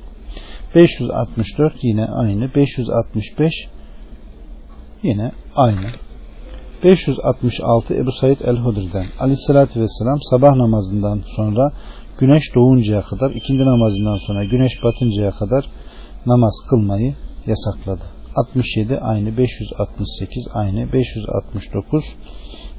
564 0.75 1.75
yine 1.83 2.07
aynı. 2.07 2.55
565 2.55 3.53
yine 5.03 5.33
aynı. 5.57 5.87
566 6.85 7.95
Ebu 7.95 8.13
Said 8.13 8.41
el-Hudri'den 8.41 9.07
Aleyhisselatü 9.21 9.81
Vesselam 9.81 10.19
sabah 10.31 10.55
namazından 10.57 11.23
sonra 11.37 11.73
güneş 12.19 12.55
doğuncaya 12.55 13.03
kadar 13.03 13.31
ikindi 13.31 13.67
namazından 13.67 14.17
sonra 14.27 14.45
güneş 14.45 14.73
batıncaya 14.85 15.31
kadar 15.31 15.65
namaz 16.27 16.55
kılmayı 16.71 17.15
yasakladı. 17.47 18.18
67 18.45 18.99
aynı 18.99 19.37
568 19.37 20.45
aynı 20.55 20.93
569 20.93 22.05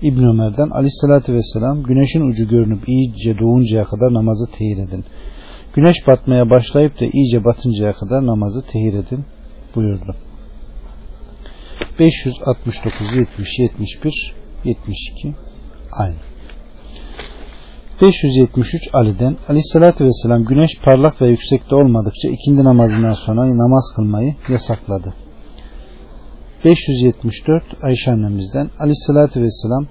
İbn 0.02 0.24
Ömer'den 0.24 0.70
Aleyhisselatü 0.70 1.34
Vesselam 1.34 1.84
güneşin 1.84 2.22
ucu 2.22 2.48
görünüp 2.48 2.90
iyice 2.90 3.40
doğuncaya 3.40 3.86
kadar 3.86 4.14
namazı 4.14 4.52
teyir 4.52 4.78
edin. 4.78 5.06
Güneş 5.74 6.08
batmaya 6.08 6.50
başlayıp 6.50 7.00
da 7.00 7.06
iyice 7.06 7.46
batıncaya 7.46 7.94
kadar 7.94 8.26
namazı 8.26 8.62
tehir 8.62 8.94
edin 8.94 9.26
buyurdu. 9.76 10.16
569, 12.00 13.12
70, 13.14 13.60
71, 13.60 14.36
72 14.64 15.36
aynı. 15.92 16.16
573 18.02 18.90
Ali'den 18.94 19.38
Aleyhisselatü 19.48 20.06
Vesselam 20.06 20.46
güneş 20.46 20.72
parlak 20.84 21.22
ve 21.22 21.28
yüksekte 21.28 21.76
olmadıkça 21.76 22.30
ikindi 22.30 22.64
namazından 22.64 23.14
sonra 23.14 23.58
namaz 23.58 23.94
kılmayı 23.96 24.36
yasakladı. 24.50 25.14
574 26.66 27.64
Ayşe 27.84 28.12
annemizden 28.12 28.70
Aleyhisselatü 28.80 29.42
Vesselam 29.42 29.88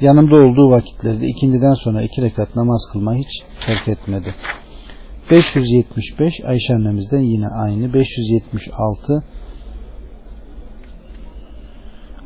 yanımda 0.00 0.36
olduğu 0.36 0.70
vakitlerde 0.70 1.26
ikindiden 1.26 1.74
sonra 1.74 2.02
iki 2.02 2.22
rekat 2.22 2.56
namaz 2.56 2.88
kılmayı 2.92 3.24
hiç 3.24 3.42
terk 3.66 3.88
etmedi. 3.88 4.34
575 5.30 6.40
Ayşe 6.44 6.74
annemizden 6.74 7.20
yine 7.20 7.48
aynı 7.48 7.94
576 7.94 9.24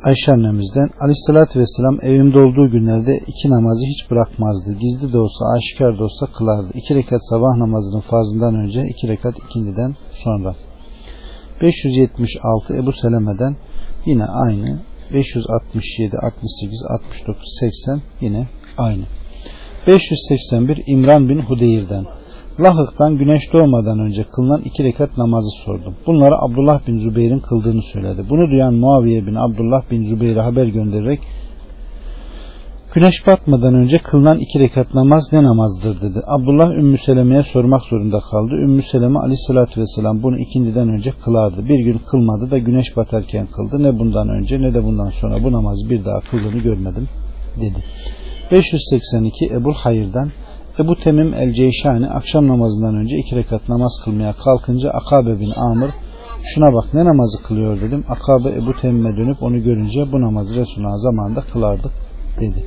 Ayşe 0.04 0.32
annemizden 0.32 0.90
Aleyhisselatü 1.00 1.60
Vesselam 1.60 1.98
evimde 2.02 2.38
olduğu 2.38 2.70
günlerde 2.70 3.16
iki 3.26 3.50
namazı 3.50 3.86
hiç 3.86 4.10
bırakmazdı. 4.10 4.72
Gizli 4.72 5.12
de 5.12 5.18
olsa 5.18 5.44
aşikar 5.56 5.98
da 5.98 6.04
olsa 6.04 6.26
kılardı. 6.26 6.70
İki 6.74 6.94
rekat 6.94 7.28
sabah 7.28 7.56
namazının 7.56 8.00
farzından 8.00 8.54
önce 8.54 8.82
iki 8.82 9.08
rekat 9.08 9.34
ikindiden 9.38 9.96
sonra. 10.12 10.54
576 11.62 12.76
Ebu 12.76 12.92
Seleme'den 12.92 13.56
yine 14.06 14.24
aynı. 14.24 14.78
567, 15.14 16.16
68, 16.16 16.82
69, 17.00 17.44
80 17.60 18.00
yine 18.20 18.48
aynı. 18.78 19.04
581 19.86 20.82
İmran 20.86 21.28
bin 21.28 21.38
Hudeyr'den 21.38 22.04
Lahık'tan 22.60 23.18
güneş 23.18 23.52
doğmadan 23.52 23.98
önce 23.98 24.24
kılınan 24.24 24.62
iki 24.62 24.84
rekat 24.84 25.18
namazı 25.18 25.50
sordum. 25.64 25.94
Bunları 26.06 26.34
Abdullah 26.38 26.86
bin 26.86 26.98
Zübeyir'in 26.98 27.40
kıldığını 27.40 27.82
söyledi. 27.82 28.26
Bunu 28.30 28.50
duyan 28.50 28.74
Muaviye 28.74 29.26
bin 29.26 29.34
Abdullah 29.34 29.90
bin 29.90 30.04
Zübeyir'e 30.04 30.40
haber 30.40 30.66
göndererek 30.66 31.20
Güneş 32.96 33.26
batmadan 33.26 33.74
önce 33.74 33.98
kılınan 33.98 34.38
iki 34.38 34.60
rekat 34.60 34.94
namaz 34.94 35.32
ne 35.32 35.42
namazdır 35.42 36.00
dedi. 36.00 36.20
Abdullah 36.26 36.70
Ümmü 36.70 36.98
Seleme'ye 36.98 37.42
sormak 37.42 37.82
zorunda 37.82 38.20
kaldı. 38.20 38.54
Ümmü 38.54 38.82
Seleme 38.82 39.18
aleyhissalatü 39.18 39.80
vesselam 39.80 40.22
bunu 40.22 40.38
ikindiden 40.38 40.88
önce 40.88 41.12
kılardı. 41.24 41.68
Bir 41.68 41.78
gün 41.78 41.98
kılmadı 41.98 42.50
da 42.50 42.58
güneş 42.58 42.96
batarken 42.96 43.46
kıldı. 43.46 43.82
Ne 43.82 43.98
bundan 43.98 44.28
önce 44.28 44.62
ne 44.62 44.74
de 44.74 44.84
bundan 44.84 45.10
sonra 45.10 45.44
bu 45.44 45.52
namazı 45.52 45.90
bir 45.90 46.04
daha 46.04 46.20
kıldığını 46.20 46.58
görmedim 46.58 47.08
dedi. 47.56 47.84
582 48.52 49.46
Ebul 49.54 49.74
Hayır'dan 49.74 50.30
Ebu 50.78 50.96
Temim 51.04 51.34
el 51.34 51.52
Ceyşani 51.52 52.08
akşam 52.08 52.48
namazından 52.48 52.94
önce 52.94 53.16
iki 53.16 53.36
rekat 53.36 53.68
namaz 53.68 53.92
kılmaya 54.04 54.32
kalkınca 54.32 54.90
Akabe 54.90 55.40
bin 55.40 55.50
Amr 55.56 55.90
şuna 56.44 56.72
bak 56.72 56.94
ne 56.94 57.04
namazı 57.04 57.42
kılıyor 57.42 57.80
dedim. 57.80 58.04
Akabe 58.08 58.48
Ebu 58.48 58.80
Temim'e 58.80 59.16
dönüp 59.16 59.42
onu 59.42 59.62
görünce 59.62 60.12
bu 60.12 60.20
namazı 60.20 60.54
Resulullah 60.54 60.96
zamanında 60.96 61.40
kılardık 61.40 61.92
dedi. 62.40 62.64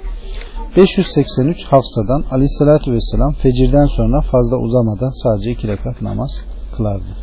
583 0.77 1.63
Hafsa'dan 1.63 2.23
aleyhissalatü 2.31 2.91
vesselam 2.91 3.33
fecirden 3.33 3.85
sonra 3.85 4.21
fazla 4.21 4.57
uzamadan 4.57 5.23
sadece 5.23 5.51
iki 5.51 5.67
rekat 5.67 6.01
namaz 6.01 6.31
kılardı. 6.75 7.15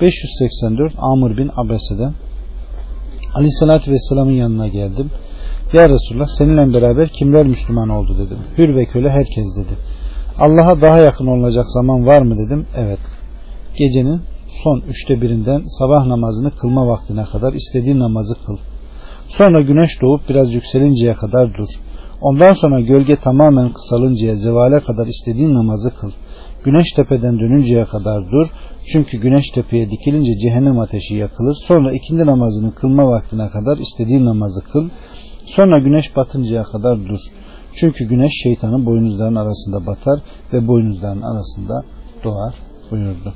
584 0.00 0.94
Amr 0.98 1.36
bin 1.36 1.50
Abese'den 1.56 2.14
aleyhissalatü 3.34 3.90
vesselamın 3.90 4.32
yanına 4.32 4.68
geldim. 4.68 5.10
Ya 5.72 5.88
Resulullah 5.88 6.26
seninle 6.38 6.74
beraber 6.74 7.08
kimler 7.08 7.46
Müslüman 7.46 7.88
oldu 7.88 8.16
dedim. 8.18 8.38
Hür 8.58 8.76
ve 8.76 8.84
köle 8.84 9.10
herkes 9.10 9.44
dedi. 9.56 9.76
Allah'a 10.38 10.80
daha 10.80 10.98
yakın 10.98 11.26
olacak 11.26 11.64
zaman 11.68 12.06
var 12.06 12.22
mı 12.22 12.38
dedim. 12.38 12.66
Evet. 12.76 12.98
Gecenin 13.76 14.22
son 14.64 14.80
üçte 14.80 15.20
birinden 15.20 15.62
sabah 15.78 16.06
namazını 16.06 16.50
kılma 16.56 16.86
vaktine 16.86 17.24
kadar 17.24 17.52
istediğin 17.52 18.00
namazı 18.00 18.34
kıl. 18.46 18.58
Sonra 19.28 19.60
güneş 19.60 20.02
doğup 20.02 20.28
biraz 20.28 20.54
yükselinceye 20.54 21.14
kadar 21.14 21.54
dur. 21.54 21.68
Ondan 22.20 22.52
sonra 22.52 22.80
gölge 22.80 23.16
tamamen 23.16 23.72
kısalıncaya 23.72 24.36
zevale 24.36 24.80
kadar 24.80 25.06
istediğin 25.06 25.54
namazı 25.54 25.94
kıl. 25.94 26.10
Güneş 26.64 26.92
tepeden 26.96 27.38
dönünceye 27.38 27.84
kadar 27.84 28.30
dur. 28.32 28.46
Çünkü 28.92 29.18
güneş 29.18 29.50
tepeye 29.50 29.90
dikilince 29.90 30.38
cehennem 30.38 30.80
ateşi 30.80 31.14
yakılır. 31.14 31.56
Sonra 31.68 31.92
ikindi 31.92 32.26
namazını 32.26 32.74
kılma 32.74 33.06
vaktine 33.06 33.48
kadar 33.48 33.78
istediğin 33.78 34.24
namazı 34.24 34.64
kıl. 34.64 34.88
Sonra 35.46 35.78
güneş 35.78 36.16
batıncaya 36.16 36.62
kadar 36.62 36.98
dur. 37.08 37.20
Çünkü 37.74 38.04
güneş 38.04 38.32
şeytanın 38.42 38.86
boynuzlarının 38.86 39.36
arasında 39.36 39.86
batar 39.86 40.20
ve 40.52 40.68
boynuzların 40.68 41.22
arasında 41.22 41.84
doğar 42.24 42.54
buyurdu. 42.90 43.34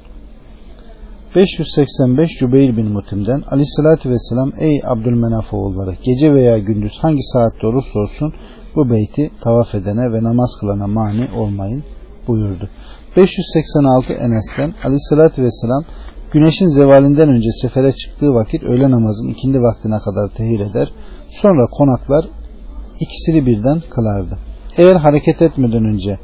585 1.37 2.31
Cübeyr 2.39 2.77
bin 2.77 2.87
Mutim'den 2.87 3.43
Aleyhisselatü 3.51 4.11
Vesselam 4.11 4.53
Ey 4.59 4.81
Abdülmenaf 4.85 5.55
oğulları 5.55 5.97
gece 6.03 6.35
veya 6.35 6.59
gündüz 6.59 6.99
hangi 7.01 7.23
saatte 7.23 7.67
olursa 7.67 7.99
olsun 7.99 8.35
bu 8.75 8.91
beyti 8.91 9.31
tavaf 9.41 9.75
edene 9.75 10.13
ve 10.13 10.25
namaz 10.25 10.51
kılana 10.61 10.87
mani 10.87 11.29
olmayın 11.37 11.85
buyurdu. 12.29 12.71
586 13.17 14.13
Enes'ten 14.13 14.75
Aleyhisselatü 14.85 15.43
Vesselam 15.43 15.85
güneşin 16.33 16.69
zevalinden 16.69 17.29
önce 17.29 17.51
sefere 17.63 17.93
çıktığı 17.93 18.35
vakit 18.35 18.63
öğle 18.63 18.91
namazın 18.91 19.29
ikindi 19.29 19.59
vaktine 19.61 19.99
kadar 19.99 20.35
tehir 20.37 20.61
eder. 20.61 20.93
Sonra 21.31 21.67
konaklar 21.67 22.29
ikisini 23.01 23.47
birden 23.47 23.83
kılardı. 23.91 24.39
Eğer 24.77 24.97
hareket 24.97 25.43
etmeden 25.43 25.85
önce 25.85 26.19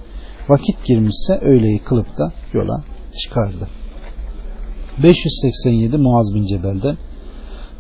vakit 0.49 0.85
girmişse 0.85 1.39
öğleyi 1.43 1.79
kılıp 1.79 2.19
da 2.19 2.33
yola 2.53 2.85
çıkardı. 3.23 3.82
587 4.99 5.97
Muaz 5.97 6.35
bin 6.35 6.47
Cebel'den 6.47 6.97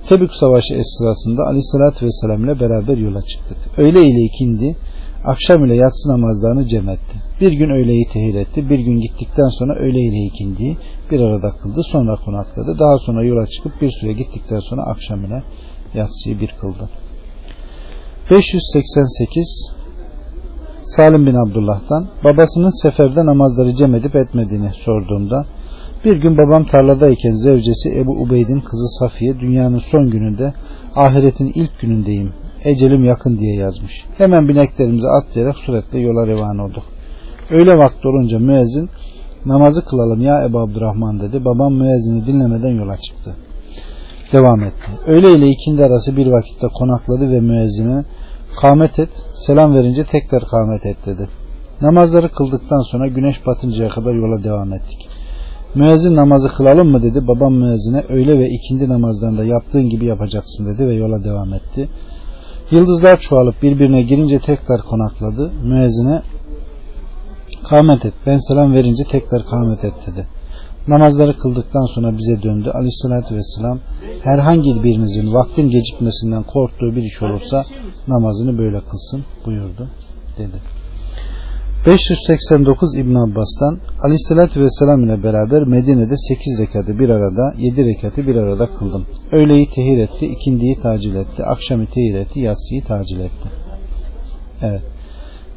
Tebük 0.08 0.34
Savaşı 0.34 0.74
esnasında 0.74 1.42
Aleyhisselatü 1.46 2.06
Vesselam 2.06 2.44
ile 2.44 2.60
beraber 2.60 2.96
yola 2.96 3.22
çıktık. 3.22 3.58
Öğle 3.76 4.06
ile 4.06 4.20
ikindi, 4.20 4.76
akşam 5.24 5.64
ile 5.64 5.74
yatsı 5.74 6.08
namazlarını 6.08 6.68
cem 6.68 6.88
etti. 6.88 7.16
Bir 7.40 7.52
gün 7.52 7.70
öğleyi 7.70 8.08
tehir 8.12 8.34
etti, 8.34 8.70
bir 8.70 8.78
gün 8.78 9.00
gittikten 9.00 9.48
sonra 9.48 9.74
öğle 9.74 10.00
ile 10.00 10.26
ikindi 10.26 10.78
bir 11.10 11.20
arada 11.20 11.50
kıldı, 11.50 11.80
sonra 11.92 12.16
konakladı. 12.16 12.78
Daha 12.78 12.98
sonra 12.98 13.24
yola 13.24 13.46
çıkıp 13.46 13.80
bir 13.80 13.90
süre 13.90 14.12
gittikten 14.12 14.60
sonra 14.60 14.82
akşam 14.82 15.24
ile 15.24 15.42
yatsıyı 15.94 16.40
bir 16.40 16.54
kıldı. 16.60 16.90
588 18.30 19.72
Salim 20.84 21.26
bin 21.26 21.34
Abdullah'tan 21.34 22.08
babasının 22.24 22.82
seferde 22.82 23.26
namazları 23.26 23.74
cem 23.74 23.94
edip 23.94 24.16
etmediğini 24.16 24.70
sorduğumda 24.84 25.46
bir 26.05 26.16
gün 26.16 26.38
babam 26.38 26.64
tarladayken 26.64 27.34
zevcesi 27.34 27.98
Ebu 27.98 28.12
Ubeyd'in 28.12 28.61
kızı 28.61 28.88
Safiye 28.98 29.40
dünyanın 29.40 29.78
son 29.78 30.11
gününde 30.11 30.55
ahiretin 30.96 31.53
ilk 31.55 31.80
günündeyim. 31.80 32.32
Ecelim 32.64 33.05
yakın 33.05 33.38
diye 33.38 33.57
yazmış. 33.57 34.05
Hemen 34.18 34.48
bineklerimizi 34.48 35.09
atlayarak 35.09 35.57
suretle 35.57 36.00
yola 36.00 36.26
revan 36.26 36.59
olduk. 36.59 36.84
Öyle 37.50 37.70
vakti 37.78 38.09
olunca 38.09 38.38
müezzin 38.38 38.90
namazı 39.46 39.84
kılalım 39.84 40.20
ya 40.20 40.44
Ebu 40.44 40.59
Abdurrahman 40.59 41.20
dedi. 41.20 41.44
Babam 41.44 41.74
müezzini 41.74 42.26
dinlemeden 42.26 42.74
yola 42.74 42.96
çıktı. 42.96 43.36
Devam 44.32 44.61
etti. 44.61 44.90
Öğle 45.07 45.34
ile 45.34 45.48
ikindi 45.48 45.84
arası 45.84 46.16
bir 46.16 46.26
vakitte 46.26 46.66
konakladı 46.74 47.30
ve 47.30 47.40
müezzine 47.40 48.05
kamet 48.61 48.98
et, 48.98 49.11
selam 49.34 49.74
verince 49.74 50.05
tekrar 50.05 50.42
kamet 50.50 50.86
et 50.86 50.96
dedi. 51.07 51.28
Namazları 51.80 52.32
kıldıktan 52.32 52.80
sonra 52.90 53.07
güneş 53.07 53.46
batıncaya 53.46 53.88
kadar 53.88 54.14
yola 54.14 54.44
devam 54.44 54.72
ettik. 54.72 55.09
Müezzin 55.74 56.16
namazı 56.16 56.48
kılalım 56.48 56.90
mı 56.90 57.02
dedi. 57.02 57.26
Babam 57.26 57.54
müezzine 57.54 58.00
öğle 58.08 58.38
ve 58.38 58.48
ikindi 58.48 58.88
namazlarında 58.88 59.44
yaptığın 59.44 59.88
gibi 59.88 60.06
yapacaksın 60.06 60.66
dedi 60.66 60.88
ve 60.88 60.94
yola 60.94 61.24
devam 61.24 61.54
etti. 61.54 61.88
Yıldızlar 62.70 63.18
çoğalıp 63.18 63.62
birbirine 63.62 64.02
girince 64.02 64.38
tekrar 64.38 64.82
konakladı. 64.82 65.52
Müezzine 65.64 66.22
kamet 67.68 68.04
et. 68.04 68.14
Ben 68.26 68.38
selam 68.38 68.74
verince 68.74 69.04
tekrar 69.04 69.46
kamet 69.46 69.84
et 69.84 69.94
dedi. 70.06 70.26
Namazları 70.88 71.38
kıldıktan 71.38 71.86
sonra 71.94 72.18
bize 72.18 72.42
döndü. 72.42 72.70
Aleyhissalatü 72.74 73.34
vesselam 73.34 73.78
herhangi 74.22 74.84
birinizin 74.84 75.34
vaktin 75.34 75.70
gecikmesinden 75.70 76.42
korktuğu 76.42 76.96
bir 76.96 77.02
iş 77.02 77.22
olursa 77.22 77.64
namazını 78.08 78.58
böyle 78.58 78.80
kılsın 78.80 79.24
buyurdu 79.46 79.90
dedi. 80.38 80.82
589 81.87 82.97
İbn 82.97 83.14
Abbas'tan 83.14 83.78
Aleyhisselatü 84.05 84.61
Vesselam 84.61 85.05
ile 85.05 85.22
beraber 85.22 85.64
Medine'de 85.64 86.14
8 86.18 86.61
rekatı 86.61 86.99
bir 86.99 87.09
arada 87.09 87.55
7 87.59 87.87
rekatı 87.87 88.26
bir 88.26 88.37
arada 88.37 88.66
kıldım. 88.66 89.07
Öğleyi 89.33 89.70
tehir 89.70 89.99
etti, 89.99 90.26
ikindiyi 90.26 90.80
tacil 90.83 91.14
etti, 91.14 91.45
akşamı 91.45 91.87
tehir 91.87 92.14
etti, 92.14 92.41
yatsıyı 92.41 92.85
tacil 92.85 93.20
etti. 93.20 93.49
Evet. 94.62 94.83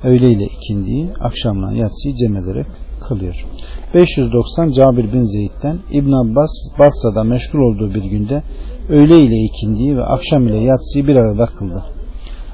Öğle 0.04 0.32
ile 0.32 0.46
ikindiyi, 0.46 1.10
akşamla 1.20 1.74
yatsıyı 1.74 2.16
cem 2.16 2.36
ederek 2.36 2.68
kılıyor. 3.08 3.46
590 3.94 4.72
Cabir 4.72 5.14
bin 5.14 5.24
Zeyd'den 5.24 5.80
İbn 5.92 6.12
Abbas 6.12 6.52
Basra'da 6.80 7.24
meşgul 7.24 7.60
olduğu 7.60 7.94
bir 7.94 8.04
günde 8.04 8.44
öğle 8.90 9.22
ile 9.22 9.38
ikindiyi 9.38 9.98
ve 9.98 10.04
akşam 10.04 10.48
ile 10.48 10.58
yatsıyı 10.58 11.08
bir 11.08 11.16
arada 11.16 11.46
kıldı. 11.46 11.95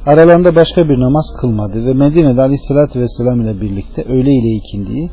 Aralarında 0.06 0.56
başka 0.56 0.90
bir 0.90 1.00
namaz 1.00 1.26
kılmadı 1.42 1.86
ve 1.86 1.94
Medine'de 1.94 2.42
Aleyhisselatü 2.42 3.00
Vesselam 3.00 3.42
ile 3.42 3.62
birlikte 3.62 4.04
öğle 4.04 4.32
ile 4.32 4.56
ikindiyi 4.56 5.12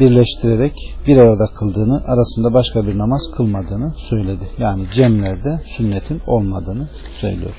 birleştirerek 0.00 0.72
bir 1.06 1.16
arada 1.16 1.46
kıldığını, 1.58 2.02
arasında 2.06 2.54
başka 2.54 2.86
bir 2.86 2.98
namaz 2.98 3.20
kılmadığını 3.36 3.94
söyledi. 3.96 4.48
Yani 4.58 4.82
cemlerde 4.94 5.60
sünnetin 5.76 6.20
olmadığını 6.26 6.88
söylüyor. 7.20 7.54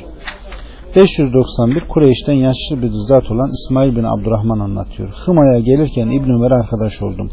591 0.96 1.88
Kureyş'ten 1.88 2.34
yaşlı 2.34 2.82
bir 2.82 2.92
zat 3.08 3.32
olan 3.32 3.50
İsmail 3.50 3.96
bin 3.96 4.04
Abdurrahman 4.04 4.60
anlatıyor. 4.60 5.10
Hıma'ya 5.26 5.60
gelirken 5.60 6.08
İbn 6.08 6.30
Ömer 6.30 6.52
arkadaş 6.52 7.02
oldum. 7.02 7.32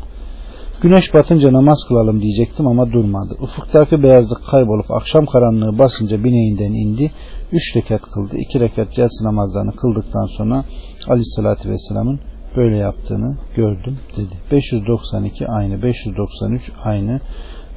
Güneş 0.83 1.15
batınca 1.15 1.53
namaz 1.53 1.85
kılalım 1.89 2.23
diyecektim 2.23 2.67
ama 2.67 2.93
durmadı. 2.93 3.35
Ufuktaki 3.41 4.03
beyazlık 4.03 4.47
kaybolup 4.51 4.91
akşam 4.91 5.27
karanlığı 5.27 5.79
basınca 5.79 6.25
bineğinden 6.25 6.73
indi. 6.73 7.13
Üç 7.53 7.77
rekat 7.77 8.03
kıldı. 8.03 8.37
iki 8.37 8.61
rekat 8.61 8.99
yatsı 8.99 9.25
namazlarını 9.25 9.77
kıldıktan 9.77 10.27
sonra 10.37 10.65
Aleyhisselatü 11.09 11.71
Vesselam'ın 11.71 12.21
böyle 12.57 12.77
yaptığını 12.77 13.39
gördüm 13.57 13.99
dedi. 14.17 14.35
592 14.53 15.49
aynı, 15.49 15.83
593 15.83 16.73
aynı, 16.85 17.21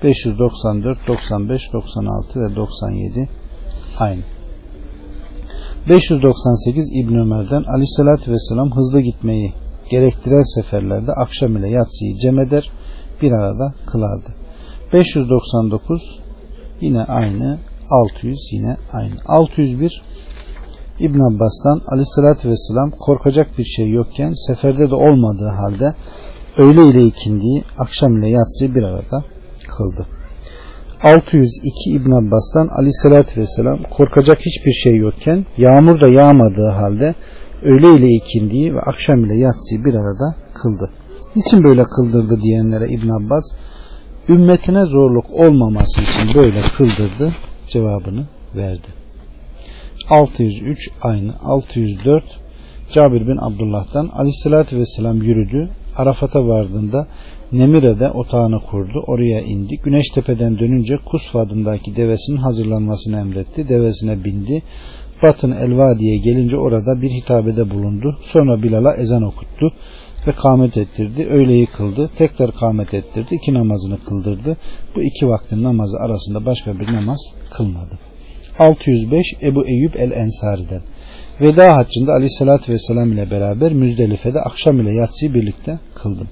594, 0.04 1.08
95, 1.08 1.74
96 1.74 2.40
ve 2.40 2.56
97 2.56 3.30
aynı. 4.00 4.22
598 5.90 6.90
İbn 6.94 7.16
Ömer'den 7.16 7.64
Aleyhisselatü 7.64 8.32
Vesselam 8.32 8.72
hızlı 8.76 9.02
gitmeyi 9.02 9.54
gerektiren 9.90 10.56
seferlerde 10.56 11.12
akşam 11.12 11.58
ile 11.58 11.70
yatsıyı 11.70 12.18
cem 12.18 12.40
eder 12.40 12.72
bir 13.24 13.32
arada 13.32 13.74
kılardı. 13.92 14.36
599 14.94 16.20
yine 16.82 17.04
aynı 17.04 17.60
600 17.90 18.40
yine 18.52 18.78
aynı. 18.94 19.16
601 19.26 20.02
İbn 21.00 21.20
Abbas'tan 21.20 21.82
aleyhissalatü 21.88 22.50
vesselam 22.50 22.92
korkacak 22.92 23.58
bir 23.58 23.64
şey 23.64 23.90
yokken 23.90 24.34
seferde 24.48 24.90
de 24.90 24.96
olmadığı 24.96 25.48
halde 25.48 25.96
öğle 26.58 26.88
ile 26.88 27.04
ikindiği 27.04 27.64
akşam 27.78 28.18
ile 28.18 28.30
yatsıyı 28.30 28.76
bir 28.76 28.84
arada 28.84 29.26
kıldı. 29.78 30.08
602 31.04 31.92
İbn 31.92 32.12
Abbas'tan 32.12 32.68
aleyhissalatü 32.68 33.42
vesselam 33.42 33.78
korkacak 33.98 34.40
hiçbir 34.40 34.72
şey 34.72 34.96
yokken 34.96 35.46
yağmur 35.58 36.02
da 36.02 36.08
yağmadığı 36.08 36.70
halde 36.70 37.16
öğle 37.64 37.96
ile 37.98 38.08
ikindiği 38.08 38.76
ve 38.76 38.80
akşam 38.80 39.26
ile 39.26 39.34
yatsıyı 39.34 39.86
bir 39.86 39.94
arada 39.94 40.36
kıldı. 40.54 40.90
Niçin 41.36 41.64
böyle 41.64 41.84
kıldırdı 41.84 42.42
diyenlere 42.42 42.88
İbn 42.90 43.10
Abbas 43.10 43.44
ümmetine 44.30 44.86
zorluk 44.86 45.26
olmaması 45.32 46.02
için 46.02 46.42
böyle 46.42 46.62
kıldırdı 46.78 47.34
cevabını 47.68 48.26
verdi. 48.56 48.88
603 50.10 50.90
aynı 51.02 51.34
604 51.44 52.24
Cabir 52.94 53.28
bin 53.28 53.38
Abdullah'tan 53.38 54.10
aleyhissalatü 54.14 54.78
vesselam 54.78 55.22
yürüdü. 55.22 55.70
Arafat'a 55.98 56.48
vardığında 56.48 57.08
Nemire'de 57.52 58.10
otağını 58.10 58.60
kurdu. 58.72 59.04
Oraya 59.08 59.42
indi. 59.42 59.76
Güneş 59.84 60.10
tepeden 60.16 60.60
dönünce 60.60 60.98
Kusfa 60.98 61.40
adındaki 61.40 61.96
devesinin 61.96 62.38
hazırlanmasını 62.38 63.20
emretti. 63.20 63.70
Devesine 63.70 64.24
bindi. 64.24 64.64
Batın 65.24 65.52
Elva 65.52 66.00
diye 66.00 66.18
gelince 66.18 66.58
orada 66.58 67.02
bir 67.02 67.10
hitabede 67.10 67.70
bulundu. 67.70 68.18
Sonra 68.22 68.64
Bilal'a 68.64 68.96
ezan 68.96 69.24
okuttu 69.24 69.72
ve 70.28 70.32
kâmet 70.32 70.78
ettirdi. 70.78 71.26
Öğleyi 71.26 71.66
kıldı. 71.66 72.10
Tekrar 72.18 72.52
kâmet 72.52 72.94
ettirdi. 72.94 73.36
iki 73.36 73.54
namazını 73.54 74.04
kıldırdı. 74.04 74.58
Bu 74.96 75.02
iki 75.02 75.28
vaktin 75.28 75.64
namazı 75.64 75.98
arasında 75.98 76.46
başka 76.46 76.80
bir 76.80 76.94
namaz 76.94 77.20
kılmadı. 77.58 78.00
605 78.60 79.26
Ebu 79.42 79.68
Eyyub 79.68 79.94
el-Ensari'den. 79.94 80.82
Veda 81.42 81.76
haccında 81.78 82.12
aleyhissalatü 82.14 82.74
vesselam 82.74 83.12
ile 83.12 83.32
beraber 83.32 83.74
Müzdelife'de 83.74 84.40
akşam 84.42 84.80
ile 84.82 84.92
yatsıyı 84.92 85.34
birlikte 85.34 85.80
kıldım. 85.96 86.28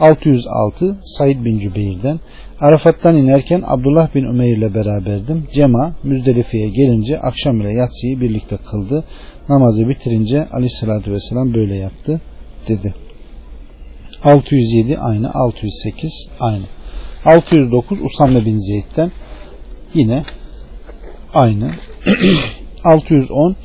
606 0.00 0.96
Said 1.04 1.44
bin 1.44 1.58
Cübeyr'den 1.58 2.20
Arafat'tan 2.60 3.16
inerken 3.16 3.62
Abdullah 3.66 4.14
bin 4.14 4.24
Ömer 4.24 4.56
ile 4.56 4.74
beraberdim. 4.74 5.44
Cema 5.54 5.94
Müzdelife'ye 6.02 6.68
gelince 6.68 7.18
akşam 7.18 7.60
ile 7.60 7.72
yatsıyı 7.72 8.20
birlikte 8.20 8.56
kıldı. 8.70 9.04
Namazı 9.48 9.88
bitirince 9.88 10.48
aleyhissalatü 10.52 11.12
vesselam 11.12 11.54
böyle 11.54 11.74
yaptı 11.74 12.20
dedi. 12.68 12.94
607 14.24 14.98
aynı 14.98 15.30
608 15.34 16.28
aynı. 16.40 16.64
609 17.24 17.98
Usame 18.02 18.44
bin 18.44 18.58
Zeyd'den 18.58 19.12
yine 19.94 20.22
aynı. 21.34 21.74
610 22.84 23.56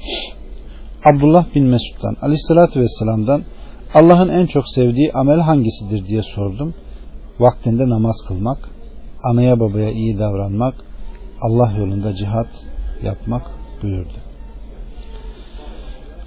Abdullah 1.06 1.56
bin 1.56 1.66
Mesud'dan 1.66 2.16
Aleyhisselatü 2.22 2.80
Vesselam'dan 2.80 3.44
Allah'ın 3.94 4.30
en 4.30 4.46
çok 4.46 4.70
sevdiği 4.70 5.14
amel 5.14 5.40
hangisidir 5.40 6.08
diye 6.08 6.24
sordum. 6.24 6.74
Vaktinde 7.40 7.90
namaz 7.90 8.16
kılmak, 8.28 8.70
anaya 9.24 9.60
babaya 9.60 9.92
iyi 9.92 10.20
davranmak, 10.20 10.76
Allah 11.42 11.74
yolunda 11.78 12.16
cihat 12.16 12.48
yapmak 13.04 13.44
buyurdu. 13.84 14.29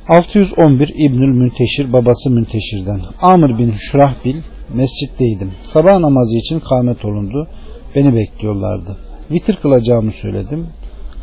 611 0.09 0.93
İbnül 0.95 1.29
Münteşir 1.29 1.93
babası 1.93 2.31
Münteşir'den 2.31 3.01
Amr 3.21 3.59
bin 3.59 3.73
Şurahbil 3.79 4.37
mescitteydim. 4.75 5.53
Sabah 5.65 5.99
namazı 5.99 6.37
için 6.37 6.61
kâmet 6.61 7.05
olundu. 7.05 7.49
Beni 7.95 8.15
bekliyorlardı. 8.15 8.97
Vitir 9.31 9.57
kılacağımı 9.57 10.13
söyledim. 10.13 10.67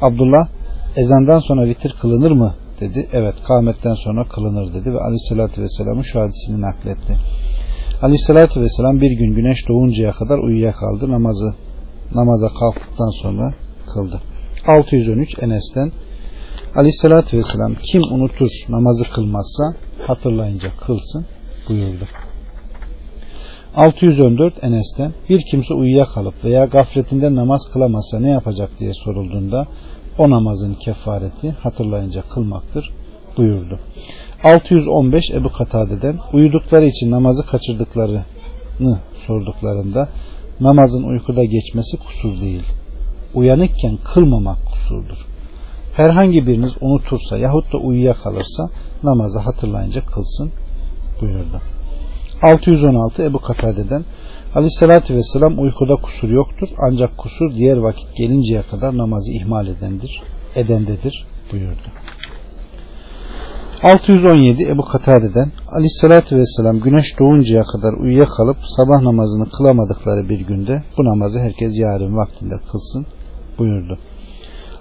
Abdullah 0.01 0.47
ezandan 0.95 1.39
sonra 1.39 1.65
vitir 1.65 1.95
kılınır 2.01 2.31
mı 2.31 2.55
dedi. 2.79 3.07
Evet 3.13 3.35
kâmetten 3.47 3.93
sonra 3.93 4.23
kılınır 4.23 4.73
dedi 4.73 4.93
ve 4.93 4.99
aleyhissalatü 4.99 5.61
vesselamın 5.61 6.01
şu 6.01 6.19
hadisini 6.19 6.61
nakletti. 6.61 7.17
Aleyhissalatü 8.01 8.61
vesselam 8.61 9.01
bir 9.01 9.11
gün 9.11 9.35
güneş 9.35 9.67
doğuncaya 9.67 10.11
kadar 10.11 10.37
uyuyakaldı. 10.37 11.11
Namazı 11.11 11.53
namaza 12.15 12.47
kalktıktan 12.47 13.21
sonra 13.21 13.53
kıldı. 13.93 14.21
613 14.67 15.43
Enes'ten 15.43 15.91
Aleyhissalatü 16.75 17.37
vesselam 17.37 17.75
kim 17.75 18.01
unutur 18.11 18.49
namazı 18.69 19.03
kılmazsa 19.03 19.63
hatırlayınca 20.07 20.69
kılsın 20.85 21.25
buyurdu. 21.69 22.07
614 23.75 24.63
Enes'ten 24.63 25.13
bir 25.29 25.41
kimse 25.51 25.73
uyuyakalıp 25.73 26.43
veya 26.43 26.65
gafletinde 26.65 27.35
namaz 27.35 27.61
kılamazsa 27.73 28.19
ne 28.19 28.29
yapacak 28.29 28.69
diye 28.79 28.93
sorulduğunda 28.93 29.67
o 30.17 30.29
namazın 30.29 30.73
kefareti 30.73 31.51
hatırlayınca 31.51 32.21
kılmaktır 32.21 32.93
buyurdu. 33.37 33.79
615 34.43 35.31
Ebu 35.31 35.51
Katade'den 35.51 36.19
uyudukları 36.33 36.85
için 36.85 37.11
namazı 37.11 37.45
kaçırdıklarını 37.45 38.99
sorduklarında 39.27 40.09
namazın 40.59 41.03
uykuda 41.03 41.43
geçmesi 41.43 41.97
kusur 41.97 42.41
değil. 42.41 42.63
Uyanıkken 43.33 43.97
kılmamak 44.13 44.57
kusurdur. 44.71 45.28
Herhangi 45.99 46.47
biriniz 46.47 46.71
unutursa 46.81 47.37
yahut 47.37 47.73
da 47.73 47.77
uyuyakalırsa 47.77 48.69
namazı 49.03 49.39
hatırlayınca 49.39 50.05
kılsın 50.05 50.51
buyurdu. 51.21 51.61
616 52.41 53.23
Ebu 53.23 53.39
Katade'den 53.39 54.05
Aleyhissalatü 54.55 55.15
Vesselam 55.15 55.59
uykuda 55.59 55.95
kusur 55.95 56.29
yoktur 56.29 56.69
ancak 56.87 57.17
kusur 57.17 57.55
diğer 57.55 57.77
vakit 57.77 58.17
gelinceye 58.17 58.61
kadar 58.61 58.97
namazı 58.97 59.31
ihmal 59.31 59.67
edendir, 59.67 60.21
edendedir 60.55 61.25
buyurdu. 61.51 61.89
617 63.83 64.63
Ebu 64.63 64.85
Katade'den 64.85 65.51
Aleyhissalatü 65.67 66.35
Vesselam 66.35 66.79
güneş 66.79 67.19
doğuncaya 67.19 67.63
kadar 67.63 67.93
uyuyakalıp 67.93 68.57
sabah 68.77 69.01
namazını 69.01 69.49
kılamadıkları 69.49 70.29
bir 70.29 70.39
günde 70.39 70.83
bu 70.97 71.05
namazı 71.05 71.39
herkes 71.39 71.79
yarın 71.79 72.17
vaktinde 72.17 72.55
kılsın 72.71 73.05
buyurdu. 73.57 73.97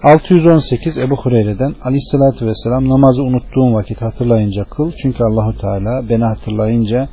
618 0.03 0.99
Ebu 0.99 1.17
Hureyre'den 1.17 1.75
Aleyhissalatü 1.85 2.47
Vesselam 2.47 2.89
namazı 2.89 3.23
unuttuğum 3.23 3.75
vakit 3.75 4.03
hatırlayınca 4.03 4.65
kıl 4.65 4.93
çünkü 5.03 5.19
Allahu 5.25 5.59
Teala 5.59 6.09
beni 6.09 6.25
hatırlayınca 6.25 7.09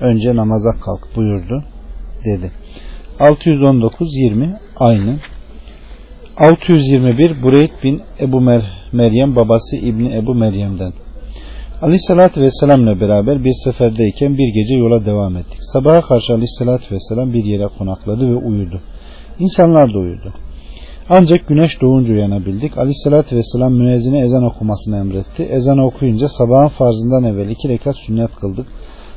önce 0.00 0.36
namaza 0.36 0.72
kalk 0.72 1.16
buyurdu 1.16 1.64
dedi. 2.24 2.52
619 3.20 4.16
20 4.16 4.56
aynı. 4.76 5.16
621 6.36 7.42
Bureyd 7.42 7.70
bin 7.82 8.02
Ebu 8.20 8.40
Mer 8.40 8.62
Meryem 8.92 9.36
babası 9.36 9.76
İbni 9.76 10.14
Ebu 10.14 10.34
Meryem'den. 10.34 10.92
Aleyhissalatü 11.82 12.40
Vesselam 12.40 12.82
ile 12.82 13.00
beraber 13.00 13.44
bir 13.44 13.52
seferdeyken 13.64 14.38
bir 14.38 14.54
gece 14.54 14.74
yola 14.74 15.04
devam 15.04 15.36
ettik. 15.36 15.58
Sabaha 15.60 16.00
karşı 16.00 16.32
Aleyhissalatü 16.32 16.94
Vesselam 16.94 17.32
bir 17.32 17.44
yere 17.44 17.66
konakladı 17.78 18.30
ve 18.30 18.34
uyudu. 18.34 18.80
İnsanlar 19.38 19.94
da 19.94 19.98
uyudu. 19.98 20.43
Ancak 21.08 21.48
güneş 21.48 21.80
doğunca 21.80 22.14
uyanabildik. 22.14 22.78
Aleyhissalatü 22.78 23.36
Vesselam 23.36 23.72
müezzine 23.74 24.18
ezan 24.18 24.44
okumasını 24.44 24.96
emretti. 24.96 25.42
Ezan 25.42 25.78
okuyunca 25.78 26.28
sabahın 26.28 26.68
farzından 26.68 27.24
evvel 27.24 27.48
iki 27.48 27.68
rekat 27.68 27.96
sünnet 27.96 28.30
kıldık. 28.40 28.66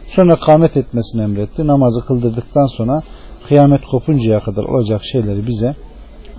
Sonra 0.07 0.39
kâmet 0.39 0.77
etmesini 0.77 1.21
emretti. 1.21 1.67
Namazı 1.67 2.05
kıldırdıktan 2.05 2.65
sonra 2.65 3.01
kıyamet 3.47 3.81
kopuncaya 3.85 4.39
kadar 4.39 4.63
olacak 4.63 5.01
şeyleri 5.03 5.47
bize 5.47 5.75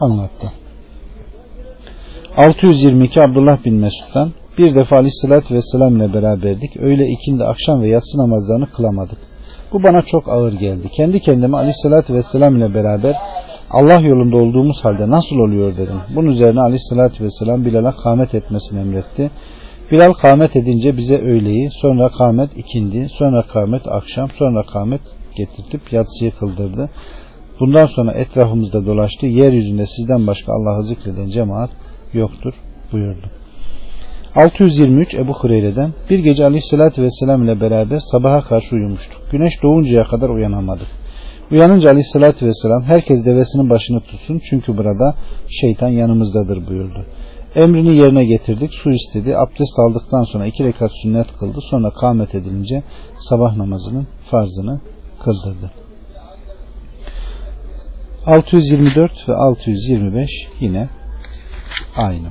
anlattı. 0.01 0.53
622 2.37 3.23
Abdullah 3.23 3.65
bin 3.65 3.75
Mesud'dan 3.75 4.33
bir 4.59 4.75
defa 4.75 4.97
aleyhissalatü 4.97 5.55
vesselam 5.55 5.97
ile 5.97 6.15
beraberdik. 6.15 6.77
Öyle 6.77 7.07
ikindi 7.07 7.45
akşam 7.45 7.83
ve 7.83 7.89
yatsı 7.89 8.19
namazlarını 8.19 8.67
kılamadık. 8.71 9.19
Bu 9.73 9.83
bana 9.83 10.03
çok 10.03 10.29
ağır 10.29 10.53
geldi. 10.53 10.89
Kendi 10.97 11.21
kendime 11.21 11.57
aleyhissalatü 11.57 12.15
vesselam 12.15 12.57
ile 12.57 12.75
beraber 12.75 13.17
Allah 13.71 14.01
yolunda 14.01 14.37
olduğumuz 14.37 14.85
halde 14.85 15.11
nasıl 15.11 15.37
oluyor 15.37 15.77
dedim. 15.77 16.01
Bunun 16.15 16.27
üzerine 16.27 16.61
aleyhissalatü 16.61 17.25
vesselam 17.25 17.65
Bilal'a 17.65 17.97
kâmet 17.97 18.35
etmesini 18.35 18.81
emretti. 18.81 19.31
Bilal 19.91 20.13
kâmet 20.13 20.57
edince 20.57 20.97
bize 20.97 21.19
öğleyi, 21.19 21.71
sonra 21.73 22.09
kâmet 22.19 22.57
ikindi, 22.57 23.09
sonra 23.09 23.43
kâmet 23.43 23.89
akşam, 23.89 24.31
sonra 24.31 24.63
kâmet 24.63 25.01
getirtip 25.37 25.93
yatsıyı 25.93 26.31
kıldırdı. 26.31 26.91
Bundan 27.61 27.87
sonra 27.87 28.13
etrafımızda 28.13 28.87
dolaştı. 28.87 29.27
Yeryüzünde 29.27 29.87
sizden 29.87 30.27
başka 30.27 30.53
Allah'ı 30.53 30.85
zikreden 30.85 31.29
cemaat 31.29 31.71
yoktur 32.13 32.55
buyurdu. 32.93 33.31
623 34.37 35.15
Ebu 35.15 35.33
Hureyre'den 35.33 35.93
bir 36.11 36.19
gece 36.19 36.45
aleyhissalatü 36.45 37.03
vesselam 37.03 37.43
ile 37.43 37.61
beraber 37.61 37.99
sabaha 37.99 38.41
karşı 38.43 38.77
uyumuştuk. 38.77 39.23
Güneş 39.33 39.63
doğuncaya 39.63 40.05
kadar 40.05 40.29
uyanamadık. 40.29 40.87
Uyanınca 41.51 41.91
aleyhissalatü 41.91 42.47
vesselam 42.47 42.83
herkes 42.83 43.25
devesinin 43.25 43.71
başını 43.71 44.01
tutsun 44.01 44.41
çünkü 44.51 44.77
burada 44.77 45.15
şeytan 45.49 45.89
yanımızdadır 45.89 46.67
buyurdu. 46.67 47.07
Emrini 47.55 47.97
yerine 47.97 48.25
getirdik, 48.25 48.75
su 48.75 48.91
istedi, 48.91 49.37
abdest 49.37 49.79
aldıktan 49.79 50.25
sonra 50.25 50.47
iki 50.47 50.65
rekat 50.65 50.91
sünnet 51.03 51.27
kıldı, 51.39 51.59
sonra 51.71 51.91
kâmet 51.91 52.35
edilince 52.35 52.83
sabah 53.21 53.57
namazının 53.57 54.07
farzını 54.31 54.81
kıldırdı. 55.25 55.71
624 58.27 59.29
ve 59.29 59.35
625 59.35 60.31
yine 60.61 60.89
aynı. 61.97 62.29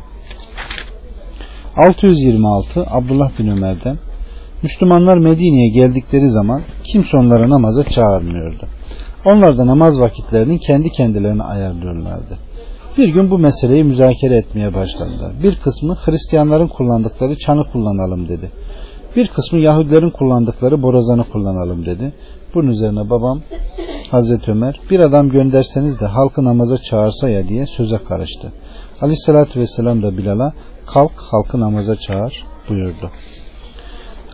626 1.78 2.86
Abdullah 2.88 3.39
bin 3.39 3.47
Ömer'den 3.47 3.97
Müslümanlar 4.63 5.18
Medine'ye 5.18 5.70
geldikleri 5.70 6.30
zaman 6.30 6.61
kimse 6.84 7.18
onlara 7.18 7.49
namaza 7.49 7.84
çağırmıyordu. 7.84 8.68
Onlar 9.28 9.57
da 9.57 9.67
namaz 9.67 9.99
vakitlerini 9.99 10.59
kendi 10.59 10.89
kendilerine 10.89 11.43
ayarlıyorlardı. 11.43 12.38
Bir 12.97 13.07
gün 13.07 13.32
bu 13.32 13.38
meseleyi 13.38 13.84
müzakere 13.84 14.36
etmeye 14.36 14.73
başladılar. 14.73 15.32
Bir 15.43 15.55
kısmı 15.55 15.97
Hristiyanların 16.05 16.67
kullandıkları 16.67 17.38
çanı 17.38 17.71
kullanalım 17.71 18.28
dedi. 18.28 18.51
Bir 19.15 19.28
kısmı 19.28 19.59
Yahudilerin 19.59 20.11
kullandıkları 20.11 20.82
borazanı 20.82 21.23
kullanalım 21.23 21.86
dedi. 21.86 22.13
Bunun 22.53 22.67
üzerine 22.67 23.09
babam 23.09 23.41
Hazreti 24.11 24.51
Ömer 24.51 24.80
bir 24.89 24.99
adam 24.99 25.30
gönderseniz 25.30 25.99
de 25.99 26.05
halkı 26.05 26.43
namaza 26.43 26.78
çağırsa 26.78 27.30
ya 27.30 27.47
diye 27.47 27.67
söze 27.67 27.97
karıştı. 27.97 28.53
Aleyhissalatü 29.01 29.59
vesselam 29.59 30.03
da 30.03 30.17
Bilal'a 30.17 30.53
kalk 30.86 31.13
halkı 31.32 31.59
namaza 31.59 31.95
çağır 31.95 32.45
buyurdu. 32.69 33.11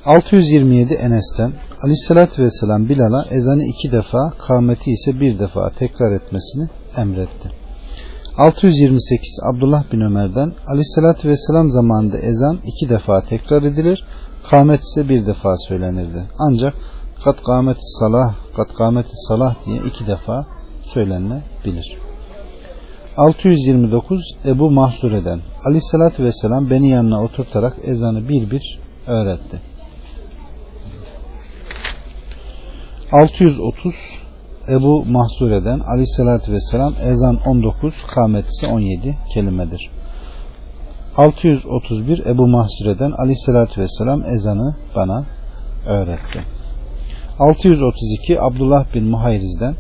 627 0.06 0.94
Enes'ten 0.94 1.54
Aleyhissalatü 1.84 2.44
vesselam 2.44 2.90
Bilal'a 2.90 3.26
ezanı 3.32 3.64
iki 3.64 3.92
defa 3.92 4.30
kâmeti 4.48 4.92
ise 4.92 5.20
bir 5.20 5.40
defa 5.40 5.70
tekrar 5.70 6.12
etmesini 6.12 6.70
emretti. 6.98 7.52
628 8.38 9.40
Abdullah 9.54 9.92
bin 9.92 10.02
Ömer'den 10.02 10.54
Aleyhissalatü 10.68 11.28
vesselam 11.28 11.70
zamanında 11.70 12.18
ezan 12.18 12.60
iki 12.66 12.90
defa 12.90 13.22
tekrar 13.22 13.64
edilir, 13.64 14.06
kâmet 14.50 14.82
ise 14.82 15.10
bir 15.10 15.26
defa 15.26 15.58
söylenirdi. 15.58 16.30
Ancak 16.40 16.74
kat 17.24 17.44
kâmeti 17.44 17.86
salah, 18.00 18.36
kat 18.56 18.74
kâmeti 18.78 19.14
salah 19.28 19.56
diye 19.66 19.78
iki 19.88 20.08
defa 20.08 20.46
söylenilebilir. 20.94 21.98
629 23.18 24.22
Ebu 24.46 24.72
Mahsure'den 24.72 25.42
Aleyhissalatü 25.66 26.24
vesselam 26.24 26.70
beni 26.70 26.90
yanına 26.90 27.24
oturtarak 27.24 27.78
ezanı 27.84 28.30
bir 28.30 28.52
bir 28.52 28.80
öğretti. 29.08 29.73
630 33.14 33.94
Ebu 34.70 35.06
Mahsure'den 35.06 35.80
Aleyhissalatü 35.80 36.52
vesselam 36.52 36.94
ezan 37.06 37.40
19 37.46 37.94
kâmet 38.08 38.46
ise 38.50 38.68
17 38.68 39.18
kelimedir. 39.34 39.90
631 41.18 42.26
Ebu 42.26 42.48
Mahsure'den 42.48 43.12
Aleyhissalatü 43.12 43.82
vesselam 43.82 44.24
ezanı 44.24 44.76
bana 44.96 45.26
öğretti. 45.88 46.44
632 47.40 48.42
Abdullah 48.42 48.94
bin 48.94 49.04
Muhayriz'den 49.04 49.76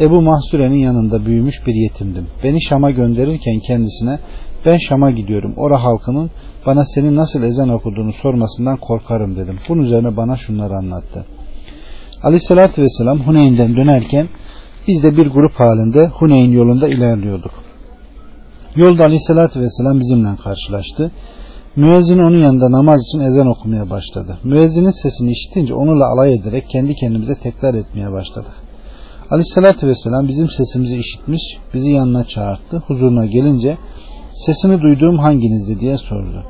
Ebu 0.00 0.22
Mahsure'nin 0.22 0.78
yanında 0.78 1.26
büyümüş 1.26 1.66
bir 1.66 1.74
yetimdim. 1.74 2.26
Beni 2.44 2.62
Şam'a 2.62 2.90
gönderirken 2.90 3.60
kendisine 3.66 4.18
ben 4.66 4.78
Şam'a 4.78 5.10
gidiyorum. 5.10 5.54
Ora 5.56 5.82
halkının 5.82 6.30
bana 6.66 6.84
senin 6.84 7.16
nasıl 7.16 7.42
ezan 7.42 7.68
okuduğunu 7.68 8.12
sormasından 8.12 8.76
korkarım 8.76 9.36
dedim. 9.36 9.58
Bunun 9.68 9.82
üzerine 9.82 10.16
bana 10.16 10.36
şunları 10.36 10.74
anlattı. 10.74 11.26
Aleyhissalatü 12.22 12.82
vesselam 12.82 13.20
Huneyn'den 13.20 13.76
dönerken 13.76 14.28
biz 14.88 15.02
de 15.02 15.16
bir 15.16 15.26
grup 15.26 15.52
halinde 15.54 16.06
Huneyn 16.06 16.52
yolunda 16.52 16.88
ilerliyorduk. 16.88 17.52
Yolda 18.76 19.04
Aleyhissalatü 19.04 19.60
vesselam 19.60 20.00
bizimle 20.00 20.36
karşılaştı. 20.44 21.10
Müezzin 21.76 22.18
onun 22.18 22.38
yanında 22.38 22.72
namaz 22.72 23.00
için 23.02 23.20
ezan 23.20 23.46
okumaya 23.46 23.90
başladı. 23.90 24.38
Müezzinin 24.44 24.90
sesini 24.90 25.30
işitince 25.30 25.74
onunla 25.74 26.06
alay 26.06 26.34
ederek 26.34 26.68
kendi 26.68 26.94
kendimize 26.94 27.34
tekrar 27.34 27.74
etmeye 27.74 28.12
başladık. 28.12 28.52
Aleyhissalatü 29.30 29.86
vesselam 29.86 30.28
bizim 30.28 30.50
sesimizi 30.50 30.96
işitmiş, 30.96 31.42
bizi 31.74 31.90
yanına 31.90 32.24
çağırdı. 32.24 32.82
Huzuruna 32.86 33.26
gelince 33.26 33.78
sesini 34.46 34.80
duyduğum 34.80 35.18
hanginizdi 35.18 35.80
diye 35.80 35.96
sordu. 35.96 36.44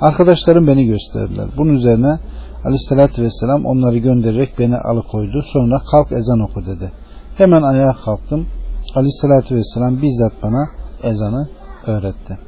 Arkadaşlarım 0.00 0.66
beni 0.66 0.86
gösterdiler. 0.86 1.48
Bunun 1.56 1.72
üzerine 1.72 2.18
Aleyhissalatü 2.64 3.22
vesselam 3.22 3.66
onları 3.66 3.98
göndererek 3.98 4.58
beni 4.58 4.76
alıkoydu. 4.76 5.42
Sonra 5.52 5.82
kalk 5.90 6.12
ezan 6.12 6.40
oku 6.40 6.66
dedi. 6.66 6.92
Hemen 7.36 7.62
ayağa 7.62 7.92
kalktım. 8.04 8.46
Aleyhissalatü 8.94 9.54
vesselam 9.54 10.02
bizzat 10.02 10.32
bana 10.42 10.68
ezanı 11.02 11.48
öğretti. 11.86 12.38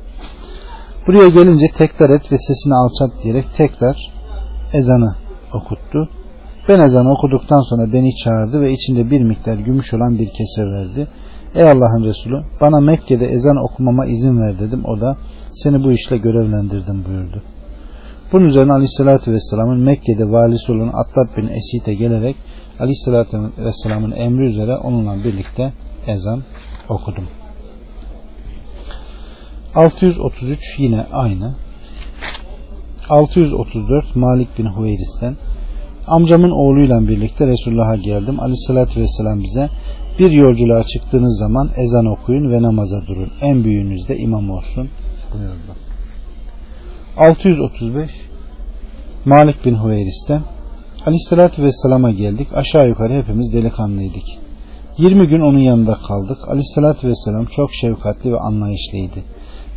Buraya 1.06 1.28
gelince 1.28 1.66
tekrar 1.76 2.10
et 2.10 2.32
ve 2.32 2.38
sesini 2.38 2.74
alçalt 2.74 3.22
diyerek 3.22 3.46
tekrar 3.56 4.12
ezanı 4.72 5.14
okuttu. 5.54 6.08
Ben 6.68 6.80
ezanı 6.80 7.12
okuduktan 7.12 7.60
sonra 7.60 7.92
beni 7.92 8.16
çağırdı 8.16 8.60
ve 8.60 8.72
içinde 8.72 9.10
bir 9.10 9.20
miktar 9.20 9.58
gümüş 9.58 9.94
olan 9.94 10.18
bir 10.18 10.28
kese 10.28 10.66
verdi. 10.66 11.08
Ey 11.54 11.70
Allah'ın 11.70 12.04
Resulü 12.04 12.42
bana 12.60 12.80
Mekke'de 12.80 13.26
ezan 13.26 13.56
okumama 13.56 14.06
izin 14.06 14.40
ver 14.40 14.58
dedim. 14.58 14.84
O 14.84 15.00
da 15.00 15.16
seni 15.52 15.84
bu 15.84 15.92
işle 15.92 16.16
görevlendirdim 16.16 17.04
buyurdu. 17.04 17.42
Bunun 18.32 18.44
üzerine 18.44 18.72
Aleyhisselatü 18.72 19.32
Vesselam'ın 19.32 19.80
Mekke'de 19.80 20.30
valisi 20.30 20.72
olan 20.72 20.88
Attab 20.88 21.36
bin 21.36 21.48
Esit'e 21.48 21.94
gelerek 21.94 22.36
Aleyhisselatü 22.80 23.52
Vesselam'ın 23.58 24.10
emri 24.10 24.44
üzere 24.44 24.76
onunla 24.76 25.24
birlikte 25.24 25.72
ezan 26.06 26.42
okudum. 26.88 27.28
633 29.74 30.58
yine 30.78 31.06
aynı. 31.12 31.54
634 33.08 34.16
Malik 34.16 34.58
bin 34.58 34.66
Hüveyris'ten 34.76 35.36
amcamın 36.06 36.50
oğluyla 36.50 37.08
birlikte 37.08 37.46
Resulullah'a 37.46 37.96
geldim. 37.96 38.40
Aleyhissalatü 38.40 39.00
vesselam 39.00 39.40
bize 39.42 39.68
bir 40.18 40.30
yolculuğa 40.30 40.84
çıktığınız 40.84 41.38
zaman 41.38 41.70
ezan 41.76 42.06
okuyun 42.06 42.50
ve 42.50 42.62
namaza 42.62 43.06
durun. 43.06 43.32
En 43.40 43.64
büyüğünüz 43.64 44.08
de 44.08 44.16
imam 44.16 44.50
olsun 44.50 44.88
buyurdu. 45.32 45.91
635 47.16 48.10
Malik 49.24 49.64
bin 49.64 49.74
Hüveyris'ten 49.84 50.42
Aleyhissalatü 51.06 51.62
Vesselam'a 51.62 52.10
geldik. 52.10 52.48
Aşağı 52.54 52.88
yukarı 52.88 53.12
hepimiz 53.12 53.52
delikanlıydık. 53.52 54.22
20 54.98 55.28
gün 55.28 55.40
onun 55.40 55.58
yanında 55.58 55.94
kaldık. 56.08 56.38
Aleyhissalatü 56.48 57.08
Vesselam 57.08 57.44
çok 57.44 57.74
şefkatli 57.74 58.32
ve 58.32 58.38
anlayışlıydı. 58.38 59.18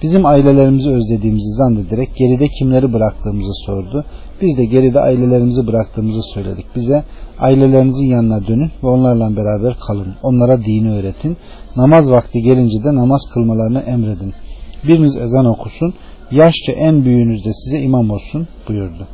Bizim 0.03 0.25
ailelerimizi 0.25 0.89
özlediğimizi 0.89 1.49
zannederek 1.49 2.15
geride 2.15 2.47
kimleri 2.47 2.93
bıraktığımızı 2.93 3.51
sordu. 3.65 4.05
Biz 4.41 4.57
de 4.57 4.65
geride 4.65 4.99
ailelerimizi 4.99 5.67
bıraktığımızı 5.67 6.21
söyledik. 6.33 6.65
Bize 6.75 7.03
ailelerinizin 7.39 8.05
yanına 8.05 8.47
dönün 8.47 8.71
ve 8.83 8.88
onlarla 8.88 9.36
beraber 9.36 9.77
kalın. 9.88 10.15
Onlara 10.23 10.57
dini 10.57 10.91
öğretin. 10.91 11.38
Namaz 11.75 12.11
vakti 12.11 12.41
gelince 12.41 12.83
de 12.83 12.95
namaz 12.95 13.21
kılmalarını 13.33 13.79
emredin. 13.79 14.33
Biriniz 14.88 15.17
ezan 15.17 15.45
okusun. 15.45 15.93
Yaşça 16.31 16.71
en 16.71 17.05
büyüğünüz 17.05 17.45
de 17.45 17.53
size 17.53 17.79
imam 17.79 18.11
olsun 18.11 18.47
buyurdu. 18.67 19.07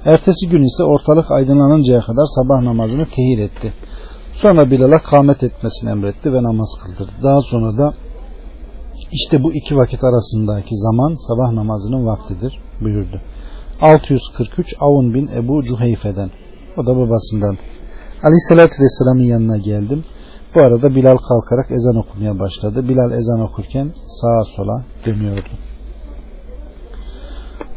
Ertesi 0.05 0.49
gün 0.49 0.63
ise 0.63 0.83
ortalık 0.83 1.31
aydınlanıncaya 1.31 2.01
kadar 2.01 2.25
sabah 2.25 2.61
namazını 2.61 3.05
tehir 3.05 3.39
etti. 3.39 3.73
Sonra 4.33 4.71
Bilal'a 4.71 5.01
kâmet 5.01 5.43
etmesini 5.43 5.89
emretti 5.89 6.33
ve 6.33 6.43
namaz 6.43 6.69
kıldırdı. 6.83 7.11
Daha 7.23 7.41
sonra 7.41 7.77
da 7.77 7.93
işte 9.11 9.43
bu 9.43 9.53
iki 9.53 9.77
vakit 9.77 10.03
arasındaki 10.03 10.77
zaman 10.77 11.15
sabah 11.27 11.51
namazının 11.51 12.05
vaktidir 12.05 12.59
buyurdu. 12.81 13.21
643 13.81 14.75
Avun 14.79 15.13
bin 15.13 15.27
Ebu 15.27 15.63
Cuheyfe'den. 15.63 16.31
O 16.77 16.85
da 16.85 16.97
babasından. 16.97 17.57
Aleyhissalatü 18.23 18.83
Vesselam'ın 18.83 19.23
yanına 19.23 19.57
geldim. 19.57 20.03
Bu 20.55 20.61
arada 20.61 20.95
Bilal 20.95 21.17
kalkarak 21.17 21.71
ezan 21.71 21.95
okumaya 21.95 22.39
başladı. 22.39 22.89
Bilal 22.89 23.11
ezan 23.11 23.41
okurken 23.41 23.91
sağa 24.07 24.43
sola 24.55 24.85
dönüyordu. 25.05 25.49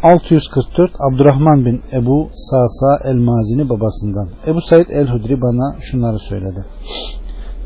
644 0.03 0.91
Abdurrahman 1.11 1.65
bin 1.65 1.83
Ebu 1.93 2.31
Sasa 2.35 3.09
el-Mazini 3.11 3.69
babasından. 3.69 4.29
Ebu 4.47 4.61
Said 4.61 4.89
el-Hudri 4.89 5.41
bana 5.41 5.77
şunları 5.81 6.19
söyledi. 6.19 6.67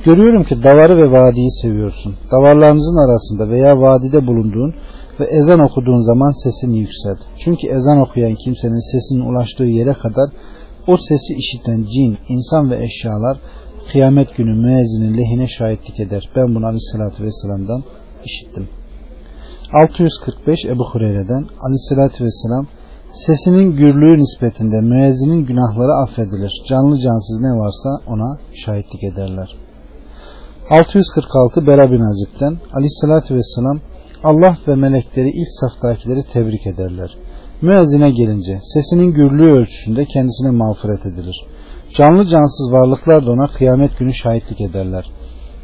Görüyorum 0.05 0.45
ki 0.45 0.63
davarı 0.63 0.97
ve 0.97 1.13
vadiyi 1.13 1.51
seviyorsun. 1.63 2.15
Davarlarınızın 2.31 2.97
arasında 2.97 3.49
veya 3.49 3.81
vadide 3.81 4.27
bulunduğun 4.27 4.75
ve 5.21 5.25
ezan 5.25 5.61
okuduğun 5.61 6.01
zaman 6.01 6.33
sesini 6.43 6.79
yükselt. 6.79 7.19
Çünkü 7.39 7.67
ezan 7.67 8.01
okuyan 8.01 8.35
kimsenin 8.35 8.93
sesinin 8.93 9.31
ulaştığı 9.31 9.65
yere 9.65 9.93
kadar 9.93 10.31
o 10.87 10.97
sesi 10.97 11.35
işiten 11.35 11.85
cin, 11.85 12.19
insan 12.29 12.71
ve 12.71 12.85
eşyalar 12.85 13.41
kıyamet 13.93 14.37
günü 14.37 14.55
müezzinin 14.55 15.19
lehine 15.19 15.49
şahitlik 15.49 16.01
eder. 16.01 16.31
Ben 16.37 16.55
bunu 16.55 16.67
aleyhissalatü 16.67 17.23
vesselam'dan 17.23 17.85
işittim. 18.25 18.69
645 19.73 20.65
Ebu 20.65 20.85
Hureyre'den 20.91 21.47
aleyhissalatü 21.67 22.25
vesselam 22.25 22.67
sesinin 23.13 23.77
gürlüğü 23.77 24.19
nispetinde 24.19 24.81
müezzinin 24.81 25.47
günahları 25.47 25.93
affedilir. 25.93 26.63
Canlı 26.69 26.99
cansız 26.99 27.41
ne 27.41 27.53
varsa 27.61 27.89
ona 28.07 28.39
şahitlik 28.65 29.05
ederler. 29.05 29.57
646 30.71 31.67
Bera 31.67 31.91
bin 31.91 32.01
Azib'den 32.01 32.59
aleyhissalatü 32.73 33.35
vesselam 33.35 33.81
Allah 34.25 34.57
ve 34.69 34.75
melekleri 34.75 35.29
ilk 35.29 35.49
saftakileri 35.61 36.23
tebrik 36.33 36.67
ederler. 36.67 37.19
Müezzine 37.63 38.11
gelince 38.11 38.59
sesinin 38.63 39.13
gürlüğü 39.13 39.53
ölçüsünde 39.53 40.05
kendisine 40.05 40.51
mağfiret 40.51 41.07
edilir. 41.07 41.47
Canlı 41.97 42.27
cansız 42.27 42.73
varlıklar 42.73 43.27
da 43.27 43.31
ona 43.31 43.47
kıyamet 43.47 43.99
günü 43.99 44.15
şahitlik 44.15 44.61
ederler. 44.61 45.11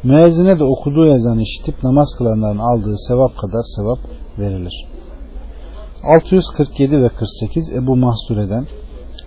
Müezzine 0.07 0.59
de 0.59 0.63
okuduğu 0.63 1.07
ezanı 1.07 1.41
işitip 1.41 1.83
namaz 1.83 2.09
kılanların 2.17 2.57
aldığı 2.57 2.97
sevap 2.97 3.37
kadar 3.37 3.63
sevap 3.75 3.99
verilir. 4.39 4.87
647 6.03 7.03
ve 7.03 7.09
48 7.09 7.69
Ebu 7.69 7.95
Mahsure'den 7.95 8.67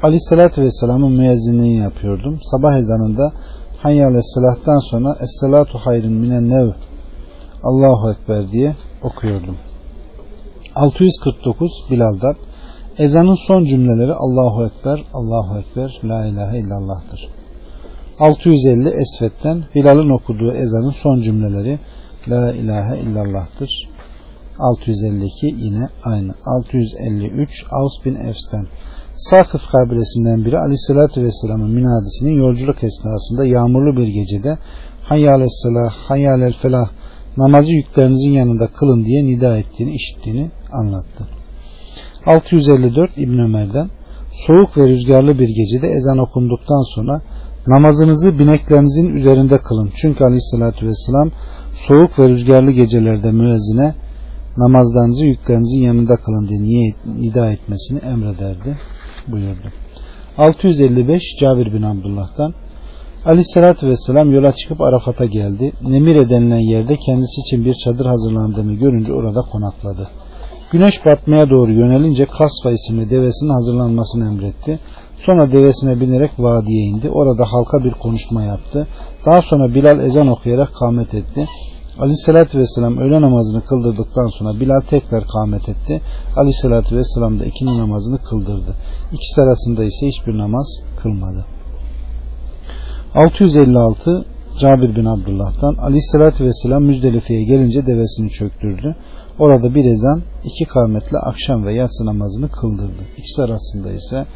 Aleyhisselatü 0.03 0.63
Vesselam'ın 0.63 1.13
müezzinliğini 1.13 1.83
yapıyordum. 1.83 2.39
Sabah 2.43 2.77
ezanında 2.77 3.33
Hayyâle 3.79 4.23
selah'tan 4.23 4.79
sonra 4.91 5.17
Es-salatu 5.21 5.79
hayrın 5.79 6.13
minen 6.13 6.49
nev 6.49 6.71
Allahu 7.63 8.11
Ekber 8.13 8.53
diye 8.53 8.77
okuyordum. 9.03 9.57
649 10.75 11.71
Bilal'dan 11.91 12.37
Ezanın 12.99 13.47
son 13.47 13.65
cümleleri 13.65 14.15
Allahu 14.15 14.67
Ekber, 14.67 15.05
Allahu 15.15 15.59
Ekber, 15.59 16.01
La 16.05 16.27
ilahe 16.27 16.59
illallah'tır. 16.59 17.40
650 18.21 18.89
Esvet'ten 18.89 19.65
Bilal'ın 19.75 20.11
okuduğu 20.11 20.53
ezanın 20.53 20.91
son 20.91 21.21
cümleleri 21.21 21.79
La 22.29 22.53
ilahe 22.53 23.01
illallah'tır. 23.01 23.71
652 24.59 25.47
yine 25.47 25.89
aynı. 26.05 26.35
653 26.45 27.65
Aus 27.71 28.05
bin 28.05 28.15
Efs'ten 28.15 28.67
Sakıf 29.17 29.63
kabilesinden 29.73 30.45
biri 30.45 30.59
Aleyhisselatü 30.59 31.23
Vesselam'ın 31.23 31.71
minadisinin 31.71 32.39
yolculuk 32.43 32.85
esnasında 32.85 33.45
yağmurlu 33.45 33.97
bir 33.97 34.09
gecede 34.09 34.59
Hayyâle 35.03 35.47
selah, 35.49 35.93
hayyâlel 35.93 36.53
felah 36.53 36.89
namazı 37.37 37.71
yüklerinizin 37.73 38.33
yanında 38.33 38.67
kılın 38.67 39.05
diye 39.05 39.25
nida 39.25 39.59
ettiğini 39.59 39.95
işittiğini 39.95 40.51
anlattı. 40.73 41.29
654 42.27 43.11
İbn 43.17 43.39
Ömer'den 43.39 43.91
soğuk 44.47 44.77
ve 44.77 44.89
rüzgarlı 44.89 45.39
bir 45.39 45.49
gecede 45.49 45.89
ezan 45.89 46.19
okunduktan 46.19 46.95
sonra 46.95 47.23
namazınızı 47.67 48.39
bineklerinizin 48.39 49.09
üzerinde 49.09 49.59
kılın. 49.59 49.91
Çünkü 49.97 50.25
aleyhissalatü 50.25 50.87
vesselam 50.87 51.31
soğuk 51.75 52.19
ve 52.19 52.29
rüzgarlı 52.29 52.71
gecelerde 52.71 53.33
müezzine 53.33 53.95
namazlarınızı 54.57 55.25
yüklerinizin 55.25 55.81
yanında 55.81 56.17
kılın 56.17 56.49
diye 56.49 56.63
niyet, 56.63 56.97
nida 57.07 57.51
etmesini 57.51 57.99
emrederdi 57.99 58.79
buyurdu. 59.29 59.73
655 60.37 61.23
Cabir 61.41 61.73
bin 61.73 61.83
Abdullah'tan 61.83 62.55
Aleyhissalatü 63.25 63.89
Vesselam 63.89 64.33
yola 64.33 64.53
çıkıp 64.53 64.81
Arafat'a 64.81 65.25
geldi. 65.25 65.73
Nemire 65.83 66.31
denilen 66.31 66.71
yerde 66.71 66.97
kendisi 66.97 67.41
için 67.41 67.65
bir 67.65 67.75
çadır 67.75 68.07
hazırlandığını 68.07 68.75
görünce 68.75 69.13
orada 69.13 69.41
konakladı. 69.43 70.09
Güneş 70.73 71.07
batmaya 71.07 71.51
doğru 71.51 71.71
yönelince 71.71 72.27
Kasva 72.27 72.71
isimli 72.71 73.11
devesinin 73.11 73.51
hazırlanmasını 73.51 74.27
emretti. 74.27 74.79
Sonra 75.27 75.53
devesine 75.53 76.01
binerek 76.01 76.31
vadiye 76.39 76.83
indi. 76.83 77.11
Orada 77.11 77.45
halka 77.45 77.85
bir 77.85 77.93
konuşma 77.93 78.43
yaptı. 78.43 78.87
Daha 79.27 79.43
sonra 79.43 79.75
Bilal 79.75 79.99
ezan 79.99 80.29
okuyarak 80.29 80.75
kâmet 80.75 81.15
etti. 81.15 81.49
Aleyhissalatü 81.99 82.59
Vesselam 82.59 82.99
öğle 82.99 83.21
namazını 83.21 83.65
kıldırdıktan 83.65 84.29
sonra 84.29 84.61
Bilal 84.61 84.81
tekrar 84.81 85.25
kâmet 85.27 85.69
etti. 85.69 86.01
Aleyhissalatü 86.37 86.97
Vesselam 86.97 87.41
da 87.41 87.45
ikinci 87.45 87.79
namazını 87.79 88.19
kıldırdı. 88.19 88.77
İkisi 89.13 89.41
arasında 89.41 89.85
ise 89.85 90.07
hiçbir 90.07 90.39
namaz 90.39 90.67
kılmadı. 91.03 91.47
656 93.15 94.25
Cabir 94.61 94.97
bin 94.97 95.05
Abdullah'tan 95.05 95.75
Aleyhissalatü 95.75 96.45
Vesselam 96.45 96.83
Müzdelife'ye 96.83 97.45
gelince 97.45 97.87
devesini 97.87 98.31
çöktürdü. 98.31 98.97
Orada 99.39 99.75
bir 99.75 99.85
ezan 99.85 100.23
iki 100.45 100.65
kâmetle 100.65 101.19
akşam 101.19 101.67
ve 101.67 101.75
yatsı 101.75 102.07
namazını 102.07 102.49
kıldırdı. 102.49 103.03
İkisi 103.17 103.43
arasında 103.43 103.93
ise 103.93 104.27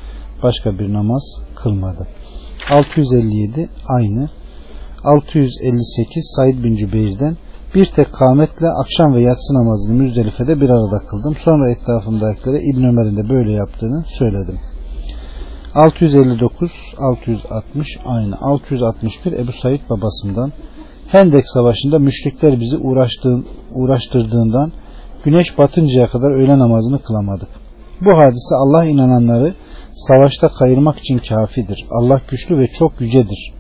başka 0.43 0.79
bir 0.79 0.93
namaz 0.93 1.23
kılmadı. 1.57 2.09
657 2.71 3.71
aynı. 3.89 4.29
658 5.05 6.33
Said 6.37 6.65
bin 6.65 6.77
Cübeyr'den 6.77 7.37
bir 7.75 7.87
tek 7.87 8.13
kâmetle 8.13 8.67
akşam 8.83 9.15
ve 9.15 9.21
yatsı 9.21 9.55
namazını 9.55 9.95
Müzdelife'de 9.95 10.61
bir 10.61 10.71
arada 10.71 10.99
kıldım. 11.11 11.37
Sonra 11.39 11.71
etrafımdakilere 11.71 12.63
İbn 12.63 12.85
Ömer'in 12.85 13.17
de 13.17 13.29
böyle 13.29 13.53
yaptığını 13.53 14.05
söyledim. 14.19 14.59
659 15.75 16.71
660 16.99 17.89
aynı. 18.07 18.37
661 18.41 19.33
Ebu 19.33 19.53
Said 19.53 19.81
babasından 19.91 20.53
Hendek 21.07 21.49
Savaşı'nda 21.49 21.99
müşrikler 21.99 22.61
bizi 22.61 22.77
uğraştırdığından 23.73 24.73
güneş 25.25 25.59
batıncaya 25.59 26.09
kadar 26.09 26.31
öğle 26.31 26.59
namazını 26.59 27.03
kılamadık. 27.03 27.49
Bu 28.05 28.19
hadise 28.19 28.55
Allah 28.55 28.85
inananları 28.85 29.55
savaşta 29.97 30.49
kayırmak 30.49 30.99
için 30.99 31.19
kafidir. 31.19 31.87
Allah 31.91 32.21
güçlü 32.31 32.59
ve 32.59 32.67
çok 32.67 33.01
yücedir. 33.01 33.53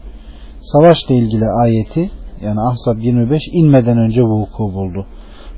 Savaşla 0.62 1.14
ilgili 1.14 1.44
ayeti 1.64 2.10
yani 2.42 2.60
Ahzab 2.60 2.98
25 2.98 3.42
inmeden 3.52 3.98
önce 3.98 4.22
vuku 4.22 4.74
buldu. 4.74 5.06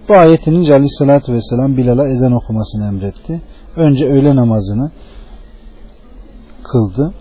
Bu 0.08 0.14
ayetin 0.14 0.52
ince 0.52 0.74
aleyhissalatü 0.74 1.32
vesselam 1.32 1.76
Bilal'a 1.76 2.08
ezan 2.08 2.32
okumasını 2.32 2.86
emretti. 2.86 3.42
Önce 3.76 4.06
öğle 4.06 4.36
namazını 4.36 4.90
kıldı. 6.62 7.14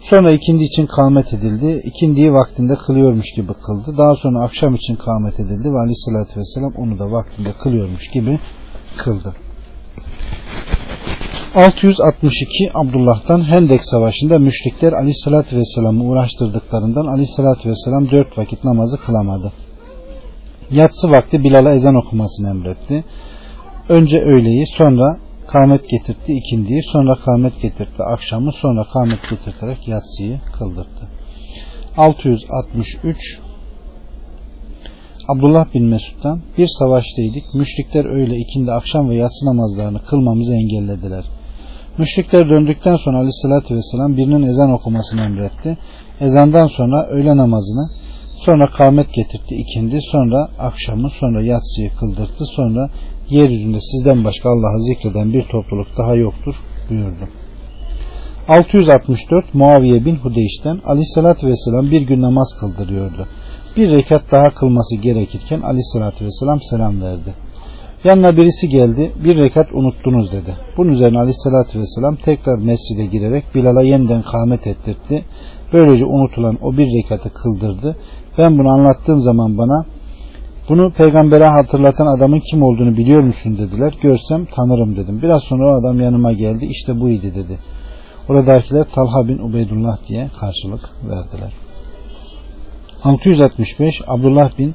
Sonra 0.00 0.30
ikindi 0.30 0.64
için 0.64 0.86
kâmet 0.86 1.32
edildi. 1.32 1.82
İkindiyi 1.84 2.32
vaktinde 2.32 2.74
kılıyormuş 2.76 3.32
gibi 3.36 3.52
kıldı. 3.54 3.98
Daha 3.98 4.16
sonra 4.16 4.40
akşam 4.40 4.74
için 4.74 4.96
kâmet 4.96 5.40
edildi 5.40 5.72
ve 5.72 5.78
aleyhissalatü 5.78 6.40
vesselam 6.40 6.72
onu 6.76 6.98
da 6.98 7.12
vaktinde 7.12 7.52
kılıyormuş 7.52 8.08
gibi 8.08 8.38
kıldı. 8.96 9.34
662 11.56 12.70
Abdullah'tan 12.74 13.50
Hendek 13.50 13.84
Savaşı'nda 13.84 14.38
müşrikler 14.38 14.92
aleyhissalatü 14.92 15.56
vesselam'ı 15.56 16.04
uğraştırdıklarından 16.04 17.06
aleyhissalatü 17.06 17.68
vesselam 17.68 18.10
dört 18.10 18.38
vakit 18.38 18.64
namazı 18.64 18.96
kılamadı. 18.96 19.52
Yatsı 20.70 21.10
vakti 21.10 21.44
Bilal'a 21.44 21.72
ezan 21.72 21.94
okumasını 21.94 22.50
emretti. 22.50 23.04
Önce 23.88 24.20
öğleyi 24.20 24.66
sonra 24.66 25.18
kâmet 25.46 25.88
getirtti 25.88 26.32
ikindiyi 26.32 26.82
sonra 26.82 27.14
kâmet 27.24 27.62
getirtti 27.62 28.02
akşamı 28.02 28.52
sonra 28.52 28.84
kâmet 28.92 29.30
getirterek 29.30 29.88
yatsıyı 29.88 30.40
kıldırdı. 30.58 31.08
663 31.96 33.40
Abdullah 35.28 35.74
bin 35.74 35.84
Mesud'dan 35.84 36.42
bir 36.58 36.68
savaştaydık. 36.78 37.54
Müşrikler 37.54 38.04
öyle 38.04 38.36
ikindi 38.36 38.72
akşam 38.72 39.08
ve 39.08 39.14
yatsı 39.14 39.46
namazlarını 39.46 40.04
kılmamızı 40.04 40.54
engellediler. 40.54 41.35
Müşrikler 41.98 42.50
döndükten 42.50 42.96
sonra 42.96 43.16
aleyhissalatü 43.16 43.74
vesselam 43.74 44.16
birinin 44.16 44.42
ezan 44.42 44.70
okumasını 44.70 45.20
emretti. 45.20 45.78
Ezandan 46.20 46.66
sonra 46.66 47.06
öğle 47.06 47.36
namazını 47.36 47.90
sonra 48.34 48.70
kâmet 48.70 49.12
getirdi 49.14 49.54
ikindi 49.54 49.98
sonra 50.00 50.48
akşamı 50.58 51.10
sonra 51.10 51.42
yatsıyı 51.42 51.90
kıldırdı 51.90 52.44
sonra 52.56 52.90
yeryüzünde 53.30 53.78
sizden 53.80 54.24
başka 54.24 54.48
Allah'ı 54.48 54.80
zikreden 54.80 55.32
bir 55.32 55.42
topluluk 55.42 55.88
daha 55.98 56.14
yoktur 56.14 56.54
buyurdu. 56.90 57.28
664 58.48 59.54
Muaviye 59.54 60.04
bin 60.04 60.16
Hudeyş'ten 60.16 60.80
aleyhissalatü 60.84 61.46
vesselam 61.46 61.90
bir 61.90 62.02
gün 62.02 62.22
namaz 62.22 62.56
kıldırıyordu. 62.60 63.28
Bir 63.76 63.90
rekat 63.90 64.22
daha 64.32 64.54
kılması 64.54 64.96
gerekirken 64.96 65.60
aleyhissalatü 65.60 66.24
vesselam 66.24 66.60
selam 66.60 67.02
verdi. 67.02 67.45
Yanına 68.06 68.36
birisi 68.36 68.68
geldi 68.68 69.12
bir 69.24 69.36
rekat 69.36 69.72
unuttunuz 69.72 70.32
dedi. 70.32 70.56
Bunun 70.76 70.92
üzerine 70.92 71.18
aleyhissalatü 71.18 71.78
vesselam 71.78 72.16
tekrar 72.16 72.58
mescide 72.58 73.06
girerek 73.06 73.44
Bilal'a 73.54 73.82
yeniden 73.82 74.22
kâmet 74.22 74.66
ettirdi. 74.66 75.24
Böylece 75.72 76.04
unutulan 76.04 76.58
o 76.62 76.76
bir 76.76 76.86
rekatı 76.86 77.30
kıldırdı. 77.34 77.96
Ben 78.38 78.58
bunu 78.58 78.68
anlattığım 78.68 79.20
zaman 79.20 79.58
bana 79.58 79.84
bunu 80.68 80.92
peygambere 80.92 81.46
hatırlatan 81.46 82.06
adamın 82.06 82.40
kim 82.50 82.62
olduğunu 82.62 82.96
biliyor 82.96 83.22
musun 83.22 83.58
dediler. 83.58 83.94
Görsem 84.02 84.46
tanırım 84.54 84.96
dedim. 84.96 85.22
Biraz 85.22 85.42
sonra 85.42 85.70
o 85.70 85.80
adam 85.80 86.00
yanıma 86.00 86.32
geldi. 86.32 86.66
İşte 86.66 87.00
buydu 87.00 87.26
dedi. 87.26 87.58
Oradakiler 88.28 88.86
Talha 88.94 89.28
bin 89.28 89.38
Ubeydullah 89.38 89.96
diye 90.08 90.30
karşılık 90.40 90.90
verdiler. 91.02 91.52
665 93.04 94.02
Abdullah 94.06 94.58
bin 94.58 94.74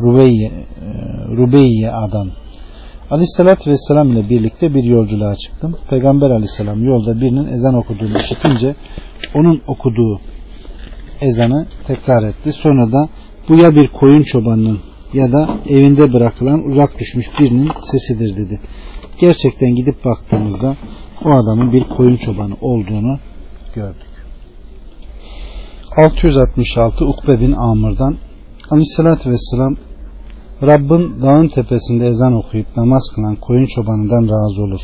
Rubeyye, 0.00 0.48
e, 0.48 0.56
Rubeyye 1.36 1.90
Adan 1.90 2.30
Aleyhissalatü 3.10 3.70
Vesselam 3.70 4.12
ile 4.12 4.28
birlikte 4.28 4.74
bir 4.74 4.84
yolculuğa 4.84 5.36
çıktım. 5.36 5.76
Peygamber 5.90 6.30
Aleyhisselam 6.30 6.84
yolda 6.84 7.20
birinin 7.20 7.46
ezan 7.46 7.74
okuduğunu 7.74 8.18
işitince 8.18 8.74
onun 9.34 9.62
okuduğu 9.66 10.20
ezanı 11.20 11.66
tekrar 11.86 12.22
etti. 12.22 12.52
Sonra 12.52 12.92
da 12.92 13.08
bu 13.48 13.56
ya 13.56 13.74
bir 13.74 13.88
koyun 13.88 14.22
çobanının 14.22 14.78
ya 15.12 15.32
da 15.32 15.48
evinde 15.68 16.12
bırakılan 16.12 16.64
uzak 16.64 16.98
düşmüş 16.98 17.26
birinin 17.40 17.70
sesidir 17.80 18.36
dedi. 18.36 18.60
Gerçekten 19.20 19.74
gidip 19.74 20.04
baktığımızda 20.04 20.76
o 21.24 21.30
adamın 21.30 21.72
bir 21.72 21.84
koyun 21.84 22.16
çobanı 22.16 22.54
olduğunu 22.60 23.18
gördük. 23.74 24.10
666 25.96 27.04
Ukbe 27.04 27.40
bin 27.40 27.52
Amr'dan 27.52 28.16
Aleyhisselatü 28.70 29.30
Vesselam 29.30 29.76
Rabbin 30.62 31.22
dağın 31.22 31.48
tepesinde 31.48 32.06
ezan 32.06 32.32
okuyup 32.32 32.76
namaz 32.76 33.02
kılan 33.14 33.36
koyun 33.36 33.64
çobanından 33.64 34.22
razı 34.22 34.62
olur. 34.62 34.80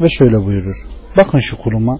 Ve 0.00 0.08
şöyle 0.18 0.46
buyurur. 0.46 0.76
Bakın 1.16 1.38
şu 1.38 1.58
kuluma. 1.58 1.98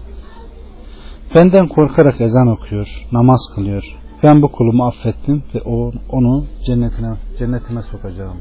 Benden 1.35 1.67
korkarak 1.67 2.21
ezan 2.21 2.47
okuyor, 2.47 3.07
namaz 3.11 3.39
kılıyor. 3.55 3.83
Ben 4.23 4.41
bu 4.41 4.51
kulumu 4.51 4.83
affettim 4.85 5.43
ve 5.55 5.61
onu 6.09 6.45
cennetine, 6.65 7.13
cennetime 7.39 7.81
sokacağım. 7.81 8.37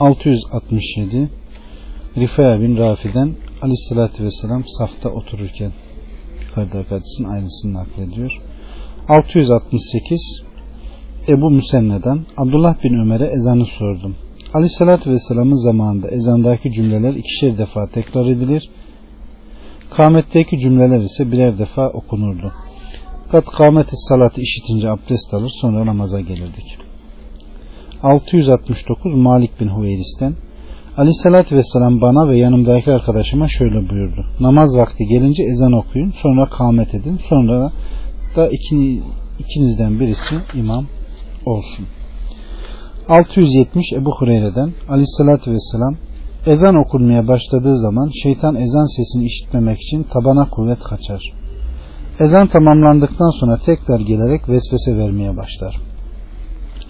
667 0.00 1.30
Rifaya 2.16 2.60
bin 2.60 2.76
Rafi'den 2.76 3.34
Aleyhisselatü 3.62 4.24
Vesselam 4.24 4.62
safta 4.78 5.08
otururken 5.08 5.72
yukarıdaki 6.48 6.88
hadisin 6.88 7.24
aynısını 7.24 7.74
naklediyor. 7.74 8.42
668 9.08 10.42
Ebu 11.28 11.50
Müsenne'den 11.50 12.20
Abdullah 12.36 12.84
bin 12.84 12.94
Ömer'e 12.94 13.24
ezanı 13.24 13.64
sordum. 13.64 14.16
Aleyhissalatü 14.54 15.10
Vesselam'ın 15.10 15.64
zamanında 15.64 16.08
ezandaki 16.08 16.72
cümleler 16.72 17.14
ikişer 17.14 17.58
defa 17.58 17.86
tekrar 17.86 18.26
edilir. 18.26 18.70
Kametteki 19.90 20.58
cümleler 20.58 21.00
ise 21.00 21.32
birer 21.32 21.58
defa 21.58 21.88
okunurdu. 21.88 22.52
Kat 23.30 23.44
kâmeti 23.44 23.96
salatı 23.96 24.40
işitince 24.40 24.90
abdest 24.90 25.34
alır 25.34 25.50
sonra 25.60 25.86
namaza 25.86 26.20
gelirdik. 26.20 26.78
669 28.02 29.14
Malik 29.14 29.60
bin 29.60 29.68
Hüveyris'ten 29.68 30.34
Aleyhissalatü 30.96 31.56
Vesselam 31.56 32.00
bana 32.00 32.28
ve 32.28 32.36
yanımdaki 32.38 32.92
arkadaşıma 32.92 33.48
şöyle 33.48 33.90
buyurdu. 33.90 34.26
Namaz 34.40 34.76
vakti 34.76 35.06
gelince 35.06 35.42
ezan 35.42 35.72
okuyun 35.72 36.10
sonra 36.10 36.46
kâmet 36.46 36.94
edin 36.94 37.20
sonra 37.28 37.72
da 38.36 38.48
ikini, 38.48 39.02
ikinizden 39.38 40.00
birisi 40.00 40.34
imam 40.54 40.84
olsun. 41.48 41.86
670 43.08 43.92
Ebu 43.92 44.10
Hureyre'den 44.18 44.72
Aleyhissalatü 44.88 45.50
Vesselam 45.50 45.96
ezan 46.46 46.74
okunmaya 46.74 47.28
başladığı 47.28 47.78
zaman 47.78 48.10
şeytan 48.22 48.54
ezan 48.54 48.96
sesini 48.96 49.24
işitmemek 49.24 49.78
için 49.80 50.02
tabana 50.02 50.48
kuvvet 50.50 50.78
kaçar. 50.78 51.22
Ezan 52.20 52.46
tamamlandıktan 52.46 53.40
sonra 53.40 53.58
tekrar 53.58 54.00
gelerek 54.00 54.48
vesvese 54.48 54.96
vermeye 54.98 55.36
başlar. 55.36 55.80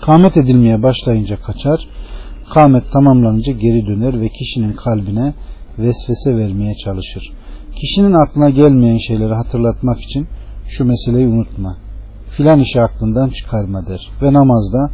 Kamet 0.01 0.37
edilmeye 0.37 0.83
başlayınca 0.83 1.37
kaçar, 1.43 1.89
kamet 2.55 2.93
tamamlanınca 2.93 3.53
geri 3.53 3.87
döner 3.87 4.21
ve 4.21 4.29
kişinin 4.29 4.73
kalbine 4.73 5.35
vesvese 5.79 6.37
vermeye 6.37 6.75
çalışır. 6.85 7.33
Kişinin 7.81 8.13
aklına 8.13 8.51
gelmeyen 8.51 8.99
şeyleri 8.99 9.35
hatırlatmak 9.35 10.01
için 10.01 10.29
şu 10.69 10.85
meseleyi 10.85 11.27
unutma. 11.27 11.77
Filan 12.39 12.61
işi 12.61 12.81
aklından 12.81 13.29
çıkarma 13.29 13.87
der. 13.87 14.11
Ve 14.23 14.33
namazda 14.33 14.91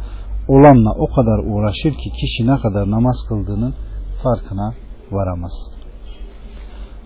olanla 0.47 0.91
o 0.97 1.07
kadar 1.15 1.39
uğraşır 1.43 1.93
ki 1.93 2.09
kişi 2.11 2.47
ne 2.47 2.57
kadar 2.57 2.91
namaz 2.91 3.15
kıldığının 3.29 3.73
farkına 4.23 4.73
varamaz. 5.11 5.51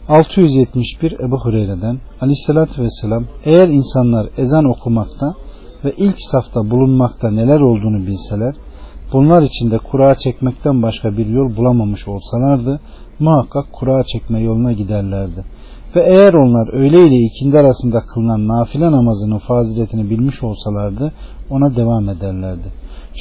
671 0.07 1.19
Ebu 1.19 1.39
Hureyre'den 1.39 1.99
Aleyhisselatü 2.21 2.81
Vesselam 2.81 3.25
eğer 3.45 3.67
insanlar 3.67 4.29
ezan 4.37 4.65
okumakta 4.65 5.33
ve 5.85 5.93
ilk 5.97 6.15
safta 6.31 6.69
bulunmakta 6.69 7.31
neler 7.31 7.59
olduğunu 7.59 8.07
bilseler 8.07 8.55
bunlar 9.13 9.41
içinde 9.41 9.77
kura 9.77 10.15
çekmekten 10.15 10.81
başka 10.81 11.17
bir 11.17 11.25
yol 11.25 11.55
bulamamış 11.55 12.07
olsalardı 12.07 12.79
muhakkak 13.19 13.73
kura 13.73 14.03
çekme 14.03 14.39
yoluna 14.39 14.71
giderlerdi. 14.71 15.45
Ve 15.95 16.01
eğer 16.01 16.33
onlar 16.33 16.73
öğle 16.73 17.07
ile 17.07 17.15
ikindi 17.15 17.59
arasında 17.59 18.01
kılınan 18.13 18.47
nafile 18.47 18.91
namazının 18.91 19.37
faziletini 19.37 20.09
bilmiş 20.09 20.43
olsalardı 20.43 21.13
ona 21.49 21.75
devam 21.75 22.09
ederlerdi. 22.09 22.71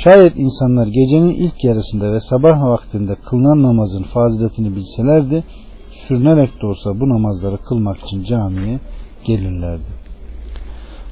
Şayet 0.04 0.32
insanlar 0.36 0.86
gecenin 0.86 1.34
ilk 1.34 1.64
yarısında 1.64 2.12
ve 2.12 2.20
sabah 2.20 2.62
vaktinde 2.62 3.14
kılınan 3.14 3.62
namazın 3.62 4.02
faziletini 4.02 4.76
bilselerdi 4.76 5.44
sürünerek 5.90 6.62
de 6.62 6.66
olsa 6.66 7.00
bu 7.00 7.08
namazları 7.08 7.58
kılmak 7.58 7.96
için 7.98 8.24
camiye 8.24 8.80
gelirlerdi. 9.24 9.98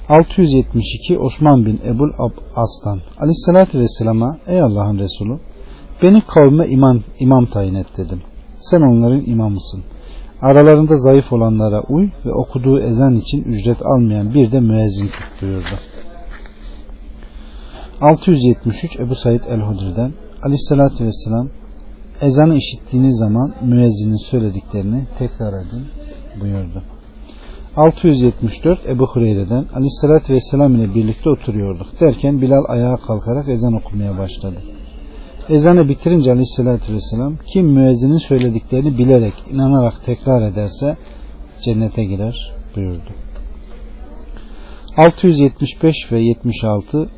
672 0.09 1.19
Osman 1.19 1.67
bin 1.67 1.81
Ebul 1.87 2.11
Aslan 2.57 3.01
Aleyhisselatü 3.19 3.79
Vesselam'a 3.79 4.39
Ey 4.47 4.63
Allah'ın 4.63 4.99
Resulü 4.99 5.39
beni 6.03 6.21
kavme 6.21 6.67
imam, 6.67 7.01
imam 7.21 7.47
tayin 7.47 7.75
et 7.75 7.87
dedim. 7.97 8.23
Sen 8.61 8.81
onların 8.81 9.25
imamısın. 9.27 9.85
Aralarında 10.41 10.97
zayıf 10.97 11.33
olanlara 11.33 11.81
uy 11.81 12.09
ve 12.27 12.33
okuduğu 12.33 12.81
ezan 12.81 13.17
için 13.17 13.43
ücret 13.43 13.79
almayan 13.83 14.35
bir 14.35 14.53
de 14.53 14.61
müezzin 14.61 15.07
tut 15.07 15.43
buyurdu. 15.43 15.77
673 18.01 19.01
Ebu 19.01 19.15
Said 19.15 19.41
el-Hudri'den 19.49 20.13
Aleyhisselatü 20.43 21.05
Vesselam 21.05 21.49
ezanı 22.21 22.55
işittiğiniz 22.55 23.19
zaman 23.19 23.55
müezzinin 23.63 24.31
söylediklerini 24.31 25.07
tekrar 25.19 25.61
edin 25.61 25.87
buyurdu. 26.41 26.83
674 27.77 28.87
Ebu 28.89 29.07
Hureyre'den 29.07 29.65
Aleyhisselatü 29.75 30.33
Vesselam 30.33 30.75
ile 30.75 30.95
birlikte 30.95 31.31
oturuyorduk 31.31 32.01
derken 32.01 32.43
Bilal 32.43 32.65
ayağa 32.69 32.97
kalkarak 32.97 33.49
ezan 33.49 33.73
okumaya 33.73 34.19
başladı. 34.19 34.63
Ezanı 35.49 35.89
bitirince 35.89 36.31
Aleyhisselatü 36.31 36.95
Vesselam 36.95 37.37
kim 37.53 37.67
müezzinin 37.67 38.19
söylediklerini 38.19 38.99
bilerek 38.99 39.35
inanarak 39.53 40.05
tekrar 40.05 40.43
ederse 40.43 40.97
cennete 41.65 42.05
girer 42.05 42.53
buyurdu. 42.77 43.11
675 44.97 46.13
ve 46.13 46.21
76 46.21 47.09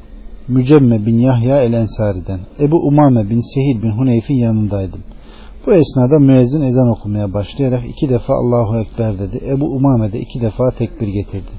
Mücemme 0.48 1.06
bin 1.06 1.18
Yahya 1.18 1.62
el 1.62 1.72
Ensari'den 1.72 2.40
Ebu 2.60 2.76
Umame 2.76 3.30
bin 3.30 3.40
Sehil 3.40 3.82
bin 3.82 3.90
Huneyf'in 3.90 4.34
yanındaydım. 4.34 5.00
Bu 5.66 5.72
esnada 5.72 6.18
müezzin 6.18 6.60
ezan 6.60 6.88
okumaya 6.88 7.32
başlayarak 7.32 7.82
iki 7.88 8.08
defa 8.08 8.32
Allahu 8.34 8.78
Ekber 8.78 9.18
dedi. 9.18 9.40
Ebu 9.48 9.64
Umame 9.64 10.12
de 10.12 10.20
iki 10.20 10.40
defa 10.40 10.70
tekbir 10.70 11.08
getirdi. 11.08 11.50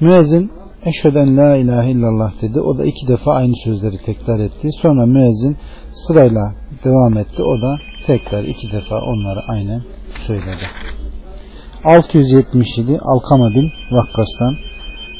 Müezzin 0.00 0.50
Eşheden 0.88 1.36
la 1.36 1.56
ilahe 1.56 1.90
illallah 1.90 2.32
dedi. 2.42 2.60
O 2.60 2.78
da 2.78 2.84
iki 2.84 3.08
defa 3.08 3.32
aynı 3.32 3.52
sözleri 3.64 3.98
tekrar 4.06 4.40
etti. 4.40 4.68
Sonra 4.82 5.06
müezzin 5.06 5.56
sırayla 5.92 6.52
devam 6.84 7.18
etti. 7.18 7.42
O 7.42 7.62
da 7.62 7.76
tekrar 8.06 8.44
iki 8.44 8.72
defa 8.72 8.96
onları 8.96 9.40
aynen 9.48 9.82
söyledi. 10.26 10.66
677 11.84 12.98
Alkama 13.02 13.50
bin 13.54 13.70
Vakkas'tan 13.90 14.54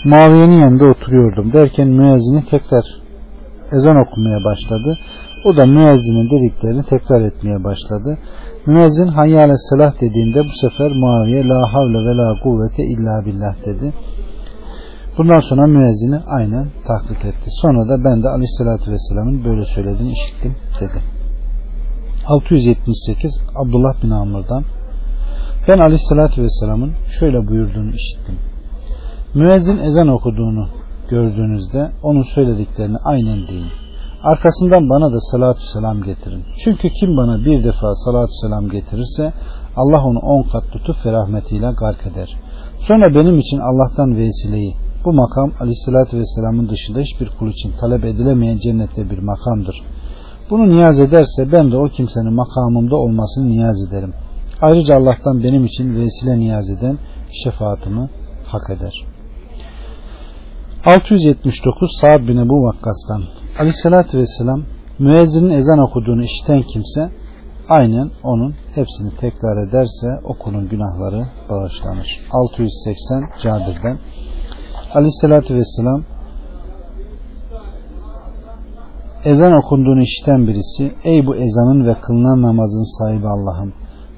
Muaviye'nin 0.04 0.60
yanında 0.60 0.84
oturuyordum 0.84 1.52
derken 1.52 1.88
müezzini 1.88 2.44
tekrar 2.44 2.84
ezan 3.72 3.96
okumaya 3.96 4.44
başladı. 4.44 4.98
O 5.44 5.56
da 5.56 5.66
müezzinin 5.66 6.30
dediklerini 6.30 6.82
tekrar 6.82 7.20
etmeye 7.20 7.64
başladı. 7.64 8.18
Müezzin 8.66 9.08
hayyâle 9.08 9.54
selah 9.70 10.00
dediğinde 10.00 10.40
bu 10.44 10.68
sefer 10.68 10.92
Muaviye 10.92 11.48
la 11.48 11.72
havle 11.72 11.98
ve 11.98 12.16
la 12.16 12.40
kuvvete 12.42 12.82
illa 12.82 13.26
billah 13.26 13.66
dedi. 13.66 13.92
Bundan 15.18 15.38
sonra 15.38 15.66
müezzini 15.66 16.18
aynen 16.26 16.66
taklit 16.86 17.24
etti. 17.24 17.46
Sonra 17.48 17.88
da 17.88 18.04
ben 18.04 18.22
de 18.22 18.28
aleyhissalatü 18.28 18.90
vesselamın 18.90 19.44
böyle 19.44 19.64
söylediğini 19.64 20.12
işittim 20.12 20.56
dedi. 20.80 21.02
678 22.26 23.40
Abdullah 23.56 24.02
bin 24.02 24.10
Amr'dan 24.10 24.64
ben 25.68 25.78
aleyhissalatü 25.78 26.42
vesselamın 26.42 26.92
şöyle 27.18 27.48
buyurduğunu 27.48 27.90
işittim. 27.90 28.38
Müezzin 29.34 29.78
ezan 29.78 30.08
okuduğunu 30.08 30.68
gördüğünüzde 31.10 31.90
onun 32.02 32.22
söylediklerini 32.22 32.96
aynen 33.04 33.48
deyin. 33.48 33.70
Arkasından 34.22 34.88
bana 34.90 35.12
da 35.12 35.20
salatü 35.20 35.66
selam 35.66 36.02
getirin. 36.02 36.44
Çünkü 36.64 36.90
kim 36.90 37.16
bana 37.16 37.44
bir 37.44 37.64
defa 37.64 37.94
salatü 37.94 38.32
selam 38.42 38.68
getirirse 38.68 39.32
Allah 39.76 40.04
onu 40.04 40.18
on 40.18 40.42
kat 40.42 40.64
tutup 40.72 41.06
ve 41.06 41.12
rahmetiyle 41.12 41.70
gark 41.80 42.06
eder. 42.06 42.36
Sonra 42.80 43.14
benim 43.14 43.38
için 43.38 43.58
Allah'tan 43.58 44.16
vesileyi 44.16 44.74
bu 45.04 45.12
makam 45.12 45.52
aleyhissalatü 45.60 46.18
vesselamın 46.18 46.68
dışında 46.68 47.00
hiçbir 47.00 47.30
kul 47.38 47.48
için 47.50 47.72
talep 47.80 48.04
edilemeyen 48.04 48.58
cennette 48.58 49.10
bir 49.10 49.18
makamdır. 49.18 49.82
Bunu 50.50 50.68
niyaz 50.68 51.00
ederse 51.00 51.52
ben 51.52 51.72
de 51.72 51.76
o 51.76 51.88
kimsenin 51.88 52.34
makamımda 52.34 52.96
olmasını 52.96 53.48
niyaz 53.48 53.82
ederim. 53.88 54.14
Ayrıca 54.60 54.96
Allah'tan 54.96 55.42
benim 55.42 55.64
için 55.64 55.94
vesile 55.96 56.38
niyaz 56.38 56.70
eden 56.70 56.98
şefaatimi 57.44 58.10
hak 58.44 58.70
eder. 58.70 59.06
679 60.84 61.90
Sa'd 62.00 62.28
bin 62.28 62.36
Ebu 62.36 62.64
Vakkas'tan 62.64 63.22
Aleyhisselatü 63.58 64.18
Vesselam 64.18 64.62
müezzinin 64.98 65.50
ezan 65.50 65.78
okuduğunu 65.78 66.24
işiten 66.24 66.62
kimse 66.62 67.10
aynen 67.68 68.10
onun 68.22 68.54
hepsini 68.74 69.16
tekrar 69.16 69.68
ederse 69.68 70.06
okulun 70.24 70.68
günahları 70.68 71.26
bağışlanır. 71.50 72.20
680 72.32 73.24
Cabir'den 73.42 73.98
Aleyhisselatü 74.94 75.54
Vesselam 75.54 76.02
ezan 79.24 79.52
okunduğunu 79.52 80.02
işiten 80.02 80.46
birisi 80.46 80.92
ey 81.04 81.26
bu 81.26 81.36
ezanın 81.36 81.86
ve 81.86 81.94
kılınan 82.00 82.42
namazın 82.42 82.98
sahibi 82.98 83.26
Allah'ım 83.26 83.72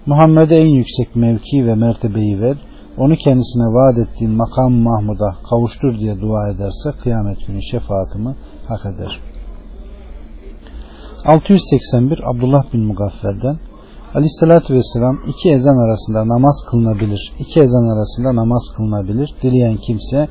Muhammed'e 0.07 0.57
en 0.57 0.69
yüksek 0.69 1.17
mevki 1.17 1.67
ve 1.67 1.75
mertebeyi 1.75 2.41
ver 2.41 2.57
onu 2.99 3.17
kendisine 3.17 3.65
vaat 3.65 3.99
ettiğin 3.99 4.33
makam 4.33 4.73
Mahmud'a 4.73 5.37
kavuştur 5.51 5.99
diye 5.99 6.21
dua 6.21 6.49
ederse 6.49 6.93
kıyamet 7.03 7.47
günü 7.47 7.63
şefaatimi 7.63 8.37
hak 8.69 8.87
eder. 8.87 9.21
681 11.25 12.21
Abdullah 12.31 12.73
bin 12.73 12.81
Mugaffel'den 12.81 13.59
Aleyhissalatü 14.15 14.75
Vesselam 14.75 15.19
iki 15.29 15.51
ezan 15.51 15.77
arasında 15.87 16.29
namaz 16.29 16.65
kılınabilir. 16.71 17.33
İki 17.39 17.61
ezan 17.61 17.97
arasında 17.97 18.37
namaz 18.37 18.63
kılınabilir. 18.77 19.35
Dileyen 19.43 19.77
kimse 19.77 20.29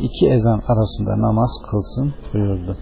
iki 0.00 0.26
ezan 0.26 0.62
arasında 0.68 1.28
namaz 1.28 1.50
kılsın 1.70 2.14
buyurdu. 2.34 2.76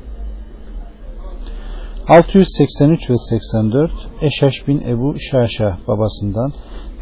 683 2.08 3.10
ve 3.10 3.14
84 3.18 3.90
Eşaş 4.22 4.68
bin 4.68 4.80
Ebu 4.80 5.14
Şaşa 5.18 5.78
babasından 5.88 6.52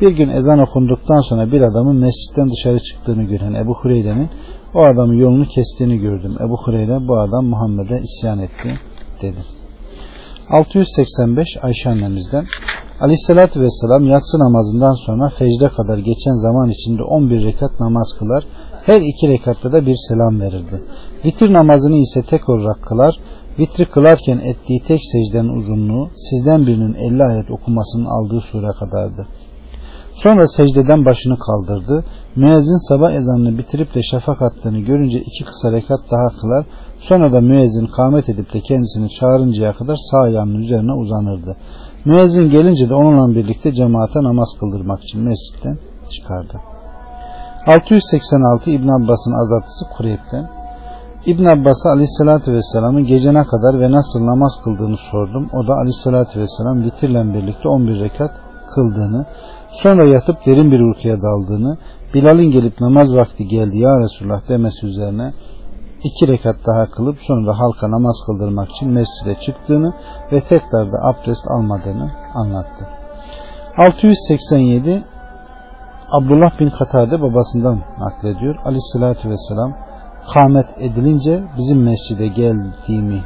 bir 0.00 0.10
gün 0.10 0.28
ezan 0.28 0.58
okunduktan 0.58 1.20
sonra 1.20 1.52
bir 1.52 1.60
adamın 1.60 1.96
mescitten 1.96 2.50
dışarı 2.50 2.80
çıktığını 2.80 3.22
gören 3.22 3.54
Ebu 3.54 3.74
Hureyre'nin 3.74 4.30
o 4.74 4.82
adamın 4.82 5.14
yolunu 5.14 5.46
kestiğini 5.46 5.98
gördüm. 5.98 6.36
Ebu 6.40 6.56
Hureyre 6.56 7.08
bu 7.08 7.18
adam 7.18 7.46
Muhammed'e 7.46 8.00
isyan 8.00 8.38
etti 8.38 8.78
dedi. 9.22 9.38
685 10.50 11.48
Ayşe 11.62 11.90
annemizden 11.90 12.44
Aleyhisselatü 13.00 13.60
Vesselam 13.60 14.04
yatsı 14.04 14.38
namazından 14.38 14.94
sonra 15.06 15.28
fecde 15.28 15.68
kadar 15.68 15.98
geçen 15.98 16.34
zaman 16.34 16.70
içinde 16.70 17.02
11 17.02 17.44
rekat 17.44 17.80
namaz 17.80 18.08
kılar. 18.18 18.44
Her 18.82 19.00
iki 19.00 19.28
rekatta 19.28 19.72
da 19.72 19.86
bir 19.86 19.96
selam 20.08 20.40
verirdi. 20.40 20.84
Vitir 21.24 21.52
namazını 21.52 21.96
ise 21.96 22.22
tek 22.22 22.48
olarak 22.48 22.82
kılar. 22.82 23.14
Vitri 23.58 23.90
kılarken 23.90 24.38
ettiği 24.38 24.82
tek 24.82 25.00
secdenin 25.12 25.48
uzunluğu 25.48 26.10
sizden 26.16 26.66
birinin 26.66 26.94
50 26.94 27.24
ayet 27.24 27.50
okumasının 27.50 28.04
aldığı 28.04 28.40
sure 28.40 28.72
kadardı. 28.80 29.26
Sonra 30.14 30.46
secdeden 30.46 31.04
başını 31.04 31.38
kaldırdı. 31.38 32.04
Müezzin 32.36 32.88
sabah 32.88 33.12
ezanını 33.12 33.58
bitirip 33.58 33.94
de 33.94 34.02
şafak 34.02 34.42
attığını 34.42 34.78
görünce 34.78 35.18
iki 35.18 35.44
kısa 35.44 35.72
rekat 35.72 36.00
daha 36.10 36.40
kılar. 36.40 36.66
Sonra 37.00 37.32
da 37.32 37.40
müezzin 37.40 37.86
kâmet 37.86 38.28
edip 38.28 38.54
de 38.54 38.60
kendisini 38.60 39.10
çağırıncaya 39.10 39.72
kadar 39.72 39.96
sağ 40.10 40.18
ayağının 40.18 40.54
üzerine 40.54 40.92
uzanırdı. 40.92 41.56
Müezzin 42.04 42.50
gelince 42.50 42.88
de 42.88 42.94
onunla 42.94 43.34
birlikte 43.34 43.74
cemaate 43.74 44.22
namaz 44.22 44.48
kıldırmak 44.60 45.04
için 45.04 45.20
mescitten 45.20 45.78
çıkardı. 46.10 46.60
686 47.66 48.70
İbn 48.70 48.88
Abbas'ın 48.88 49.32
azatlısı 49.42 49.84
Kureyb'den 49.96 50.50
İbn 51.26 51.44
Abbas'a 51.44 51.90
aleyhissalatü 51.90 52.52
vesselamın 52.52 53.04
gece 53.04 53.34
ne 53.34 53.44
kadar 53.44 53.80
ve 53.80 53.92
nasıl 53.92 54.26
namaz 54.26 54.52
kıldığını 54.64 54.96
sordum. 54.96 55.50
O 55.52 55.66
da 55.66 55.72
aleyhissalatü 55.74 56.40
vesselam 56.40 56.82
vitirle 56.82 57.34
birlikte 57.34 57.68
11 57.68 58.00
rekat 58.00 58.30
kıldığını, 58.74 59.26
sonra 59.72 60.04
yatıp 60.04 60.46
derin 60.46 60.70
bir 60.70 60.80
uykuya 60.80 61.22
daldığını, 61.22 61.76
Bilal'in 62.14 62.50
gelip 62.50 62.80
namaz 62.80 63.14
vakti 63.14 63.48
geldi 63.48 63.78
ya 63.78 64.00
Resulullah 64.00 64.48
demesi 64.48 64.86
üzerine 64.86 65.32
iki 66.04 66.28
rekat 66.28 66.56
daha 66.66 66.90
kılıp 66.90 67.18
sonra 67.20 67.58
halka 67.58 67.90
namaz 67.90 68.16
kıldırmak 68.26 68.70
için 68.70 68.88
mescide 68.88 69.40
çıktığını 69.40 69.92
ve 70.32 70.40
tekrar 70.40 70.92
da 70.92 70.96
abdest 71.02 71.44
almadığını 71.50 72.10
anlattı. 72.34 72.88
687 73.76 75.04
Abdullah 76.10 76.60
bin 76.60 76.70
Katade 76.70 77.22
babasından 77.22 77.82
naklediyor. 77.98 78.56
Aleyhissalatü 78.64 79.30
vesselam 79.30 79.72
kâmet 80.34 80.66
edilince 80.78 81.44
bizim 81.58 81.82
mescide 81.82 82.26
geldiğimi 82.26 83.22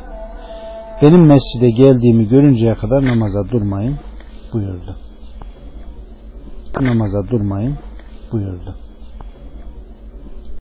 benim 1.02 1.26
mescide 1.26 1.70
geldiğimi 1.70 2.28
görünceye 2.28 2.74
kadar 2.74 3.04
namaza 3.04 3.48
durmayın 3.48 3.96
buyurdu. 4.52 4.96
Namaza 6.80 7.28
durmayın 7.28 7.78
buyurdu. 8.32 8.74